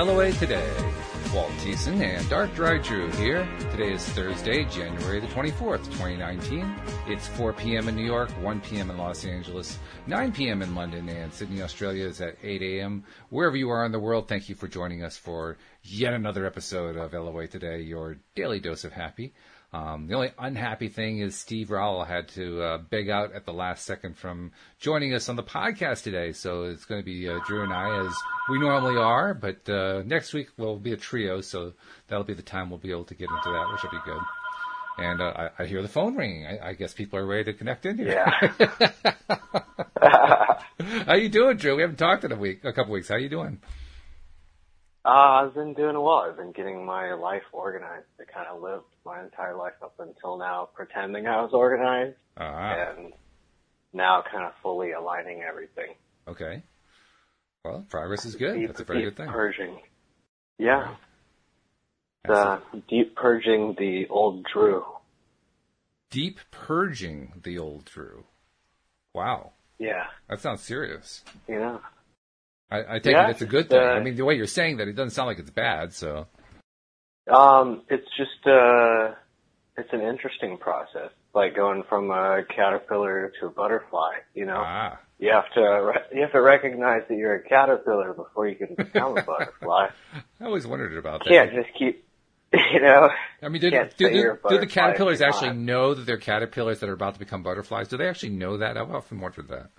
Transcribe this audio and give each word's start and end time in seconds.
LOA 0.00 0.32
Today. 0.32 0.66
Walt 1.34 1.50
Thiessen 1.58 2.00
and 2.00 2.26
Dark 2.30 2.54
Dry 2.54 2.78
Drew 2.78 3.10
here. 3.10 3.46
Today 3.70 3.92
is 3.92 4.02
Thursday, 4.02 4.64
January 4.64 5.20
the 5.20 5.26
24th, 5.26 5.84
2019. 5.84 6.74
It's 7.06 7.28
4 7.28 7.52
p.m. 7.52 7.86
in 7.86 7.96
New 7.96 8.06
York, 8.06 8.30
1 8.42 8.62
p.m. 8.62 8.88
in 8.88 8.96
Los 8.96 9.26
Angeles, 9.26 9.78
9 10.06 10.32
p.m. 10.32 10.62
in 10.62 10.74
London, 10.74 11.06
and 11.10 11.30
Sydney, 11.34 11.60
Australia 11.60 12.06
is 12.06 12.22
at 12.22 12.36
8 12.42 12.62
a.m. 12.62 13.04
Wherever 13.28 13.58
you 13.58 13.68
are 13.68 13.84
in 13.84 13.92
the 13.92 14.00
world, 14.00 14.26
thank 14.26 14.48
you 14.48 14.54
for 14.54 14.68
joining 14.68 15.04
us 15.04 15.18
for 15.18 15.58
yet 15.82 16.14
another 16.14 16.46
episode 16.46 16.96
of 16.96 17.12
LOA 17.12 17.46
Today, 17.46 17.82
your 17.82 18.16
daily 18.34 18.58
dose 18.58 18.84
of 18.84 18.92
happy. 18.94 19.34
Um, 19.72 20.08
the 20.08 20.14
only 20.14 20.32
unhappy 20.36 20.88
thing 20.88 21.18
is 21.20 21.36
Steve 21.36 21.70
Rowell 21.70 22.04
had 22.04 22.26
to 22.30 22.60
uh, 22.60 22.78
beg 22.78 23.08
out 23.08 23.32
at 23.32 23.44
the 23.44 23.52
last 23.52 23.86
second 23.86 24.16
from 24.16 24.50
joining 24.80 25.14
us 25.14 25.28
on 25.28 25.36
the 25.36 25.44
podcast 25.44 26.02
today. 26.02 26.32
So 26.32 26.64
it's 26.64 26.84
going 26.84 27.00
to 27.00 27.04
be 27.04 27.28
uh, 27.28 27.38
Drew 27.46 27.62
and 27.62 27.72
I 27.72 28.04
as 28.04 28.12
we 28.48 28.58
normally 28.58 28.96
are, 28.96 29.32
but 29.32 29.68
uh, 29.68 30.02
next 30.04 30.34
week 30.34 30.48
we'll 30.56 30.78
be 30.78 30.92
a 30.92 30.96
trio, 30.96 31.40
so 31.40 31.72
that'll 32.08 32.24
be 32.24 32.34
the 32.34 32.42
time 32.42 32.68
we'll 32.68 32.80
be 32.80 32.90
able 32.90 33.04
to 33.04 33.14
get 33.14 33.28
into 33.30 33.50
that, 33.50 33.70
which 33.70 33.82
will 33.84 33.90
be 33.90 34.04
good. 34.04 34.20
And 34.98 35.22
uh, 35.22 35.48
I, 35.58 35.62
I 35.62 35.66
hear 35.66 35.82
the 35.82 35.88
phone 35.88 36.16
ringing. 36.16 36.46
I, 36.46 36.70
I 36.70 36.72
guess 36.72 36.92
people 36.92 37.20
are 37.20 37.26
ready 37.26 37.44
to 37.44 37.52
connect 37.52 37.86
in 37.86 37.96
here. 37.96 38.24
Yeah. 38.58 38.68
How 41.06 41.14
you 41.14 41.28
doing, 41.28 41.56
Drew? 41.58 41.76
We 41.76 41.82
haven't 41.82 41.98
talked 41.98 42.24
in 42.24 42.32
a 42.32 42.36
week, 42.36 42.64
a 42.64 42.72
couple 42.72 42.92
weeks. 42.92 43.08
How 43.08 43.16
you 43.16 43.28
doing? 43.28 43.60
Uh, 45.04 45.08
I've 45.08 45.54
been 45.54 45.72
doing 45.74 45.94
well. 45.98 46.26
I've 46.28 46.36
been 46.36 46.52
getting 46.52 46.84
my 46.84 47.14
life 47.14 47.42
organized. 47.52 48.06
I 48.20 48.24
kind 48.30 48.46
of 48.48 48.60
lived 48.60 48.84
my 49.06 49.22
entire 49.22 49.56
life 49.56 49.72
up 49.82 49.94
until 49.98 50.36
now 50.36 50.68
pretending 50.74 51.26
I 51.26 51.40
was 51.40 51.52
organized, 51.54 52.16
Ah, 52.36 52.74
and 52.74 53.12
now 53.94 54.22
kind 54.30 54.44
of 54.44 54.52
fully 54.62 54.92
aligning 54.92 55.42
everything. 55.42 55.94
okay. 56.28 56.62
Well, 57.64 57.84
progress 57.90 58.24
is 58.24 58.36
good. 58.36 58.68
That's 58.68 58.80
a 58.80 58.84
very 58.84 59.00
deep 59.00 59.08
good 59.08 59.16
thing. 59.18 59.28
Purging. 59.32 59.80
Yeah. 60.58 60.94
The 62.24 62.60
deep 62.88 63.14
purging 63.16 63.74
the 63.78 64.06
old 64.08 64.44
Drew. 64.52 64.84
Deep 66.10 66.40
purging 66.50 67.32
the 67.42 67.58
old 67.58 67.84
Drew. 67.86 68.24
Wow, 69.14 69.52
Yeah. 69.78 70.06
that 70.28 70.40
sounds 70.40 70.62
serious. 70.62 71.22
You 71.48 71.58
know. 71.58 71.80
I, 72.70 72.96
I 72.96 72.98
take 73.00 73.12
Yeah, 73.12 73.28
it 73.28 73.30
it's 73.32 73.42
a 73.42 73.46
good 73.46 73.68
thing. 73.68 73.78
uh, 73.78 73.82
I 73.82 74.00
mean, 74.00 74.14
the 74.16 74.24
way 74.24 74.34
you're 74.36 74.46
saying 74.46 74.76
that, 74.78 74.88
it 74.88 74.92
doesn't 74.94 75.10
sound 75.10 75.26
like 75.28 75.38
it's 75.38 75.50
bad. 75.50 75.92
So, 75.92 76.26
Um, 77.32 77.82
it's 77.88 78.06
just 78.16 78.46
uh, 78.46 79.14
it's 79.76 79.92
an 79.92 80.00
interesting 80.02 80.58
process, 80.58 81.10
like 81.34 81.54
going 81.54 81.82
from 81.88 82.10
a 82.10 82.42
caterpillar 82.54 83.32
to 83.40 83.46
a 83.46 83.50
butterfly. 83.50 84.12
You 84.34 84.46
know. 84.46 84.62
ah, 84.64 84.98
You 85.18 85.30
have 85.32 85.52
to 85.54 85.60
re- 85.60 86.06
you 86.16 86.22
have 86.22 86.32
to 86.32 86.40
recognize 86.40 87.02
that 87.08 87.16
you're 87.16 87.34
a 87.34 87.42
caterpillar 87.42 88.12
before 88.14 88.48
you 88.48 88.56
can 88.56 88.74
become 88.74 89.16
a 89.18 89.22
butterfly. 89.22 89.88
I 90.40 90.44
always 90.44 90.66
wondered 90.66 90.96
about 90.96 91.20
that. 91.24 91.28
Can't 91.30 91.52
just 91.52 91.68
keep, 91.78 92.04
you 92.72 92.80
know. 92.80 93.10
I 93.42 93.48
mean, 93.48 93.60
do, 93.60 93.70
do, 93.70 93.86
do, 93.96 94.38
do 94.48 94.58
the 94.58 94.66
caterpillars 94.66 95.20
actually 95.20 95.52
know 95.54 95.94
that 95.94 96.04
they're 96.06 96.18
caterpillars 96.18 96.80
that 96.80 96.88
are 96.88 96.94
about 96.94 97.14
to 97.14 97.18
become 97.20 97.42
butterflies? 97.42 97.88
Do 97.88 97.96
they 97.96 98.08
actually 98.08 98.30
know 98.30 98.56
that? 98.58 98.76
I've 98.76 98.90
often 98.90 99.20
wondered 99.20 99.48
that. 99.48 99.70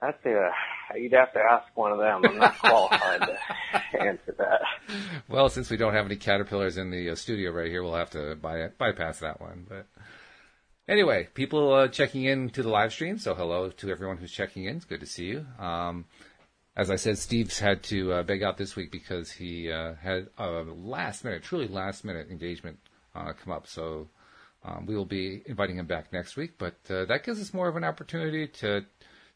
That's 0.00 0.24
a 0.26 0.50
you'd 0.96 1.12
have 1.12 1.32
to 1.32 1.40
ask 1.40 1.66
one 1.74 1.92
of 1.92 1.98
them. 1.98 2.22
I'm 2.24 2.38
not 2.38 2.58
qualified 2.58 3.20
to 3.22 4.00
answer 4.00 4.34
that. 4.38 4.60
Well, 5.28 5.48
since 5.48 5.70
we 5.70 5.76
don't 5.76 5.94
have 5.94 6.06
any 6.06 6.16
caterpillars 6.16 6.76
in 6.76 6.90
the 6.90 7.10
uh, 7.10 7.14
studio 7.14 7.50
right 7.52 7.70
here, 7.70 7.82
we'll 7.82 7.94
have 7.94 8.10
to 8.10 8.36
by, 8.36 8.68
bypass 8.78 9.20
that 9.20 9.40
one. 9.40 9.66
But 9.68 9.86
anyway, 10.88 11.28
people 11.34 11.72
uh, 11.72 11.88
checking 11.88 12.24
in 12.24 12.50
to 12.50 12.62
the 12.62 12.68
live 12.68 12.92
stream. 12.92 13.18
So 13.18 13.34
hello 13.34 13.70
to 13.70 13.90
everyone 13.90 14.18
who's 14.18 14.32
checking 14.32 14.64
in. 14.64 14.76
It's 14.76 14.84
good 14.84 15.00
to 15.00 15.06
see 15.06 15.26
you. 15.26 15.46
Um, 15.58 16.06
as 16.76 16.90
I 16.90 16.96
said, 16.96 17.18
Steve's 17.18 17.58
had 17.58 17.82
to 17.84 18.12
uh, 18.12 18.22
beg 18.24 18.42
out 18.42 18.56
this 18.56 18.74
week 18.74 18.90
because 18.90 19.30
he 19.30 19.70
uh, 19.70 19.94
had 19.94 20.28
a 20.38 20.62
last 20.62 21.24
minute, 21.24 21.44
truly 21.44 21.68
last 21.68 22.04
minute 22.04 22.28
engagement 22.30 22.78
uh, 23.14 23.32
come 23.32 23.52
up. 23.52 23.68
So 23.68 24.08
um, 24.64 24.86
we 24.86 24.96
will 24.96 25.04
be 25.04 25.42
inviting 25.46 25.78
him 25.78 25.86
back 25.86 26.12
next 26.12 26.36
week. 26.36 26.58
But 26.58 26.76
uh, 26.90 27.04
that 27.04 27.22
gives 27.24 27.40
us 27.40 27.54
more 27.54 27.68
of 27.68 27.76
an 27.76 27.84
opportunity 27.84 28.48
to 28.48 28.84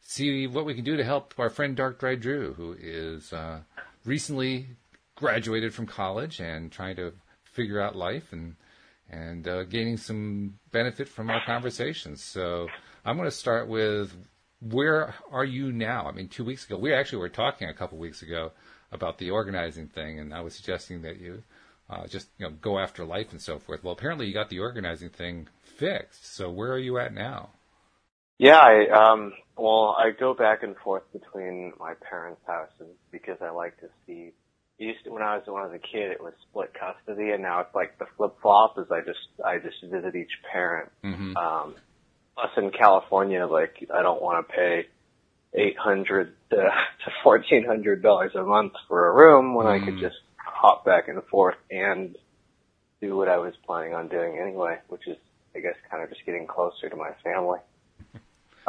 see 0.01 0.47
what 0.47 0.65
we 0.65 0.73
can 0.73 0.83
do 0.83 0.97
to 0.97 1.03
help 1.03 1.33
our 1.37 1.49
friend 1.49 1.75
Dark 1.75 1.99
Dry 1.99 2.15
Drew, 2.15 2.53
who 2.53 2.75
is 2.79 3.33
uh, 3.33 3.59
recently 4.05 4.67
graduated 5.15 5.73
from 5.73 5.85
college 5.85 6.39
and 6.39 6.71
trying 6.71 6.95
to 6.95 7.13
figure 7.43 7.81
out 7.81 7.95
life 7.95 8.31
and 8.31 8.55
and 9.11 9.47
uh, 9.47 9.63
gaining 9.63 9.97
some 9.97 10.53
benefit 10.71 11.07
from 11.07 11.31
our 11.31 11.41
conversations. 11.43 12.23
So 12.23 12.67
I'm 13.03 13.17
going 13.17 13.27
to 13.27 13.35
start 13.35 13.67
with 13.67 14.15
where 14.61 15.15
are 15.31 15.45
you 15.45 15.71
now? 15.71 16.05
I 16.05 16.11
mean, 16.11 16.27
two 16.27 16.43
weeks 16.43 16.65
ago, 16.65 16.77
we 16.77 16.93
actually 16.93 17.19
were 17.19 17.29
talking 17.29 17.69
a 17.69 17.73
couple 17.73 17.97
weeks 17.97 18.21
ago 18.21 18.51
about 18.91 19.17
the 19.17 19.31
organizing 19.31 19.87
thing, 19.87 20.19
and 20.19 20.33
I 20.33 20.41
was 20.41 20.53
suggesting 20.53 21.01
that 21.03 21.19
you 21.19 21.43
uh, 21.89 22.07
just 22.07 22.29
you 22.37 22.45
know 22.45 22.53
go 22.61 22.77
after 22.77 23.05
life 23.05 23.31
and 23.31 23.41
so 23.41 23.57
forth. 23.57 23.83
Well, 23.83 23.93
apparently 23.93 24.27
you 24.27 24.33
got 24.33 24.49
the 24.49 24.59
organizing 24.59 25.09
thing 25.09 25.47
fixed. 25.63 26.35
So 26.35 26.49
where 26.49 26.71
are 26.71 26.79
you 26.79 26.99
at 26.99 27.13
now? 27.13 27.49
Yeah, 28.39 28.57
I 28.57 28.87
um 28.89 29.33
well, 29.57 29.95
I 29.99 30.11
go 30.17 30.33
back 30.33 30.63
and 30.63 30.75
forth 30.77 31.03
between 31.11 31.73
my 31.79 31.93
parents' 32.09 32.41
houses 32.47 32.95
because 33.11 33.37
I 33.41 33.49
like 33.51 33.77
to 33.81 33.87
see 34.07 34.31
used 34.77 35.03
to 35.03 35.11
when 35.11 35.21
I 35.21 35.35
was 35.35 35.43
when 35.45 35.61
I 35.61 35.65
was 35.65 35.75
a 35.75 35.79
kid 35.79 36.09
it 36.11 36.23
was 36.23 36.33
split 36.49 36.71
custody 36.73 37.31
and 37.31 37.43
now 37.43 37.59
it's 37.59 37.75
like 37.75 37.99
the 37.99 38.05
flip 38.15 38.35
flop 38.41 38.77
is 38.79 38.85
I 38.89 39.01
just 39.01 39.19
I 39.45 39.57
just 39.59 39.83
visit 39.83 40.15
each 40.15 40.31
parent. 40.51 40.89
Mm-hmm. 41.03 41.35
Um 41.35 41.75
plus 42.35 42.51
in 42.57 42.71
California 42.71 43.45
like 43.45 43.85
I 43.93 44.01
don't 44.01 44.21
want 44.21 44.47
to 44.47 44.53
pay 44.53 44.87
eight 45.53 45.77
hundred 45.77 46.33
to, 46.51 46.55
to 46.55 47.11
fourteen 47.23 47.65
hundred 47.65 48.01
dollars 48.01 48.31
a 48.35 48.43
month 48.43 48.71
for 48.87 49.07
a 49.07 49.13
room 49.13 49.53
when 49.53 49.67
I 49.67 49.79
could 49.83 49.95
Mm. 49.95 49.99
just 49.99 50.15
hop 50.37 50.85
back 50.85 51.09
and 51.09 51.21
forth 51.25 51.55
and 51.69 52.15
do 53.01 53.17
what 53.17 53.27
I 53.27 53.37
was 53.37 53.53
planning 53.65 53.93
on 53.93 54.07
doing 54.07 54.37
anyway, 54.39 54.77
which 54.87 55.07
is 55.07 55.17
I 55.55 55.59
guess 55.59 55.75
kind 55.91 56.03
of 56.03 56.09
just 56.09 56.25
getting 56.25 56.47
closer 56.47 56.87
to 56.89 56.95
my 56.95 57.11
family. 57.23 57.59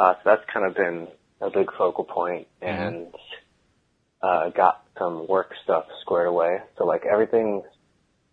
Uh, 0.01 0.15
so 0.15 0.21
that's 0.25 0.41
kind 0.51 0.65
of 0.65 0.73
been 0.73 1.07
a 1.41 1.51
big 1.51 1.71
focal 1.77 2.03
point 2.03 2.47
and, 2.59 3.13
uh, 4.23 4.49
got 4.49 4.83
some 4.97 5.27
work 5.27 5.53
stuff 5.63 5.85
squared 6.01 6.27
away. 6.27 6.57
So 6.79 6.85
like 6.87 7.03
everything's, 7.05 7.65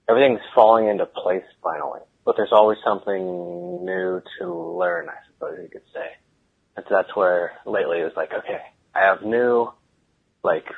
everything's 0.08 0.40
falling 0.54 0.88
into 0.88 1.04
place 1.04 1.44
finally, 1.62 2.00
but 2.24 2.36
there's 2.38 2.52
always 2.52 2.78
something 2.82 3.84
new 3.84 4.22
to 4.38 4.54
learn, 4.78 5.10
I 5.10 5.16
suppose 5.26 5.58
you 5.62 5.68
could 5.68 5.82
say. 5.92 6.08
And 6.74 6.86
so 6.88 6.94
that's 6.94 7.14
where 7.14 7.52
lately 7.66 8.00
it 8.00 8.04
was 8.04 8.16
like, 8.16 8.32
okay, 8.32 8.62
I 8.94 9.00
have 9.00 9.20
new, 9.20 9.70
like, 10.42 10.68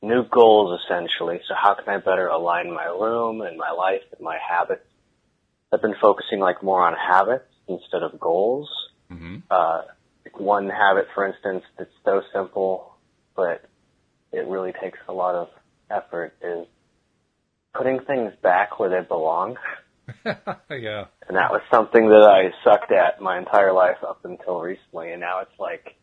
new 0.00 0.24
goals 0.24 0.80
essentially. 0.86 1.42
So 1.46 1.54
how 1.54 1.74
can 1.74 1.86
I 1.86 1.98
better 1.98 2.28
align 2.28 2.72
my 2.72 2.86
room 2.86 3.42
and 3.42 3.58
my 3.58 3.72
life 3.72 4.04
and 4.10 4.22
my 4.22 4.38
habits? 4.38 4.86
I've 5.70 5.82
been 5.82 5.96
focusing 6.00 6.40
like 6.40 6.62
more 6.62 6.80
on 6.80 6.94
habits 6.94 7.52
instead 7.68 8.02
of 8.02 8.18
goals 8.18 8.70
Mm-hmm. 9.12 9.36
uh, 9.50 9.82
like 10.24 10.40
one 10.40 10.68
habit, 10.68 11.06
for 11.14 11.26
instance, 11.26 11.64
that's 11.78 11.90
so 12.04 12.22
simple, 12.32 12.94
but 13.36 13.64
it 14.32 14.46
really 14.46 14.72
takes 14.80 14.98
a 15.08 15.12
lot 15.12 15.34
of 15.34 15.48
effort 15.90 16.34
is 16.42 16.66
putting 17.74 18.00
things 18.00 18.32
back 18.42 18.78
where 18.78 18.90
they 18.90 19.06
belong. 19.06 19.56
yeah. 20.24 21.06
And 21.28 21.36
that 21.36 21.50
was 21.50 21.62
something 21.72 22.08
that 22.08 22.22
I 22.22 22.50
sucked 22.64 22.92
at 22.92 23.20
my 23.20 23.38
entire 23.38 23.72
life 23.72 23.98
up 24.06 24.24
until 24.24 24.60
recently. 24.60 25.12
And 25.12 25.20
now 25.20 25.40
it's 25.40 25.58
like, 25.58 25.96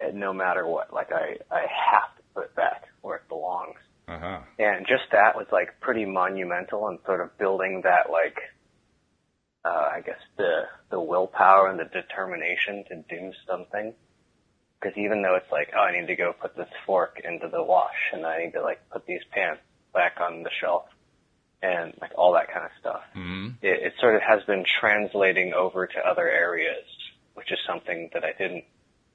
and 0.00 0.18
no 0.18 0.32
matter 0.32 0.66
what, 0.66 0.92
like 0.92 1.10
I, 1.12 1.36
I 1.50 1.60
have 1.60 2.16
to 2.16 2.22
put 2.34 2.44
it 2.44 2.56
back 2.56 2.84
where 3.02 3.16
it 3.16 3.28
belongs. 3.28 3.76
Uh 4.08 4.18
huh. 4.18 4.38
And 4.58 4.86
just 4.86 5.04
that 5.12 5.34
was 5.34 5.46
like 5.52 5.80
pretty 5.80 6.04
monumental 6.04 6.88
and 6.88 6.98
sort 7.06 7.20
of 7.20 7.36
building 7.38 7.82
that 7.84 8.10
like, 8.10 8.36
uh, 9.64 9.88
I 9.94 10.00
guess 10.04 10.20
the, 10.36 10.62
the 10.90 11.00
willpower 11.00 11.68
and 11.68 11.78
the 11.78 11.84
determination 11.84 12.84
to 12.88 12.96
do 13.08 13.32
something. 13.48 13.94
Because 14.80 14.98
even 14.98 15.22
though 15.22 15.36
it's 15.36 15.50
like, 15.50 15.70
oh, 15.74 15.80
I 15.80 15.98
need 15.98 16.08
to 16.08 16.16
go 16.16 16.34
put 16.38 16.56
this 16.56 16.68
fork 16.86 17.20
into 17.24 17.48
the 17.48 17.62
wash 17.62 18.12
and 18.12 18.26
I 18.26 18.44
need 18.44 18.52
to 18.52 18.62
like 18.62 18.80
put 18.90 19.06
these 19.06 19.22
pants 19.30 19.62
back 19.94 20.18
on 20.20 20.42
the 20.42 20.50
shelf 20.60 20.84
and 21.62 21.94
like 22.00 22.10
all 22.18 22.34
that 22.34 22.52
kind 22.52 22.66
of 22.66 22.72
stuff. 22.78 23.00
Mm-hmm. 23.16 23.48
It, 23.62 23.86
it 23.86 23.92
sort 24.00 24.16
of 24.16 24.22
has 24.22 24.42
been 24.44 24.64
translating 24.80 25.54
over 25.54 25.86
to 25.86 25.98
other 26.06 26.28
areas, 26.28 26.84
which 27.32 27.50
is 27.50 27.58
something 27.66 28.10
that 28.12 28.24
I 28.24 28.32
didn't 28.36 28.64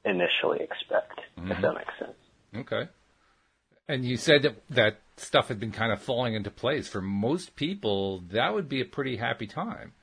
initially 0.04 0.62
expect, 0.62 1.20
if 1.38 1.62
that 1.62 1.74
makes 1.74 1.94
sense. 2.00 2.18
Okay. 2.56 2.90
And 3.88 4.04
you 4.04 4.18
said 4.18 4.44
that 4.44 4.56
that 4.72 5.00
stuff 5.18 5.50
had 5.50 5.60
been 5.60 5.72
kind 5.72 5.92
of 5.92 6.02
falling 6.02 6.34
into 6.34 6.50
place. 6.50 6.88
For 6.88 7.02
most 7.02 7.56
people, 7.56 8.24
that 8.32 8.54
would 8.54 8.70
be 8.70 8.82
a 8.82 8.86
pretty 8.86 9.18
happy 9.18 9.46
time 9.46 9.94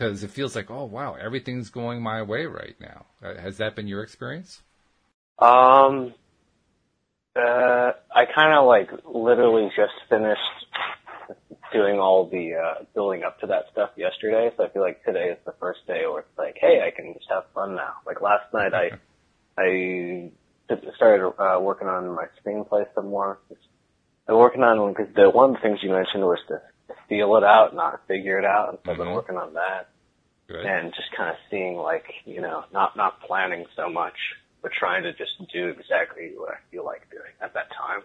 because 0.00 0.22
it 0.22 0.30
feels 0.30 0.56
like, 0.56 0.70
oh 0.70 0.84
wow, 0.84 1.14
everything's 1.20 1.68
going 1.68 2.02
my 2.02 2.22
way 2.22 2.46
right 2.46 2.74
now. 2.80 3.04
Uh, 3.22 3.34
Has 3.34 3.58
that 3.58 3.76
been 3.76 3.86
your 3.86 4.02
experience? 4.02 4.62
Um, 5.38 6.14
uh, 7.36 7.92
I 8.14 8.24
kind 8.34 8.54
of 8.54 8.66
like 8.66 8.88
literally 9.04 9.70
just 9.76 9.92
finished 10.08 10.40
doing 11.70 12.00
all 12.00 12.28
the 12.30 12.54
uh, 12.54 12.84
building 12.94 13.24
up 13.24 13.40
to 13.40 13.46
that 13.48 13.66
stuff 13.72 13.90
yesterday, 13.96 14.50
so 14.56 14.64
I 14.64 14.70
feel 14.70 14.80
like 14.80 15.04
today 15.04 15.28
is 15.28 15.38
the 15.44 15.54
first 15.60 15.86
day 15.86 16.06
where 16.06 16.20
it's 16.20 16.38
like, 16.38 16.56
hey, 16.58 16.82
I 16.84 16.90
can 16.90 17.12
just 17.12 17.26
have 17.28 17.44
fun 17.54 17.74
now. 17.76 17.92
Like 18.06 18.22
last 18.22 18.52
night, 18.54 18.72
I 18.72 18.92
I 19.62 20.30
started 20.96 21.28
uh, 21.38 21.60
working 21.60 21.88
on 21.88 22.14
my 22.14 22.24
screenplay 22.42 22.86
some 22.94 23.10
more. 23.10 23.38
I'm 24.26 24.36
working 24.36 24.62
on 24.62 24.80
one 24.80 24.94
because 24.94 25.14
the 25.14 25.28
one 25.28 25.50
of 25.50 25.56
the 25.56 25.60
things 25.60 25.80
you 25.82 25.90
mentioned 25.90 26.22
was 26.22 26.38
to 26.48 26.62
feel 27.08 27.36
it 27.36 27.44
out, 27.44 27.74
not 27.74 28.06
figure 28.06 28.38
it 28.38 28.44
out. 28.44 28.70
And 28.70 28.78
so 28.84 28.92
I've 28.92 28.98
been 28.98 29.08
Mhm. 29.08 29.14
working 29.14 29.36
on 29.36 29.54
that 29.54 29.88
Good. 30.48 30.66
and 30.66 30.92
just 30.94 31.10
kind 31.12 31.30
of 31.30 31.36
seeing 31.50 31.76
like 31.76 32.12
you 32.24 32.40
know 32.40 32.64
not 32.72 32.96
not 32.96 33.20
planning 33.20 33.66
so 33.76 33.88
much, 33.88 34.16
but 34.62 34.72
trying 34.72 35.02
to 35.04 35.12
just 35.12 35.32
do 35.52 35.68
exactly 35.68 36.32
what 36.36 36.50
I 36.50 36.58
feel 36.70 36.84
like 36.84 37.08
doing 37.10 37.32
at 37.40 37.54
that 37.54 37.70
time. 37.72 38.02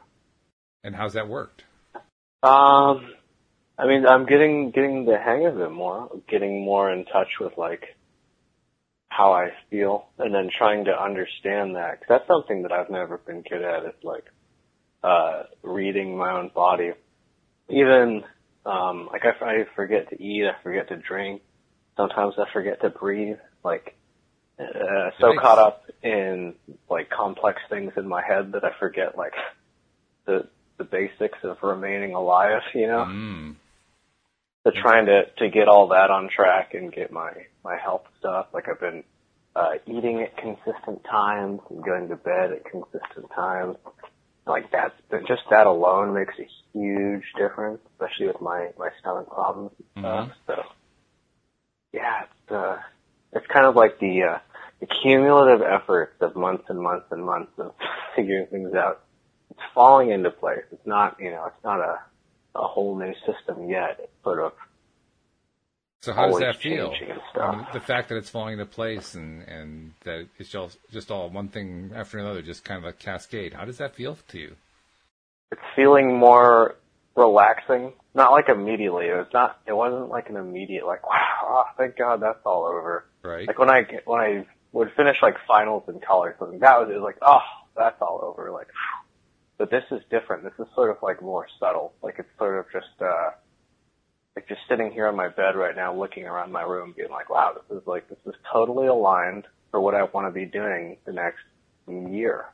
And 0.83 0.95
how's 0.95 1.13
that 1.13 1.27
worked? 1.27 1.63
Um, 2.43 3.15
I 3.77 3.87
mean, 3.87 4.05
I'm 4.05 4.25
getting 4.25 4.71
getting 4.71 5.05
the 5.05 5.17
hang 5.17 5.45
of 5.45 5.59
it 5.59 5.69
more, 5.69 6.09
getting 6.27 6.63
more 6.63 6.91
in 6.91 7.05
touch 7.05 7.39
with 7.39 7.57
like 7.57 7.95
how 9.09 9.33
I 9.33 9.51
feel, 9.69 10.07
and 10.17 10.33
then 10.33 10.49
trying 10.55 10.85
to 10.85 11.01
understand 11.01 11.75
that. 11.75 12.01
Cause 12.01 12.07
that's 12.09 12.27
something 12.27 12.63
that 12.63 12.71
I've 12.71 12.89
never 12.89 13.17
been 13.17 13.41
good 13.41 13.63
at. 13.63 13.85
Is 13.85 14.03
like 14.03 14.25
uh, 15.03 15.43
reading 15.63 16.17
my 16.17 16.31
own 16.31 16.51
body. 16.53 16.91
Even 17.69 18.23
um, 18.65 19.07
like 19.11 19.23
I, 19.25 19.45
I 19.45 19.65
forget 19.75 20.09
to 20.09 20.21
eat, 20.21 20.45
I 20.45 20.61
forget 20.63 20.89
to 20.89 20.97
drink. 20.97 21.41
Sometimes 21.97 22.33
I 22.37 22.45
forget 22.51 22.81
to 22.81 22.89
breathe. 22.89 23.37
Like 23.63 23.95
uh, 24.59 25.11
so 25.19 25.27
Nice. 25.31 25.39
caught 25.41 25.59
up 25.59 25.83
in 26.03 26.55
like 26.89 27.09
complex 27.09 27.61
things 27.69 27.93
in 27.97 28.07
my 28.07 28.23
head 28.25 28.53
that 28.53 28.63
I 28.63 28.71
forget 28.79 29.17
like 29.17 29.33
the 30.25 30.47
the 30.77 30.83
basics 30.83 31.37
of 31.43 31.57
remaining 31.63 32.13
alive. 32.13 32.61
You 32.73 32.87
know 32.87 33.05
Mm. 33.05 33.55
to 34.65 34.71
trying 34.71 35.05
to 35.07 35.25
to 35.37 35.49
get 35.49 35.67
all 35.67 35.87
that 35.89 36.09
on 36.09 36.29
track 36.29 36.73
and 36.73 36.91
get 36.91 37.11
my 37.11 37.31
my 37.63 37.77
health 37.77 38.03
stuff. 38.19 38.47
Like 38.53 38.67
I've 38.69 38.79
been 38.79 39.03
uh, 39.55 39.73
eating 39.87 40.21
at 40.21 40.35
consistent 40.37 41.03
times 41.09 41.61
and 41.69 41.83
going 41.83 42.09
to 42.09 42.15
bed 42.15 42.51
at 42.51 42.65
consistent 42.65 43.29
times. 43.33 43.77
Like 44.47 44.71
that's 44.71 44.93
just 45.27 45.41
that 45.49 45.65
alone 45.65 46.13
makes 46.13 46.35
a 46.37 46.47
huge 46.77 47.23
difference, 47.35 47.79
especially 47.93 48.27
with 48.27 48.41
my 48.41 48.69
my 48.77 48.89
stomach 48.99 49.29
problems 49.29 49.71
and 49.95 50.05
stuff. 50.05 50.31
So 50.45 50.63
yeah, 51.93 52.23
it's 52.23 52.51
uh, 52.51 52.77
it's 53.33 53.47
kind 53.47 53.65
of 53.65 53.75
like 53.75 53.99
the 53.99 54.23
uh, 54.23 54.37
the 54.79 54.87
cumulative 55.01 55.61
efforts 55.61 56.13
of 56.21 56.35
months 56.35 56.65
and 56.69 56.79
months 56.79 57.07
and 57.09 57.25
months 57.25 57.51
of 57.57 57.73
figuring 58.15 58.45
things 58.47 58.73
out. 58.75 59.01
It's 59.49 59.59
falling 59.73 60.11
into 60.11 60.29
place. 60.29 60.63
It's 60.71 60.85
not 60.85 61.17
you 61.19 61.31
know 61.31 61.45
it's 61.45 61.63
not 61.63 61.79
a 61.79 61.99
a 62.55 62.67
whole 62.67 62.97
new 62.97 63.13
system 63.25 63.69
yet. 63.69 63.99
It's 63.99 64.23
sort 64.23 64.39
of 64.39 64.53
So 66.05 66.13
how 66.13 66.27
does 66.27 66.39
that 66.39 66.57
feel? 66.57 66.91
changing 66.91 67.11
and 67.11 67.19
I 67.19 67.31
stuff. 67.31 67.55
mean, 67.55 67.67
the 67.73 67.79
fact 67.79 68.09
that 68.09 68.17
it's 68.17 68.29
falling 68.29 68.53
into 68.53 68.65
place 68.65 69.15
and, 69.15 69.41
and 69.43 69.93
that 70.03 70.27
it's 70.37 70.49
just, 70.49 70.77
just 70.91 71.11
all 71.11 71.29
one 71.29 71.49
thing 71.49 71.91
after 71.95 72.17
another, 72.19 72.41
just 72.41 72.63
kind 72.63 72.83
of 72.83 72.87
a 72.87 72.93
cascade. 72.93 73.53
How 73.53 73.65
does 73.65 73.77
that 73.79 73.95
feel 73.95 74.17
to 74.29 74.39
you? 74.39 74.55
it's 75.51 75.61
feeling 75.75 76.17
more 76.17 76.75
relaxing. 77.15 77.93
Not 78.13 78.31
like 78.31 78.49
immediately. 78.49 79.07
It 79.07 79.15
was 79.15 79.27
not. 79.33 79.59
It 79.65 79.73
wasn't 79.73 80.09
like 80.09 80.29
an 80.29 80.37
immediate 80.37 80.85
like 80.85 81.07
wow. 81.07 81.21
Oh, 81.43 81.63
thank 81.77 81.97
God 81.97 82.21
that's 82.21 82.45
all 82.45 82.65
over. 82.65 83.05
Right? 83.23 83.47
Like 83.47 83.59
when 83.59 83.69
I 83.69 83.85
when 84.05 84.21
I 84.21 84.45
would 84.71 84.91
finish 84.95 85.21
like 85.21 85.35
finals 85.47 85.83
in 85.87 85.99
college, 85.99 86.33
or 86.33 86.35
something 86.39 86.59
that 86.59 86.79
was 86.79 86.89
it 86.89 86.95
was 86.95 87.03
like 87.03 87.17
oh 87.21 87.39
that's 87.75 88.01
all 88.01 88.19
over. 88.23 88.51
Like, 88.51 88.67
but 89.57 89.69
this 89.69 89.83
is 89.91 90.01
different. 90.09 90.43
This 90.43 90.53
is 90.59 90.67
sort 90.75 90.91
of 90.91 90.97
like 91.01 91.21
more 91.21 91.47
subtle. 91.59 91.93
Like 92.01 92.15
it's 92.19 92.29
sort 92.37 92.57
of 92.57 92.65
just 92.71 93.01
uh 93.01 93.31
like 94.35 94.47
just 94.47 94.61
sitting 94.69 94.91
here 94.91 95.07
on 95.07 95.15
my 95.15 95.29
bed 95.29 95.55
right 95.55 95.75
now, 95.75 95.95
looking 95.95 96.25
around 96.25 96.51
my 96.51 96.63
room, 96.63 96.93
being 96.95 97.09
like 97.09 97.29
wow 97.29 97.53
this 97.53 97.77
is 97.77 97.87
like 97.87 98.07
this 98.09 98.19
is 98.25 98.35
totally 98.51 98.87
aligned 98.87 99.45
for 99.71 99.79
what 99.79 99.95
I 99.95 100.03
want 100.03 100.27
to 100.27 100.31
be 100.31 100.45
doing 100.45 100.97
the 101.05 101.13
next 101.13 101.43
year. 101.87 102.45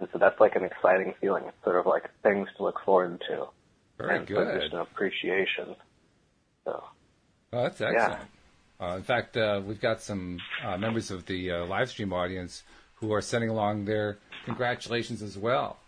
And 0.00 0.08
so 0.12 0.18
that's 0.18 0.38
like 0.40 0.56
an 0.56 0.64
exciting 0.64 1.14
feeling. 1.20 1.44
It's 1.46 1.64
sort 1.64 1.76
of 1.76 1.86
like 1.86 2.10
things 2.22 2.48
to 2.56 2.64
look 2.64 2.80
forward 2.84 3.22
to. 3.28 3.46
Very 3.96 4.18
and 4.18 4.26
good. 4.26 4.60
Just 4.60 4.74
an 4.74 4.80
appreciation. 4.80 5.76
So 6.64 6.82
Oh, 7.54 7.62
that's 7.62 7.80
excellent. 7.80 8.22
Uh, 8.80 8.96
in 8.96 9.02
fact, 9.04 9.36
uh, 9.36 9.62
we've 9.64 9.80
got 9.80 10.02
some 10.02 10.38
uh, 10.64 10.76
members 10.76 11.12
of 11.12 11.24
the 11.26 11.52
uh, 11.52 11.66
live 11.66 11.88
stream 11.88 12.12
audience 12.12 12.64
who 12.96 13.12
are 13.12 13.20
sending 13.20 13.48
along 13.48 13.84
their 13.84 14.18
congratulations 14.44 15.22
as 15.22 15.38
well. 15.38 15.78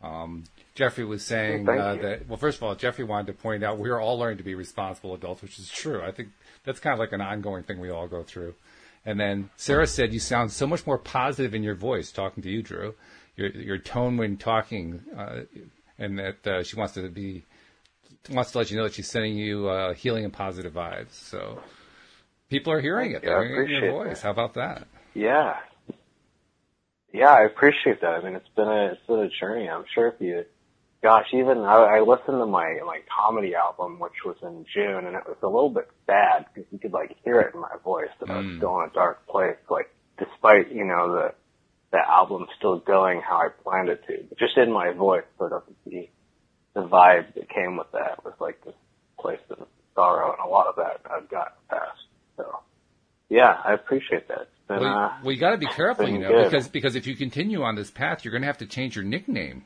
Um, 0.00 0.44
Jeffrey 0.76 1.04
was 1.04 1.24
saying 1.24 1.68
uh, 1.68 1.96
that, 1.96 2.28
well, 2.28 2.36
first 2.36 2.58
of 2.58 2.62
all, 2.62 2.74
Jeffrey 2.74 3.04
wanted 3.04 3.28
to 3.28 3.32
point 3.32 3.64
out 3.64 3.78
we're 3.78 3.98
all 3.98 4.18
learning 4.18 4.38
to 4.38 4.44
be 4.44 4.54
responsible 4.54 5.14
adults, 5.14 5.42
which 5.42 5.58
is 5.58 5.70
true. 5.70 6.02
I 6.02 6.12
think 6.12 6.28
that's 6.64 6.78
kind 6.78 6.92
of 6.92 6.98
like 6.98 7.12
an 7.12 7.22
ongoing 7.22 7.62
thing 7.62 7.80
we 7.80 7.90
all 7.90 8.06
go 8.06 8.22
through. 8.22 8.54
And 9.04 9.18
then 9.18 9.50
Sarah 9.56 9.86
said, 9.86 10.12
You 10.12 10.20
sound 10.20 10.52
so 10.52 10.66
much 10.66 10.86
more 10.86 10.98
positive 10.98 11.54
in 11.54 11.62
your 11.62 11.74
voice, 11.74 12.12
talking 12.12 12.42
to 12.42 12.50
you, 12.50 12.62
Drew. 12.62 12.94
Your, 13.36 13.48
your 13.50 13.78
tone 13.78 14.16
when 14.16 14.36
talking, 14.36 15.00
uh, 15.16 15.40
and 15.98 16.18
that 16.18 16.46
uh, 16.46 16.62
she 16.62 16.76
wants 16.76 16.94
to 16.94 17.08
be 17.08 17.44
wants 18.30 18.52
to 18.52 18.58
let 18.58 18.70
you 18.70 18.76
know 18.76 18.84
that 18.84 18.94
she's 18.94 19.08
sending 19.10 19.36
you 19.36 19.68
uh, 19.68 19.94
healing 19.94 20.24
and 20.24 20.32
positive 20.32 20.72
vibes. 20.72 21.12
So 21.12 21.60
people 22.50 22.72
are 22.72 22.80
hearing 22.80 23.12
it. 23.12 23.22
Thank 23.22 23.24
you. 23.24 23.30
I 23.30 23.38
They're 23.38 23.66
hearing 23.66 23.84
your 23.84 24.04
voice. 24.04 24.20
that. 24.20 24.24
How 24.24 24.30
about 24.30 24.54
that? 24.54 24.88
yeah, 25.14 25.56
yeah, 27.12 27.32
I 27.32 27.44
appreciate 27.44 28.00
that. 28.02 28.10
I 28.10 28.22
mean, 28.22 28.34
it's 28.34 28.48
been 28.56 28.68
a 28.68 28.92
it's 28.92 29.06
been 29.06 29.20
a 29.20 29.28
journey. 29.28 29.68
I'm 29.68 29.84
sure 29.94 30.08
if 30.08 30.20
you, 30.20 30.44
gosh, 31.02 31.26
even 31.32 31.58
I, 31.60 31.98
I 31.98 32.00
listened 32.00 32.38
to 32.40 32.46
my 32.46 32.78
my 32.84 33.00
comedy 33.14 33.54
album, 33.54 33.98
which 34.00 34.24
was 34.24 34.36
in 34.42 34.64
June, 34.74 35.06
and 35.06 35.16
it 35.16 35.24
was 35.26 35.36
a 35.42 35.46
little 35.46 35.70
bit 35.70 35.88
sad 36.06 36.46
because 36.54 36.70
you 36.72 36.78
could 36.78 36.92
like 36.92 37.16
hear 37.24 37.40
it 37.40 37.54
in 37.54 37.60
my 37.60 37.76
voice 37.84 38.10
that 38.20 38.30
I 38.30 38.36
was 38.38 38.46
Mm. 38.46 38.56
still 38.58 38.80
in 38.80 38.90
a 38.90 38.92
dark 38.92 39.26
place. 39.26 39.56
Like, 39.70 39.90
despite 40.18 40.72
you 40.72 40.84
know 40.84 41.12
the 41.12 41.34
the 41.92 41.98
album 41.98 42.46
still 42.58 42.78
going 42.80 43.20
how 43.20 43.36
I 43.36 43.48
planned 43.62 43.88
it 43.88 44.02
to, 44.08 44.24
but 44.28 44.38
just 44.38 44.56
in 44.56 44.72
my 44.72 44.92
voice, 44.92 45.24
sort 45.38 45.52
of 45.52 45.62
the 45.84 46.08
the 46.74 46.82
vibe 46.82 47.34
that 47.34 47.48
came 47.48 47.76
with 47.76 47.90
that 47.92 48.24
was 48.24 48.34
like 48.40 48.62
this 48.64 48.74
place 49.18 49.40
of 49.50 49.66
sorrow, 49.94 50.32
and 50.32 50.40
a 50.46 50.48
lot 50.50 50.66
of 50.66 50.76
that 50.76 51.00
I've 51.10 51.28
gotten 51.30 51.54
past. 51.70 52.00
So, 52.36 52.60
yeah, 53.30 53.60
I 53.64 53.72
appreciate 53.72 54.28
that. 54.28 54.48
Been, 54.68 54.80
Well, 54.80 54.88
you, 54.88 54.94
uh, 54.94 55.12
well, 55.22 55.32
you 55.32 55.40
got 55.40 55.50
to 55.52 55.58
be 55.58 55.66
careful, 55.66 56.08
you 56.08 56.18
know, 56.18 56.28
good. 56.28 56.50
because 56.50 56.68
because 56.68 56.96
if 56.96 57.06
you 57.06 57.14
continue 57.16 57.62
on 57.62 57.76
this 57.76 57.90
path, 57.90 58.24
you're 58.24 58.32
going 58.32 58.42
to 58.42 58.46
have 58.46 58.58
to 58.58 58.66
change 58.66 58.94
your 58.96 59.04
nickname. 59.04 59.64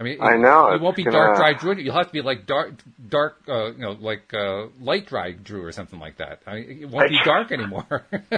I 0.00 0.02
mean, 0.02 0.18
I 0.22 0.38
know, 0.38 0.72
it, 0.72 0.80
won't 0.80 0.96
be 0.96 1.04
dark 1.04 1.36
gonna- 1.36 1.52
dry 1.52 1.52
Drew. 1.52 1.76
You'll 1.76 1.94
have 1.94 2.06
to 2.06 2.12
be 2.12 2.22
like 2.22 2.46
dark, 2.46 2.72
dark, 3.06 3.42
uh, 3.46 3.72
you 3.72 3.80
know, 3.80 3.92
like 3.92 4.32
uh, 4.32 4.68
light 4.80 5.06
dry 5.06 5.32
Drew 5.32 5.62
or 5.62 5.72
something 5.72 6.00
like 6.00 6.16
that. 6.16 6.40
I 6.46 6.54
mean, 6.54 6.82
it 6.82 6.88
won't 6.88 7.10
be 7.10 7.20
dark 7.22 7.52
anymore. 7.52 8.06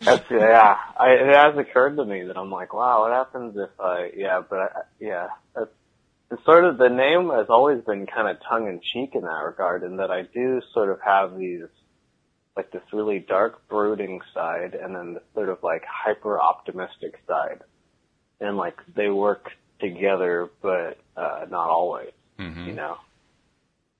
That's 0.00 0.24
yeah. 0.30 0.76
I, 0.98 1.10
it 1.10 1.26
has 1.26 1.58
occurred 1.58 1.96
to 1.96 2.04
me 2.06 2.22
that 2.24 2.38
I'm 2.38 2.50
like, 2.50 2.72
wow, 2.72 3.02
what 3.02 3.12
happens 3.12 3.54
if 3.56 3.78
I? 3.78 4.12
Yeah, 4.16 4.40
but 4.48 4.58
I, 4.58 4.68
yeah, 4.98 5.28
that's 5.54 5.70
it's 6.30 6.44
sort 6.44 6.64
of 6.64 6.78
the 6.78 6.88
name 6.88 7.30
has 7.30 7.46
always 7.48 7.82
been 7.84 8.06
kind 8.06 8.28
of 8.28 8.36
tongue 8.48 8.68
in 8.68 8.80
cheek 8.80 9.14
in 9.14 9.22
that 9.22 9.44
regard, 9.44 9.82
in 9.82 9.96
that 9.96 10.10
I 10.10 10.22
do 10.22 10.62
sort 10.72 10.90
of 10.90 11.00
have 11.04 11.36
these 11.36 11.64
like 12.56 12.70
this 12.70 12.82
really 12.92 13.18
dark 13.18 13.68
brooding 13.68 14.20
side, 14.32 14.74
and 14.74 14.94
then 14.94 15.14
the 15.14 15.22
sort 15.34 15.48
of 15.48 15.58
like 15.62 15.82
hyper 15.84 16.40
optimistic 16.40 17.20
side, 17.26 17.60
and 18.40 18.56
like 18.56 18.76
they 18.94 19.08
work 19.08 19.50
together, 19.80 20.48
but 20.62 20.98
uh, 21.16 21.46
not 21.50 21.68
always, 21.70 22.10
Mhm. 22.38 22.66
you 22.66 22.72
know. 22.72 22.96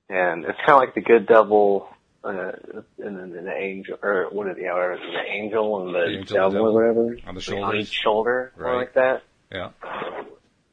And 0.09 0.43
it's 0.45 0.57
kind 0.65 0.71
of 0.71 0.79
like 0.79 0.95
the 0.95 1.01
good 1.01 1.27
devil 1.27 1.89
uh, 2.23 2.51
and 2.97 3.17
then 3.17 3.31
the 3.45 3.53
angel, 3.55 3.97
or 4.03 4.27
what 4.31 4.47
are 4.47 4.53
the 4.53 4.67
other, 4.67 4.97
the 4.99 5.31
angel 5.31 5.85
and 5.85 5.95
the, 5.95 5.99
The 5.99 6.05
angel 6.05 6.17
and 6.17 6.27
the 6.27 6.33
devil, 6.33 6.51
devil. 6.51 6.67
or 6.67 6.73
whatever. 6.73 7.01
On 7.27 7.35
the 7.35 7.39
Like, 7.39 7.41
shoulders. 7.43 7.81
each 7.89 7.93
shoulder, 7.93 8.51
or 8.57 8.63
Right. 8.65 8.75
like 8.75 8.93
that. 8.95 9.21
yeah, 9.51 9.69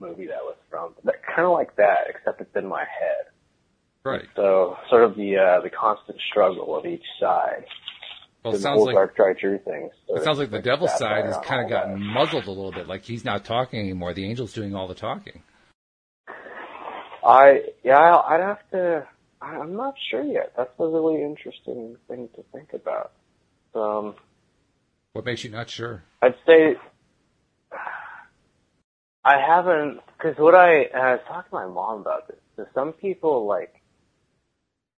Movie 0.01 0.27
that 0.27 0.43
was 0.43 0.57
from. 0.69 0.95
That 1.05 1.23
kind 1.25 1.47
of 1.47 1.53
like 1.53 1.77
that, 1.77 2.07
except 2.09 2.41
it's 2.41 2.55
in 2.57 2.67
my 2.67 2.81
head. 2.81 3.27
right. 4.03 4.25
So 4.37 4.77
sort 4.91 5.05
of 5.05 5.15
the 5.17 5.37
uh, 5.39 5.61
the 5.61 5.71
constant 5.71 6.19
struggle 6.31 6.77
of 6.77 6.85
each 6.87 7.05
side. 7.21 7.65
Well, 8.45 8.55
it 8.55 8.61
sounds 8.61 8.83
like 8.83 8.95
dark 8.95 9.17
dry 9.17 9.33
Drew 9.33 9.59
thing. 9.59 9.91
it 10.09 10.23
sounds 10.23 10.39
like 10.39 10.51
the 10.51 10.63
devil's 10.63 10.97
side 10.97 11.25
has 11.25 11.37
kind 11.45 11.65
of 11.65 11.71
gotten 11.71 11.95
that. 11.95 11.99
muzzled 11.99 12.47
a 12.47 12.51
little 12.51 12.73
bit. 12.73 12.87
Like 12.87 13.05
he's 13.05 13.25
not 13.25 13.45
talking 13.45 13.81
anymore. 13.81 14.15
The 14.15 14.29
angel's 14.29 14.53
doing 14.53 14.75
all 14.75 14.87
the 14.87 14.95
talking. 14.95 15.43
I 17.25 17.63
yeah, 17.83 18.17
I'd 18.19 18.41
have 18.41 18.71
to. 18.71 19.07
I'm 19.43 19.77
not 19.77 19.95
sure 20.11 20.23
yet. 20.25 20.53
That's 20.57 20.71
a 20.79 20.87
really 20.87 21.23
interesting 21.23 21.97
thing 22.09 22.29
to 22.37 22.45
think 22.53 22.73
about. 22.73 23.13
Um, 23.75 24.15
What 25.13 25.25
makes 25.25 25.43
you 25.45 25.51
not 25.51 25.69
sure? 25.69 26.05
I'd 26.23 26.37
say 26.47 26.77
I 29.25 29.41
haven't 29.45 30.01
because 30.17 30.37
what 30.39 30.55
I 30.55 30.83
and 30.83 31.03
I 31.03 31.13
was 31.15 31.21
talking 31.27 31.51
to 31.51 31.55
my 31.55 31.67
mom 31.67 32.01
about 32.01 32.29
this. 32.29 32.37
So 32.57 32.67
some 32.75 32.93
people 32.93 33.47
like, 33.47 33.75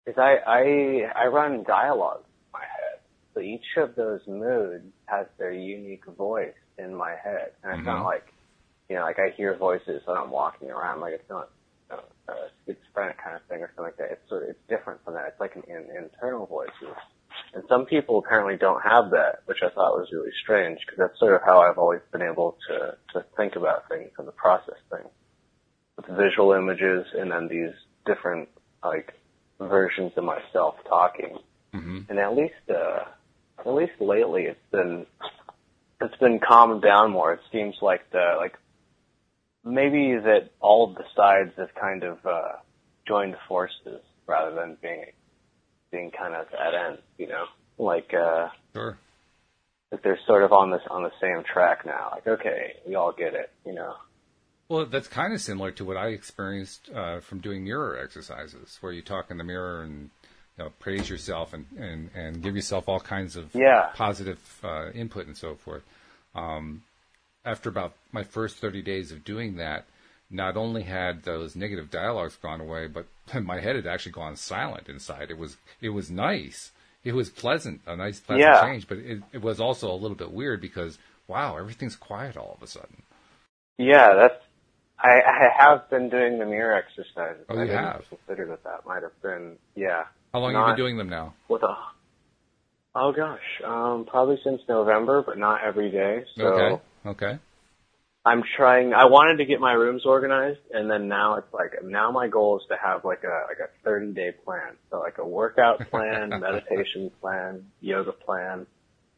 because 0.05 0.19
I 0.21 0.37
I 0.47 1.23
I 1.25 1.27
run 1.29 1.65
dialogue 1.65 2.21
in 2.21 2.21
my 2.21 2.25
head. 2.25 2.28
So 3.39 3.43
each 3.43 3.77
of 3.77 3.95
those 3.95 4.21
moods 4.27 4.85
has 5.07 5.27
their 5.39 5.53
unique 5.53 6.05
voice 6.07 6.59
in 6.77 6.93
my 6.93 7.15
head, 7.15 7.53
and 7.63 7.73
it's 7.73 7.83
Mhm. 7.83 7.95
not 7.95 8.05
like, 8.05 8.33
you 8.89 8.97
know, 8.97 9.03
like 9.03 9.21
I 9.21 9.29
hear 9.29 9.55
voices 9.55 10.05
when 10.07 10.17
I'm 10.17 10.33
walking 10.33 10.73
around. 10.73 11.01
Like 11.01 11.13
it's 11.15 11.31
not 11.31 11.51
know, 11.89 12.03
a 12.29 12.51
schizophrenic 12.67 13.17
kind 13.19 13.37
of 13.37 13.43
thing 13.45 13.63
or 13.63 13.69
something 13.69 13.85
like 13.85 13.97
that. 13.99 14.11
It's 14.11 14.29
sort 14.29 14.43
of 14.43 14.49
it's 14.49 14.67
different 14.67 15.05
from 15.05 15.15
that. 15.15 15.29
It's 15.29 15.39
like 15.41 15.55
an, 15.55 15.63
an 15.69 15.87
internal 15.97 16.47
voices. 16.47 16.97
And 17.55 17.63
some 17.69 17.87
people 17.87 18.19
apparently 18.19 18.57
don't 18.57 18.83
have 18.83 19.11
that, 19.11 19.43
which 19.47 19.63
I 19.63 19.69
thought 19.69 19.97
was 19.97 20.11
really 20.13 20.33
strange 20.43 20.81
because 20.85 20.99
that's 20.99 21.19
sort 21.21 21.35
of 21.35 21.43
how 21.43 21.61
I've 21.61 21.79
always 21.79 22.01
been 22.11 22.23
able 22.23 22.59
to, 22.67 22.97
to 23.13 23.25
think 23.37 23.55
about 23.55 23.89
things 23.89 24.11
and 24.19 24.27
to 24.27 24.33
process 24.33 24.79
things 24.91 25.11
with 25.97 26.07
visual 26.07 26.55
images 26.55 27.07
and 27.15 27.31
then 27.31 27.47
these 27.47 27.73
different 28.05 28.49
like 28.83 29.15
versions 29.61 30.13
of 30.17 30.25
myself 30.25 30.75
talking. 30.89 31.39
hmm 31.73 32.01
And 32.09 32.19
at 32.19 32.35
least, 32.35 32.69
uh, 32.69 33.05
at 33.59 33.67
least 33.67 33.93
lately 34.01 34.45
it's 34.45 34.71
been, 34.71 35.07
it's 36.01 36.17
been 36.17 36.39
calmed 36.39 36.83
down 36.83 37.11
more. 37.11 37.33
It 37.33 37.41
seems 37.53 37.77
like 37.83 38.11
the, 38.11 38.35
like, 38.39 38.57
maybe 39.65 40.17
that 40.17 40.51
all 40.61 40.89
of 40.91 40.95
the 40.97 41.05
sides 41.17 41.53
have 41.57 41.75
kind 41.75 42.05
of, 42.05 42.25
uh, 42.25 42.53
joined 43.07 43.37
forces 43.49 44.01
rather 44.27 44.55
than 44.55 44.77
being, 44.83 45.07
being 45.91 46.11
kind 46.11 46.35
of 46.35 46.47
at 46.55 46.75
ends, 46.75 47.03
you 47.17 47.27
know? 47.27 47.47
Like, 47.79 48.13
uh, 48.15 48.49
Sure. 48.75 48.99
that 49.91 50.03
they're 50.03 50.19
sort 50.27 50.43
of 50.43 50.53
on 50.53 50.71
this, 50.71 50.83
on 50.91 51.03
the 51.03 51.13
same 51.21 51.43
track 51.45 51.87
now. 51.87 52.11
Like, 52.13 52.27
okay, 52.27 52.75
we 52.87 52.95
all 52.95 53.13
get 53.13 53.35
it, 53.35 53.51
you 53.65 53.73
know? 53.73 53.95
Well, 54.69 54.85
that's 54.85 55.09
kind 55.09 55.33
of 55.33 55.41
similar 55.41 55.71
to 55.73 55.85
what 55.85 55.97
I 55.97 56.09
experienced 56.09 56.91
uh, 56.95 57.21
from 57.21 57.41
doing 57.41 57.65
mirror 57.65 57.99
exercises, 57.99 58.77
where 58.83 58.93
you 58.93 59.01
talk 59.01 59.31
in 59.31 59.39
the 59.39 59.45
mirror 59.45 59.81
and 59.83 60.11
you 60.59 60.65
know, 60.65 60.71
praise 60.81 61.09
yourself 61.09 61.53
and, 61.55 61.67
and, 61.79 62.11
and 62.15 62.43
give 62.43 62.57
yourself 62.57 62.89
all 62.89 63.01
kinds 63.01 63.37
of 63.37 63.51
Yeah. 63.55 63.91
positive 63.95 64.41
uh, 64.65 64.91
input 64.93 65.27
and 65.27 65.37
so 65.37 65.55
forth. 65.55 65.83
Um, 66.35 66.83
after 67.45 67.69
about 67.69 67.95
my 68.13 68.23
first 68.25 68.57
30 68.57 68.83
days 68.83 69.13
of 69.13 69.25
doing 69.25 69.57
that, 69.57 69.87
not 70.31 70.57
only 70.57 70.83
had 70.83 71.23
those 71.23 71.57
negative 71.57 71.91
dialogues 71.91 72.37
gone 72.37 72.61
away, 72.61 72.87
but 72.89 73.07
my 73.43 73.61
head 73.61 73.77
had 73.77 73.87
actually 73.87 74.13
gone 74.13 74.37
silent 74.37 74.89
inside. 74.89 75.31
It 75.31 75.39
was 75.39 75.57
it 75.81 75.91
was 75.91 76.11
nice. 76.11 76.73
It 77.05 77.15
was 77.15 77.31
pleasant, 77.31 77.81
a 77.87 77.97
nice 77.97 78.21
pleasant 78.21 78.55
Yeah. 78.55 78.61
change, 78.61 78.89
but 78.89 78.99
it, 78.99 79.23
it 79.33 79.43
was 79.43 79.61
also 79.61 79.91
a 79.91 79.95
little 79.97 80.17
bit 80.17 80.33
weird 80.33 80.61
because 80.61 80.99
wow, 81.29 81.57
everything's 81.57 81.97
quiet 81.97 82.37
all 82.37 82.55
of 82.57 82.63
a 82.63 82.67
sudden. 82.67 83.03
Yeah, 83.79 84.15
that's. 84.15 84.43
I, 84.99 85.21
I 85.23 85.49
have 85.59 85.89
been 85.91 86.09
doing 86.11 86.39
the 86.39 86.47
mirror 86.47 86.75
exercises. 86.75 87.47
Oh, 87.49 87.57
I 87.57 87.65
you 87.65 87.71
didn't 87.71 87.73
have? 87.73 88.05
consider 88.09 88.47
that 88.49 88.65
that 88.65 88.85
might 88.87 89.03
have 89.03 89.21
been. 89.23 89.57
Yeah. 89.77 90.05
How 90.33 90.41
long 90.41 90.55
have 90.55 90.63
you 90.63 90.73
been 90.73 90.77
doing 90.77 90.97
them 90.99 91.09
now? 91.09 91.35
With 91.49 91.63
a. 91.63 91.77
Oh 92.95 93.13
gosh, 93.13 93.41
um, 93.65 94.07
probably 94.09 94.39
since 94.43 94.61
November, 94.69 95.23
but 95.25 95.39
not 95.39 95.63
every 95.65 95.91
day. 95.91 96.25
So 96.37 96.47
Okay. 96.47 96.83
Okay. 97.07 97.39
I'm 98.25 98.43
trying. 98.57 98.93
I 98.93 99.07
wanted 99.07 99.39
to 99.39 99.47
get 99.47 99.61
my 99.61 99.73
rooms 99.73 100.03
organized, 100.05 100.61
and 100.73 100.91
then 100.91 101.09
now 101.09 101.37
it's 101.37 101.53
like 101.53 101.83
now 101.83 102.11
my 102.11 102.29
goal 102.29 102.59
is 102.59 102.67
to 102.69 102.77
have 102.77 103.05
like 103.05 103.25
a 103.25 103.47
like 103.49 103.59
a 103.59 103.71
30 103.85 104.13
day 104.13 104.33
plan. 104.45 104.77
So 104.91 104.99
like 104.99 105.19
a 105.19 105.27
workout 105.27 105.79
plan, 105.91 106.31
meditation 106.31 107.11
plan, 107.21 107.65
yoga 107.81 108.13
plan, 108.13 108.67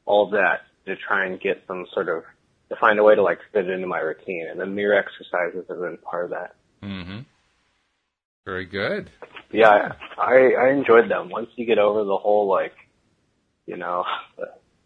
all 0.05 0.31
that 0.31 0.63
to 0.87 0.95
try 0.97 1.27
and 1.27 1.41
get 1.41 1.63
some 1.67 1.87
sort 1.93 2.09
of 2.09 2.23
to 2.69 2.77
find 2.77 2.99
a 2.99 3.03
way 3.03 3.15
to 3.17 3.23
like 3.23 3.39
fit 3.53 3.67
it 3.67 3.71
into 3.71 3.87
my 3.87 3.99
routine. 3.99 4.47
And 4.49 4.61
then 4.61 4.75
mirror 4.75 4.95
exercises 4.95 5.65
have 5.69 5.81
been 5.81 5.99
part 5.99 6.27
of 6.27 6.31
that. 6.31 6.55
Mm-hmm. 6.83 7.21
Very 8.45 8.67
good. 8.67 9.11
Yeah, 9.53 9.93
I 10.19 10.53
I 10.59 10.71
enjoyed 10.71 11.11
them. 11.11 11.29
Once 11.31 11.49
you 11.57 11.67
get 11.67 11.79
over 11.79 12.05
the 12.05 12.17
whole 12.17 12.47
like, 12.49 12.75
you 13.67 13.77
know, 13.77 14.05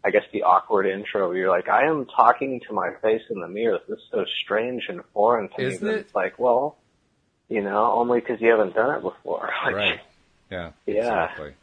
I 0.03 0.11
guess 0.11 0.23
the 0.33 0.43
awkward 0.43 0.85
intro. 0.85 1.29
Where 1.29 1.37
you're 1.37 1.49
like, 1.49 1.69
I 1.69 1.85
am 1.87 2.05
talking 2.05 2.61
to 2.67 2.73
my 2.73 2.91
face 3.01 3.21
in 3.29 3.39
the 3.39 3.47
mirror. 3.47 3.79
This 3.87 3.97
is 3.97 4.03
so 4.11 4.25
strange 4.43 4.83
and 4.89 5.01
foreign 5.13 5.49
to 5.57 5.61
Isn't 5.61 5.87
me. 5.87 5.93
It? 5.93 5.99
It's 6.01 6.15
like, 6.15 6.37
well, 6.37 6.77
you 7.49 7.61
know, 7.61 7.91
only 7.93 8.19
because 8.19 8.41
you 8.41 8.49
haven't 8.49 8.75
done 8.75 8.97
it 8.97 9.01
before. 9.01 9.49
Like, 9.65 9.75
Right. 9.75 9.99
Yeah. 10.51 10.71
Yeah. 10.85 11.23
Exactly. 11.23 11.53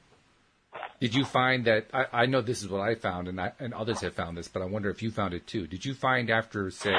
Did 1.00 1.14
you 1.14 1.25
find 1.25 1.64
that? 1.66 1.87
I, 1.92 2.22
I 2.22 2.26
know 2.26 2.40
this 2.40 2.62
is 2.62 2.68
what 2.68 2.80
I 2.80 2.94
found, 2.94 3.28
and 3.28 3.40
I, 3.40 3.52
and 3.61 3.75
others 3.75 4.00
have 4.00 4.14
found 4.14 4.37
this, 4.37 4.49
but 4.49 4.62
I 4.62 4.66
wonder 4.66 4.88
if 4.88 5.02
you 5.02 5.11
found 5.11 5.34
it 5.34 5.46
too. 5.46 5.66
Did 5.66 5.84
you 5.84 5.94
find 5.94 6.30
after, 6.30 6.70
say, 6.70 6.94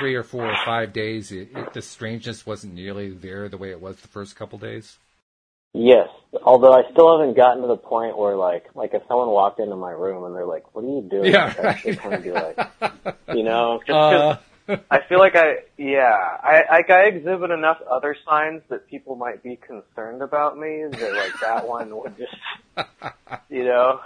three 0.00 0.16
or 0.16 0.24
four 0.24 0.46
or 0.46 0.56
five 0.64 0.92
days, 0.92 1.30
it, 1.30 1.48
it, 1.54 1.72
the 1.72 1.82
strangeness 1.82 2.44
wasn't 2.44 2.74
nearly 2.74 3.10
there 3.10 3.48
the 3.48 3.58
way 3.58 3.70
it 3.70 3.80
was 3.80 3.96
the 3.96 4.08
first 4.08 4.34
couple 4.34 4.58
days? 4.58 4.98
Yes, 5.72 6.08
although 6.42 6.72
I 6.72 6.90
still 6.90 7.16
haven't 7.16 7.36
gotten 7.36 7.62
to 7.62 7.68
the 7.68 7.76
point 7.76 8.18
where 8.18 8.34
like 8.34 8.68
like 8.74 8.92
if 8.92 9.02
someone 9.06 9.28
walked 9.28 9.60
into 9.60 9.76
my 9.76 9.92
room 9.92 10.24
and 10.24 10.34
they're 10.34 10.44
like, 10.44 10.74
"What 10.74 10.84
are 10.84 10.88
you 10.88 11.06
doing?" 11.08 11.32
Yeah, 11.32 11.54
right. 11.62 11.86
of 11.86 12.22
be 12.24 12.32
like, 12.32 12.58
you 13.28 13.44
know, 13.44 13.80
just 13.86 13.90
Uh, 13.96 14.38
I 14.90 15.00
feel 15.08 15.18
like 15.18 15.36
I, 15.36 15.58
yeah, 15.78 16.16
I, 16.42 16.64
like 16.70 16.90
I 16.90 17.04
exhibit 17.06 17.50
enough 17.50 17.78
other 17.90 18.16
signs 18.28 18.62
that 18.68 18.86
people 18.88 19.16
might 19.16 19.42
be 19.42 19.56
concerned 19.56 20.22
about 20.22 20.58
me 20.58 20.84
that 20.90 21.14
like 21.14 21.32
that 21.40 21.66
one 21.66 21.96
would 21.96 22.14
just, 22.16 22.34
you 23.50 23.64
know, 23.64 24.00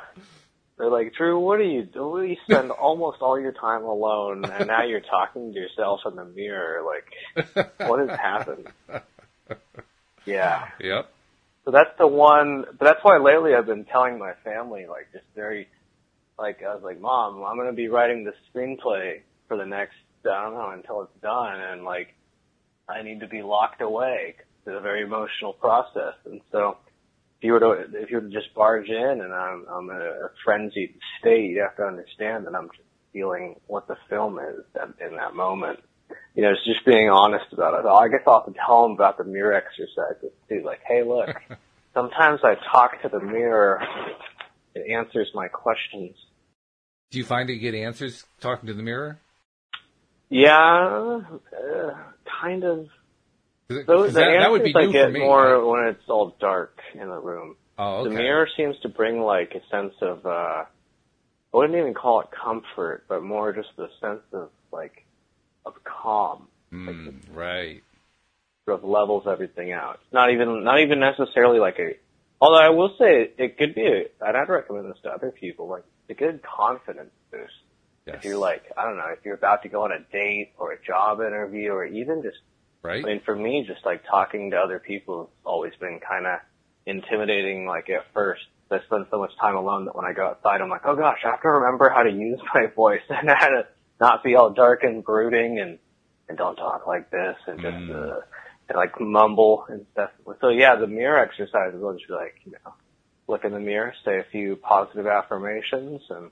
they're 0.76 0.90
like, 0.90 1.14
Drew, 1.14 1.38
what 1.38 1.60
are 1.60 1.64
you 1.64 1.84
doing? 1.84 2.30
You 2.30 2.36
spend 2.44 2.70
almost 2.70 3.18
all 3.20 3.38
your 3.38 3.52
time 3.52 3.84
alone 3.84 4.44
and 4.44 4.66
now 4.66 4.84
you're 4.84 5.00
talking 5.00 5.52
to 5.52 5.58
yourself 5.58 6.00
in 6.06 6.16
the 6.16 6.24
mirror. 6.24 6.82
Like, 6.84 7.56
what 7.78 8.00
has 8.00 8.18
happened? 8.18 8.68
Yeah. 10.26 10.68
yep. 10.80 11.10
So 11.64 11.70
that's 11.70 11.96
the 11.98 12.06
one, 12.06 12.64
but 12.78 12.84
that's 12.84 13.00
why 13.02 13.18
lately 13.18 13.54
I've 13.54 13.66
been 13.66 13.84
telling 13.84 14.18
my 14.18 14.32
family, 14.42 14.86
like, 14.86 15.12
just 15.12 15.24
very, 15.34 15.68
like, 16.38 16.62
I 16.62 16.74
was 16.74 16.82
like, 16.82 17.00
Mom, 17.00 17.42
I'm 17.42 17.56
going 17.56 17.68
to 17.68 17.72
be 17.72 17.88
writing 17.88 18.24
this 18.24 18.34
screenplay 18.54 19.20
for 19.48 19.56
the 19.56 19.64
next, 19.64 19.94
I 20.24 20.44
don't 20.44 20.54
know, 20.54 20.70
until 20.70 21.02
it's 21.02 21.22
done, 21.22 21.60
and, 21.60 21.84
like, 21.84 22.14
I 22.86 23.02
need 23.02 23.20
to 23.20 23.28
be 23.28 23.42
locked 23.42 23.80
away. 23.80 24.34
It's 24.66 24.76
a 24.76 24.80
very 24.80 25.02
emotional 25.02 25.54
process, 25.54 26.14
and 26.26 26.42
so 26.52 26.76
you 27.44 27.52
were 27.52 27.60
to, 27.60 27.70
if 28.00 28.10
you 28.10 28.16
were 28.16 28.22
to 28.22 28.30
just 28.30 28.54
barge 28.54 28.88
in 28.88 29.20
and 29.20 29.32
I'm, 29.32 29.66
I'm 29.70 29.90
in 29.90 29.96
a 29.96 30.30
frenzied 30.44 30.94
state, 31.20 31.50
you 31.50 31.60
have 31.60 31.76
to 31.76 31.84
understand 31.84 32.46
that 32.46 32.54
I'm 32.54 32.68
just 32.68 32.88
feeling 33.12 33.56
what 33.66 33.86
the 33.86 33.96
film 34.08 34.38
is 34.38 34.64
at, 34.74 34.88
in 35.06 35.16
that 35.16 35.34
moment. 35.34 35.80
You 36.34 36.42
know, 36.42 36.50
it's 36.50 36.64
just 36.64 36.84
being 36.84 37.08
honest 37.10 37.46
about 37.52 37.78
it. 37.78 37.86
I 37.86 38.08
guess 38.08 38.22
I'll 38.26 38.42
have 38.44 38.52
to 38.52 38.60
tell 38.66 38.82
them 38.82 38.92
about 38.92 39.18
the 39.18 39.24
mirror 39.24 39.52
exercises 39.52 40.32
too. 40.48 40.62
Like, 40.64 40.80
hey, 40.86 41.02
look, 41.02 41.28
sometimes 41.94 42.40
I 42.42 42.56
talk 42.72 43.00
to 43.02 43.08
the 43.08 43.20
mirror. 43.20 43.82
It 44.74 44.90
answers 44.90 45.28
my 45.34 45.48
questions. 45.48 46.16
Do 47.10 47.18
you 47.18 47.24
find 47.24 47.48
that 47.48 47.54
you 47.54 47.60
get 47.60 47.74
answers 47.74 48.24
talking 48.40 48.66
to 48.66 48.74
the 48.74 48.82
mirror? 48.82 49.20
Yeah, 50.28 51.20
uh, 51.30 51.94
kind 52.42 52.64
of. 52.64 52.88
It- 53.68 53.86
'cause 53.86 54.12
the 54.14 54.20
that, 54.20 54.38
that 54.40 54.50
would 54.50 54.64
be 54.64 54.74
I 54.74 54.86
get 54.86 55.06
for 55.06 55.10
me. 55.12 55.20
more 55.20 55.58
right? 55.58 55.64
when 55.66 55.88
it's 55.88 56.08
all 56.08 56.36
dark 56.40 56.78
in 56.94 57.08
the 57.08 57.18
room. 57.18 57.56
Oh, 57.78 57.98
okay. 58.00 58.10
The 58.10 58.14
mirror 58.16 58.48
seems 58.56 58.78
to 58.80 58.88
bring 58.88 59.20
like 59.20 59.54
a 59.54 59.66
sense 59.68 59.94
of 60.00 60.24
uh 60.26 60.64
I 61.52 61.56
wouldn't 61.56 61.78
even 61.78 61.94
call 61.94 62.20
it 62.20 62.28
comfort, 62.32 63.04
but 63.08 63.22
more 63.22 63.52
just 63.52 63.70
a 63.78 63.88
sense 64.00 64.22
of 64.32 64.50
like 64.72 65.04
of 65.64 65.74
calm. 65.84 66.48
Mm, 66.72 67.14
right. 67.32 67.82
Sort 68.66 68.78
of 68.82 68.84
levels 68.88 69.24
everything 69.26 69.72
out. 69.72 70.00
Not 70.12 70.30
even 70.32 70.64
not 70.64 70.80
even 70.80 71.00
necessarily 71.00 71.58
like 71.60 71.78
a 71.78 71.96
although 72.40 72.58
I 72.58 72.70
will 72.70 72.94
say 72.98 73.30
it 73.38 73.56
could 73.58 73.74
be 73.74 73.86
a, 73.86 74.26
and 74.26 74.36
I'd 74.36 74.48
recommend 74.48 74.90
this 74.90 74.98
to 75.04 75.10
other 75.10 75.30
people, 75.30 75.68
like 75.68 75.84
a 76.10 76.14
good 76.14 76.42
confidence 76.42 77.12
boost. 77.30 77.52
Yes. 78.06 78.16
If 78.18 78.24
you're 78.26 78.36
like, 78.38 78.64
I 78.76 78.84
don't 78.84 78.98
know, 78.98 79.08
if 79.16 79.24
you're 79.24 79.34
about 79.36 79.62
to 79.62 79.68
go 79.70 79.84
on 79.84 79.92
a 79.92 80.00
date 80.12 80.52
or 80.58 80.72
a 80.72 80.82
job 80.82 81.20
interview 81.20 81.70
or 81.72 81.86
even 81.86 82.22
just 82.22 82.36
right. 82.84 83.04
I 83.04 83.08
mean, 83.08 83.20
for 83.24 83.34
me, 83.34 83.64
just 83.66 83.84
like 83.84 84.02
talking 84.08 84.50
to 84.52 84.56
other 84.58 84.78
people 84.78 85.24
has 85.24 85.28
always 85.44 85.72
been 85.80 85.98
kind 86.06 86.26
of 86.26 86.38
intimidating. 86.86 87.66
Like 87.66 87.90
at 87.90 88.04
first, 88.12 88.42
I 88.70 88.78
spend 88.86 89.06
so 89.10 89.18
much 89.18 89.30
time 89.40 89.56
alone 89.56 89.84
that 89.86 89.96
when 89.96 90.04
I 90.04 90.12
go 90.12 90.26
outside, 90.26 90.60
I'm 90.60 90.68
like, 90.70 90.82
oh 90.84 90.96
gosh, 90.96 91.18
I 91.24 91.30
have 91.30 91.42
to 91.42 91.48
remember 91.48 91.90
how 91.90 92.02
to 92.02 92.10
use 92.10 92.40
my 92.54 92.66
voice 92.74 93.02
and 93.08 93.28
how 93.28 93.48
to 93.48 93.66
not 94.00 94.22
be 94.22 94.34
all 94.36 94.50
dark 94.50 94.82
and 94.84 95.04
brooding 95.04 95.58
and 95.60 95.78
and 96.28 96.38
don't 96.38 96.56
talk 96.56 96.86
like 96.86 97.10
this 97.10 97.36
and 97.46 97.60
just 97.60 97.74
Mm. 97.74 98.12
uh, 98.16 98.20
and 98.68 98.76
like 98.76 98.98
mumble 99.00 99.66
and 99.68 99.84
stuff. 99.92 100.10
So 100.40 100.48
yeah, 100.48 100.76
the 100.76 100.86
mirror 100.86 101.18
exercises 101.18 101.80
will 101.80 101.92
just 101.94 102.08
be 102.08 102.14
like, 102.14 102.36
you 102.44 102.52
know, 102.52 102.72
look 103.28 103.44
in 103.44 103.52
the 103.52 103.60
mirror, 103.60 103.92
say 104.04 104.18
a 104.18 104.24
few 104.32 104.56
positive 104.56 105.06
affirmations, 105.06 106.00
and 106.08 106.30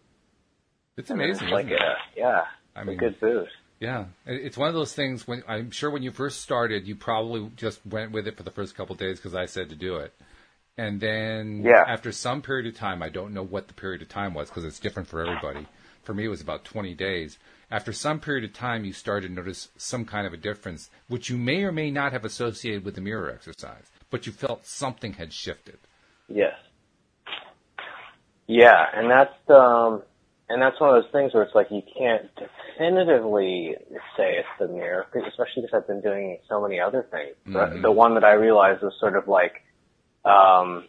it's 0.97 1.11
and 1.11 1.21
amazing. 1.21 1.45
It's 1.49 1.53
like 1.53 1.67
it? 1.67 1.73
a, 1.81 1.95
yeah, 2.17 2.43
I 2.75 2.81
it's 2.81 2.89
mean, 2.89 2.97
a 2.97 3.01
good 3.01 3.21
boost. 3.21 3.53
Yeah, 3.83 4.05
it's 4.27 4.57
one 4.57 4.69
of 4.69 4.75
those 4.75 4.93
things. 4.93 5.27
When 5.27 5.43
I'm 5.49 5.73
sure 5.73 5.91
when 5.91 6.05
you 6.05 6.13
first 6.13 6.41
started, 6.41 6.87
you 6.87 6.95
probably 6.95 7.51
just 7.57 7.85
went 7.85 8.13
with 8.13 8.29
it 8.29 8.37
for 8.37 8.45
the 8.45 8.53
first 8.53 8.77
couple 8.77 8.93
of 8.93 9.01
days 9.01 9.19
because 9.19 9.35
I 9.35 9.47
said 9.47 9.71
to 9.71 9.75
do 9.75 9.97
it, 9.97 10.15
and 10.79 11.01
then 11.01 11.65
Yeah. 11.65 11.83
after 11.89 12.13
some 12.13 12.43
period 12.43 12.69
of 12.69 12.77
time, 12.77 13.03
I 13.03 13.09
don't 13.09 13.35
know 13.35 13.43
what 13.43 13.67
the 13.67 13.75
period 13.75 14.01
of 14.01 14.09
time 14.09 14.35
was 14.35 14.49
because 14.49 14.65
it's 14.65 14.79
different 14.79 15.09
for 15.09 15.21
everybody. 15.21 15.67
For 16.05 16.15
me, 16.15 16.27
it 16.27 16.29
was 16.29 16.41
about 16.41 16.65
20 16.65 16.95
days. 16.95 17.41
After 17.73 17.93
some 17.93 18.21
period 18.21 18.45
of 18.45 18.53
time, 18.53 18.85
you 18.85 18.93
started 18.93 19.27
to 19.27 19.35
notice 19.35 19.71
some 19.77 20.05
kind 20.05 20.29
of 20.29 20.33
a 20.33 20.37
difference, 20.37 20.89
which 21.09 21.29
you 21.29 21.37
may 21.37 21.65
or 21.65 21.73
may 21.73 21.91
not 21.91 22.13
have 22.13 22.25
associated 22.25 22.85
with 22.85 22.95
the 22.95 23.01
mirror 23.01 23.31
exercise, 23.33 23.91
but 24.11 24.27
you 24.27 24.33
felt 24.33 24.65
something 24.65 25.15
had 25.15 25.33
shifted. 25.33 25.81
Yes. 26.29 26.55
Yeah, 28.47 28.87
and 28.95 29.11
that's 29.11 29.51
um 29.51 30.05
and 30.53 30.61
that's 30.61 30.79
one 30.79 30.95
of 30.95 31.03
those 31.03 31.11
things 31.13 31.33
where 31.33 31.43
it's 31.43 31.55
like 31.55 31.69
you 31.71 31.83
can't 31.97 32.29
definitively 32.37 33.75
say 34.17 34.37
it's 34.37 34.49
the 34.61 34.69
mirror, 34.69 35.07
especially 35.27 35.63
because 35.63 35.75
I've 35.75 35.87
been 35.87 36.03
doing 36.03 36.39
so 36.49 36.61
many 36.61 36.79
other 36.79 37.07
things. 37.11 37.35
Mhm. 37.47 37.75
The, 37.75 37.81
the 37.89 37.93
one 37.93 38.15
that 38.15 38.25
I 38.25 38.33
realized 38.33 38.83
was 38.83 38.95
sort 39.01 39.17
of 39.17 39.29
like 39.29 39.63
um 40.25 40.85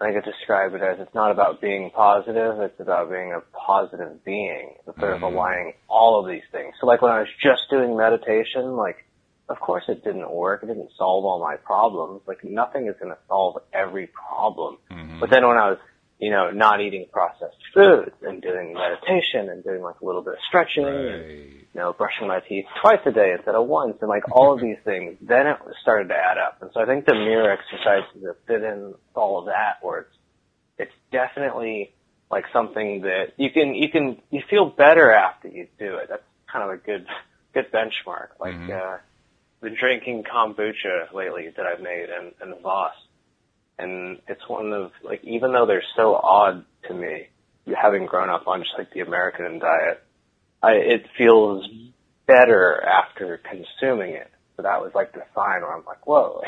I 0.00 0.12
could 0.12 0.24
describe 0.24 0.74
it 0.74 0.82
as 0.82 1.00
it's 1.00 1.14
not 1.14 1.32
about 1.32 1.60
being 1.60 1.90
positive, 1.90 2.60
it's 2.60 2.78
about 2.78 3.10
being 3.10 3.32
a 3.32 3.40
positive 3.56 4.22
being, 4.24 4.74
sort 4.84 5.12
of 5.14 5.20
Mhm. 5.20 5.32
aligning 5.32 5.74
all 5.88 6.20
of 6.20 6.28
these 6.28 6.44
things. 6.52 6.74
So 6.80 6.86
like 6.86 7.02
when 7.02 7.10
I 7.10 7.20
was 7.20 7.28
just 7.42 7.68
doing 7.70 7.96
meditation, 7.96 8.76
like 8.76 9.04
of 9.48 9.58
course 9.58 9.84
it 9.88 10.04
didn't 10.04 10.30
work, 10.30 10.62
it 10.62 10.66
didn't 10.66 10.90
solve 10.98 11.24
all 11.24 11.40
my 11.40 11.56
problems. 11.56 12.20
Like 12.26 12.44
nothing 12.44 12.86
is 12.86 12.96
gonna 13.00 13.18
solve 13.26 13.62
every 13.72 14.08
problem. 14.08 14.76
Mhm. 14.90 15.18
But 15.18 15.30
then 15.30 15.46
when 15.48 15.56
I 15.56 15.70
was, 15.70 15.78
you 16.18 16.30
know, 16.30 16.50
not 16.50 16.80
eating 16.80 17.06
processed 17.12 17.56
foods 17.74 18.16
and 18.22 18.42
doing 18.42 18.74
meditation 18.74 19.48
and 19.48 19.62
doing 19.62 19.82
like 19.82 20.00
a 20.00 20.04
little 20.04 20.22
bit 20.22 20.34
of 20.34 20.38
stretching 20.48 20.84
and 20.84 21.24
you 21.74 21.80
know, 21.80 21.92
brushing 21.92 22.26
my 22.26 22.40
teeth 22.40 22.64
twice 22.80 23.00
a 23.06 23.12
day 23.12 23.32
instead 23.36 23.54
of 23.54 23.66
once, 23.66 23.96
and 24.00 24.08
like 24.08 24.24
all 24.32 24.52
of 24.54 24.60
these 24.60 24.78
things, 24.84 25.16
then 25.20 25.46
it 25.46 25.56
started 25.82 26.08
to 26.08 26.14
add 26.14 26.38
up. 26.38 26.58
And 26.60 26.70
so 26.74 26.80
I 26.80 26.86
think 26.86 27.04
the 27.06 27.14
mirror 27.14 27.50
exercises 27.52 28.22
that 28.22 28.36
fit 28.46 28.62
in 28.62 28.94
all 29.14 29.38
of 29.38 29.46
that, 29.46 29.78
where 29.82 30.00
it's, 30.00 30.16
it's 30.78 30.92
definitely 31.12 31.92
like 32.30 32.44
something 32.52 33.02
that 33.02 33.34
you 33.36 33.50
can, 33.50 33.74
you 33.74 33.88
can, 33.90 34.16
you 34.30 34.42
feel 34.50 34.66
better 34.66 35.12
after 35.12 35.48
you 35.48 35.68
do 35.78 35.96
it. 35.96 36.08
That's 36.08 36.22
kind 36.50 36.64
of 36.64 36.70
a 36.70 36.78
good, 36.78 37.06
good 37.54 37.70
benchmark. 37.70 38.28
Like, 38.40 38.54
Mhm. 38.54 38.70
uh, 38.70 38.98
been 39.60 39.74
drinking 39.78 40.24
kombucha 40.24 41.12
lately 41.12 41.48
that 41.56 41.66
I've 41.66 41.80
made 41.80 42.08
and, 42.10 42.32
and 42.40 42.54
kvass. 42.62 42.92
And 43.78 44.20
it's 44.26 44.46
one 44.48 44.72
of, 44.72 44.90
like, 45.04 45.22
even 45.24 45.52
though 45.52 45.66
they're 45.66 45.82
so 45.96 46.14
odd 46.16 46.64
to 46.88 46.94
me, 46.94 47.28
having 47.80 48.06
grown 48.06 48.28
up 48.28 48.48
on 48.48 48.60
just 48.62 48.72
like 48.76 48.92
the 48.92 49.00
American 49.00 49.58
diet, 49.58 50.02
I, 50.62 50.72
it 50.72 51.06
feels 51.16 51.68
better 52.26 52.82
after 52.82 53.38
consuming 53.38 54.14
it. 54.14 54.30
So 54.56 54.62
that 54.62 54.80
was 54.80 54.92
like 54.94 55.12
the 55.12 55.22
sign 55.34 55.62
where 55.62 55.72
I'm 55.72 55.84
like, 55.84 56.06
whoa, 56.06 56.42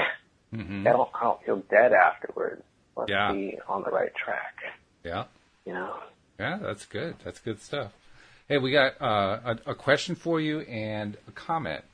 Mhm. 0.52 0.80
I 0.80 0.92
don't, 0.92 1.08
I 1.14 1.22
don't 1.24 1.42
feel 1.44 1.62
dead 1.70 1.92
afterwards. 1.92 2.62
Let's 2.96 3.10
Yeah. 3.10 3.32
be 3.32 3.56
on 3.68 3.84
the 3.84 3.90
right 3.90 4.12
track. 4.16 4.56
Yeah. 5.04 5.24
You 5.64 5.74
know? 5.74 5.94
Yeah, 6.40 6.58
that's 6.60 6.86
good. 6.86 7.14
That's 7.24 7.38
good 7.38 7.60
stuff. 7.60 7.92
Hey, 8.48 8.58
we 8.58 8.72
got 8.72 9.00
uh, 9.00 9.54
a, 9.66 9.70
a 9.70 9.74
question 9.76 10.16
for 10.16 10.40
you 10.40 10.60
and 10.62 11.16
a 11.28 11.30
comment. 11.32 11.84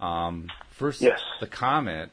Um, 0.00 0.48
first, 0.70 1.02
Yes. 1.02 1.20
the 1.40 1.46
comment. 1.46 2.10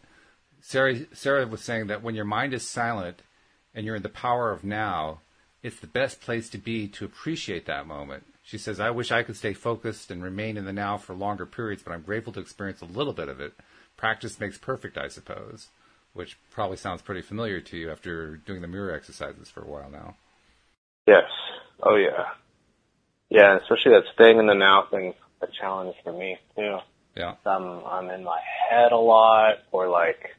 Sarah, 0.68 0.96
Sarah 1.14 1.46
was 1.46 1.62
saying 1.62 1.88
that 1.88 2.02
when 2.02 2.16
your 2.16 2.26
mind 2.26 2.52
is 2.52 2.68
silent 2.68 3.22
and 3.76 3.86
you're 3.86 3.98
in 3.98 4.02
the 4.02 4.10
power 4.10 4.50
of 4.50 4.64
now, 4.64 5.20
it's 5.62 5.80
the 5.80 5.86
best 5.86 6.22
place 6.22 6.50
to 6.50 6.58
be 6.58 6.88
to 6.88 7.06
appreciate 7.06 7.68
that 7.68 7.86
moment. 7.86 8.24
She 8.42 8.58
says, 8.58 8.80
I 8.80 8.90
wish 8.90 9.12
I 9.12 9.22
could 9.22 9.36
stay 9.36 9.54
focused 9.54 10.10
and 10.10 10.24
remain 10.24 10.58
in 10.58 10.66
the 10.66 10.74
now 10.74 10.98
for 10.98 11.14
longer 11.14 11.46
periods, 11.46 11.84
but 11.84 11.94
I'm 11.94 12.02
grateful 12.02 12.34
to 12.34 12.40
experience 12.40 12.82
a 12.82 12.86
little 12.86 13.14
bit 13.14 13.30
of 13.30 13.40
it. 13.40 13.54
Practice 13.96 14.40
makes 14.40 14.58
perfect, 14.58 14.98
I 14.98 15.08
suppose, 15.08 15.68
which 16.14 16.36
probably 16.50 16.78
sounds 16.78 17.04
pretty 17.04 17.22
familiar 17.22 17.62
to 17.62 17.78
you 17.78 17.92
after 17.92 18.38
doing 18.38 18.64
the 18.64 18.68
mirror 18.68 18.92
exercises 18.92 19.52
for 19.52 19.62
a 19.62 19.68
while 19.68 19.92
now. 19.92 20.16
Yes. 21.06 21.30
Oh 21.84 21.96
yeah. 21.96 22.30
Yeah, 23.30 23.58
especially 23.58 23.92
that 23.92 24.06
staying 24.16 24.40
in 24.40 24.48
the 24.48 24.56
now 24.56 24.88
thing's 24.90 25.14
a 25.44 25.48
challenge 25.62 25.96
for 26.04 26.12
me 26.12 26.40
too. 26.56 26.80
Yeah. 27.16 27.36
I'm 27.46 27.86
I'm 27.86 28.10
in 28.10 28.24
my 28.24 28.40
head 28.68 28.92
a 28.94 28.98
lot, 28.98 29.60
or 29.72 29.88
like 29.90 30.36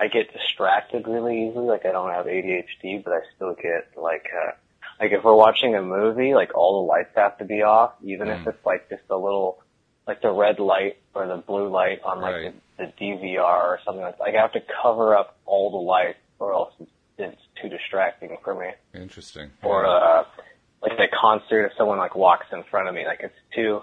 I 0.00 0.08
get 0.08 0.32
distracted 0.32 1.06
really 1.06 1.48
easily. 1.48 1.66
Like 1.66 1.84
I 1.84 1.92
don't 1.92 2.10
have 2.10 2.26
ADHD, 2.26 3.04
but 3.04 3.12
I 3.12 3.20
still 3.36 3.54
get 3.54 3.90
like 3.96 4.26
uh, 4.34 4.52
like 5.00 5.12
if 5.12 5.22
we're 5.22 5.34
watching 5.34 5.74
a 5.76 5.82
movie, 5.82 6.34
like 6.34 6.54
all 6.54 6.82
the 6.82 6.88
lights 6.88 7.10
have 7.16 7.38
to 7.38 7.44
be 7.44 7.62
off, 7.62 7.92
even 8.02 8.28
Mm. 8.28 8.40
if 8.40 8.46
it's 8.48 8.64
like 8.66 8.88
just 8.88 9.02
a 9.10 9.16
little 9.16 9.58
like 10.06 10.22
the 10.22 10.30
red 10.32 10.58
light 10.58 10.96
or 11.14 11.26
the 11.26 11.36
blue 11.36 11.68
light 11.68 12.00
on 12.02 12.20
like 12.20 12.34
Right. 12.34 12.54
the, 12.78 12.86
the 12.86 12.92
DVR 13.04 13.40
or 13.44 13.78
something 13.84 14.02
like 14.02 14.16
that. 14.18 14.24
Like 14.24 14.34
I 14.34 14.40
have 14.40 14.52
to 14.54 14.62
cover 14.82 15.14
up 15.14 15.36
all 15.44 15.70
the 15.70 15.76
lights, 15.76 16.18
or 16.38 16.52
else 16.54 16.72
it's, 16.80 16.90
it's 17.18 17.42
too 17.60 17.68
distracting 17.68 18.36
for 18.42 18.54
me 18.54 18.70
Interesting. 18.94 19.50
or 19.62 19.84
Yeah. 19.84 19.90
uh 19.90 20.24
like 20.82 20.92
at 20.92 21.00
a 21.00 21.08
concert 21.08 21.66
if 21.66 21.72
someone 21.76 21.98
like 21.98 22.14
walks 22.14 22.46
in 22.52 22.62
front 22.70 22.88
of 22.88 22.94
me 22.94 23.04
like 23.06 23.20
it's 23.20 23.34
too 23.54 23.82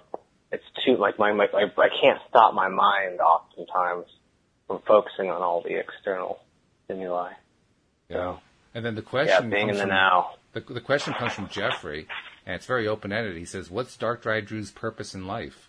it's 0.52 0.64
too 0.84 0.96
like 0.98 1.20
my, 1.20 1.32
my 1.32 1.46
I, 1.54 1.66
I 1.78 1.90
can't 2.02 2.20
stop 2.28 2.56
my 2.56 2.68
mind 2.70 3.20
oftentimes 3.20 4.08
from 4.68 4.82
focusing 4.88 5.30
on 5.30 5.42
all 5.42 5.62
the 5.62 5.76
external 5.80 6.40
stimuli 6.86 7.32
Yeah. 8.10 8.38
And 8.74 8.86
then 8.86 8.96
the 8.96 9.02
question 9.02 9.50
yeah 9.50 9.56
being 9.56 9.70
in 9.70 9.76
comes 9.76 9.78
the 9.78 9.84
from, 9.84 9.90
now 9.90 10.30
The, 10.54 10.60
the 10.62 10.82
question 10.82 11.14
comes 11.14 11.34
from 11.34 11.50
Jeffrey, 11.50 12.08
and 12.46 12.56
it's 12.56 12.66
very 12.66 12.88
open 12.88 13.12
ended. 13.12 13.38
He 13.38 13.46
says, 13.46 13.72
"What's 13.72 13.98
Dark 13.98 14.22
Dry 14.22 14.42
Drew's 14.42 14.72
purpose 14.72 15.16
in 15.16 15.26
life?" 15.26 15.68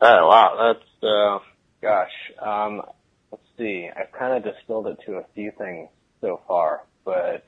oh 0.00 0.26
wow 0.26 0.72
that's 0.72 1.04
uh 1.04 1.38
gosh 1.82 2.10
um 2.40 2.82
let's 3.30 3.44
see 3.58 3.88
i've 3.94 4.12
kind 4.12 4.34
of 4.34 4.54
distilled 4.54 4.86
it 4.86 4.98
to 5.04 5.14
a 5.14 5.24
few 5.34 5.52
things 5.58 5.88
so 6.20 6.40
far 6.48 6.82
but 7.04 7.44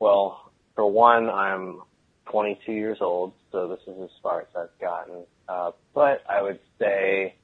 well 0.00 0.50
for 0.74 0.90
one 0.90 1.30
i'm 1.30 1.80
22 2.26 2.72
years 2.72 2.98
old 3.00 3.32
so 3.52 3.68
this 3.68 3.80
is 3.86 4.02
as 4.02 4.10
far 4.22 4.40
as 4.40 4.46
i've 4.56 4.80
gotten 4.80 5.24
uh 5.48 5.70
but 5.94 6.22
i 6.28 6.42
would 6.42 6.58
say 6.78 7.34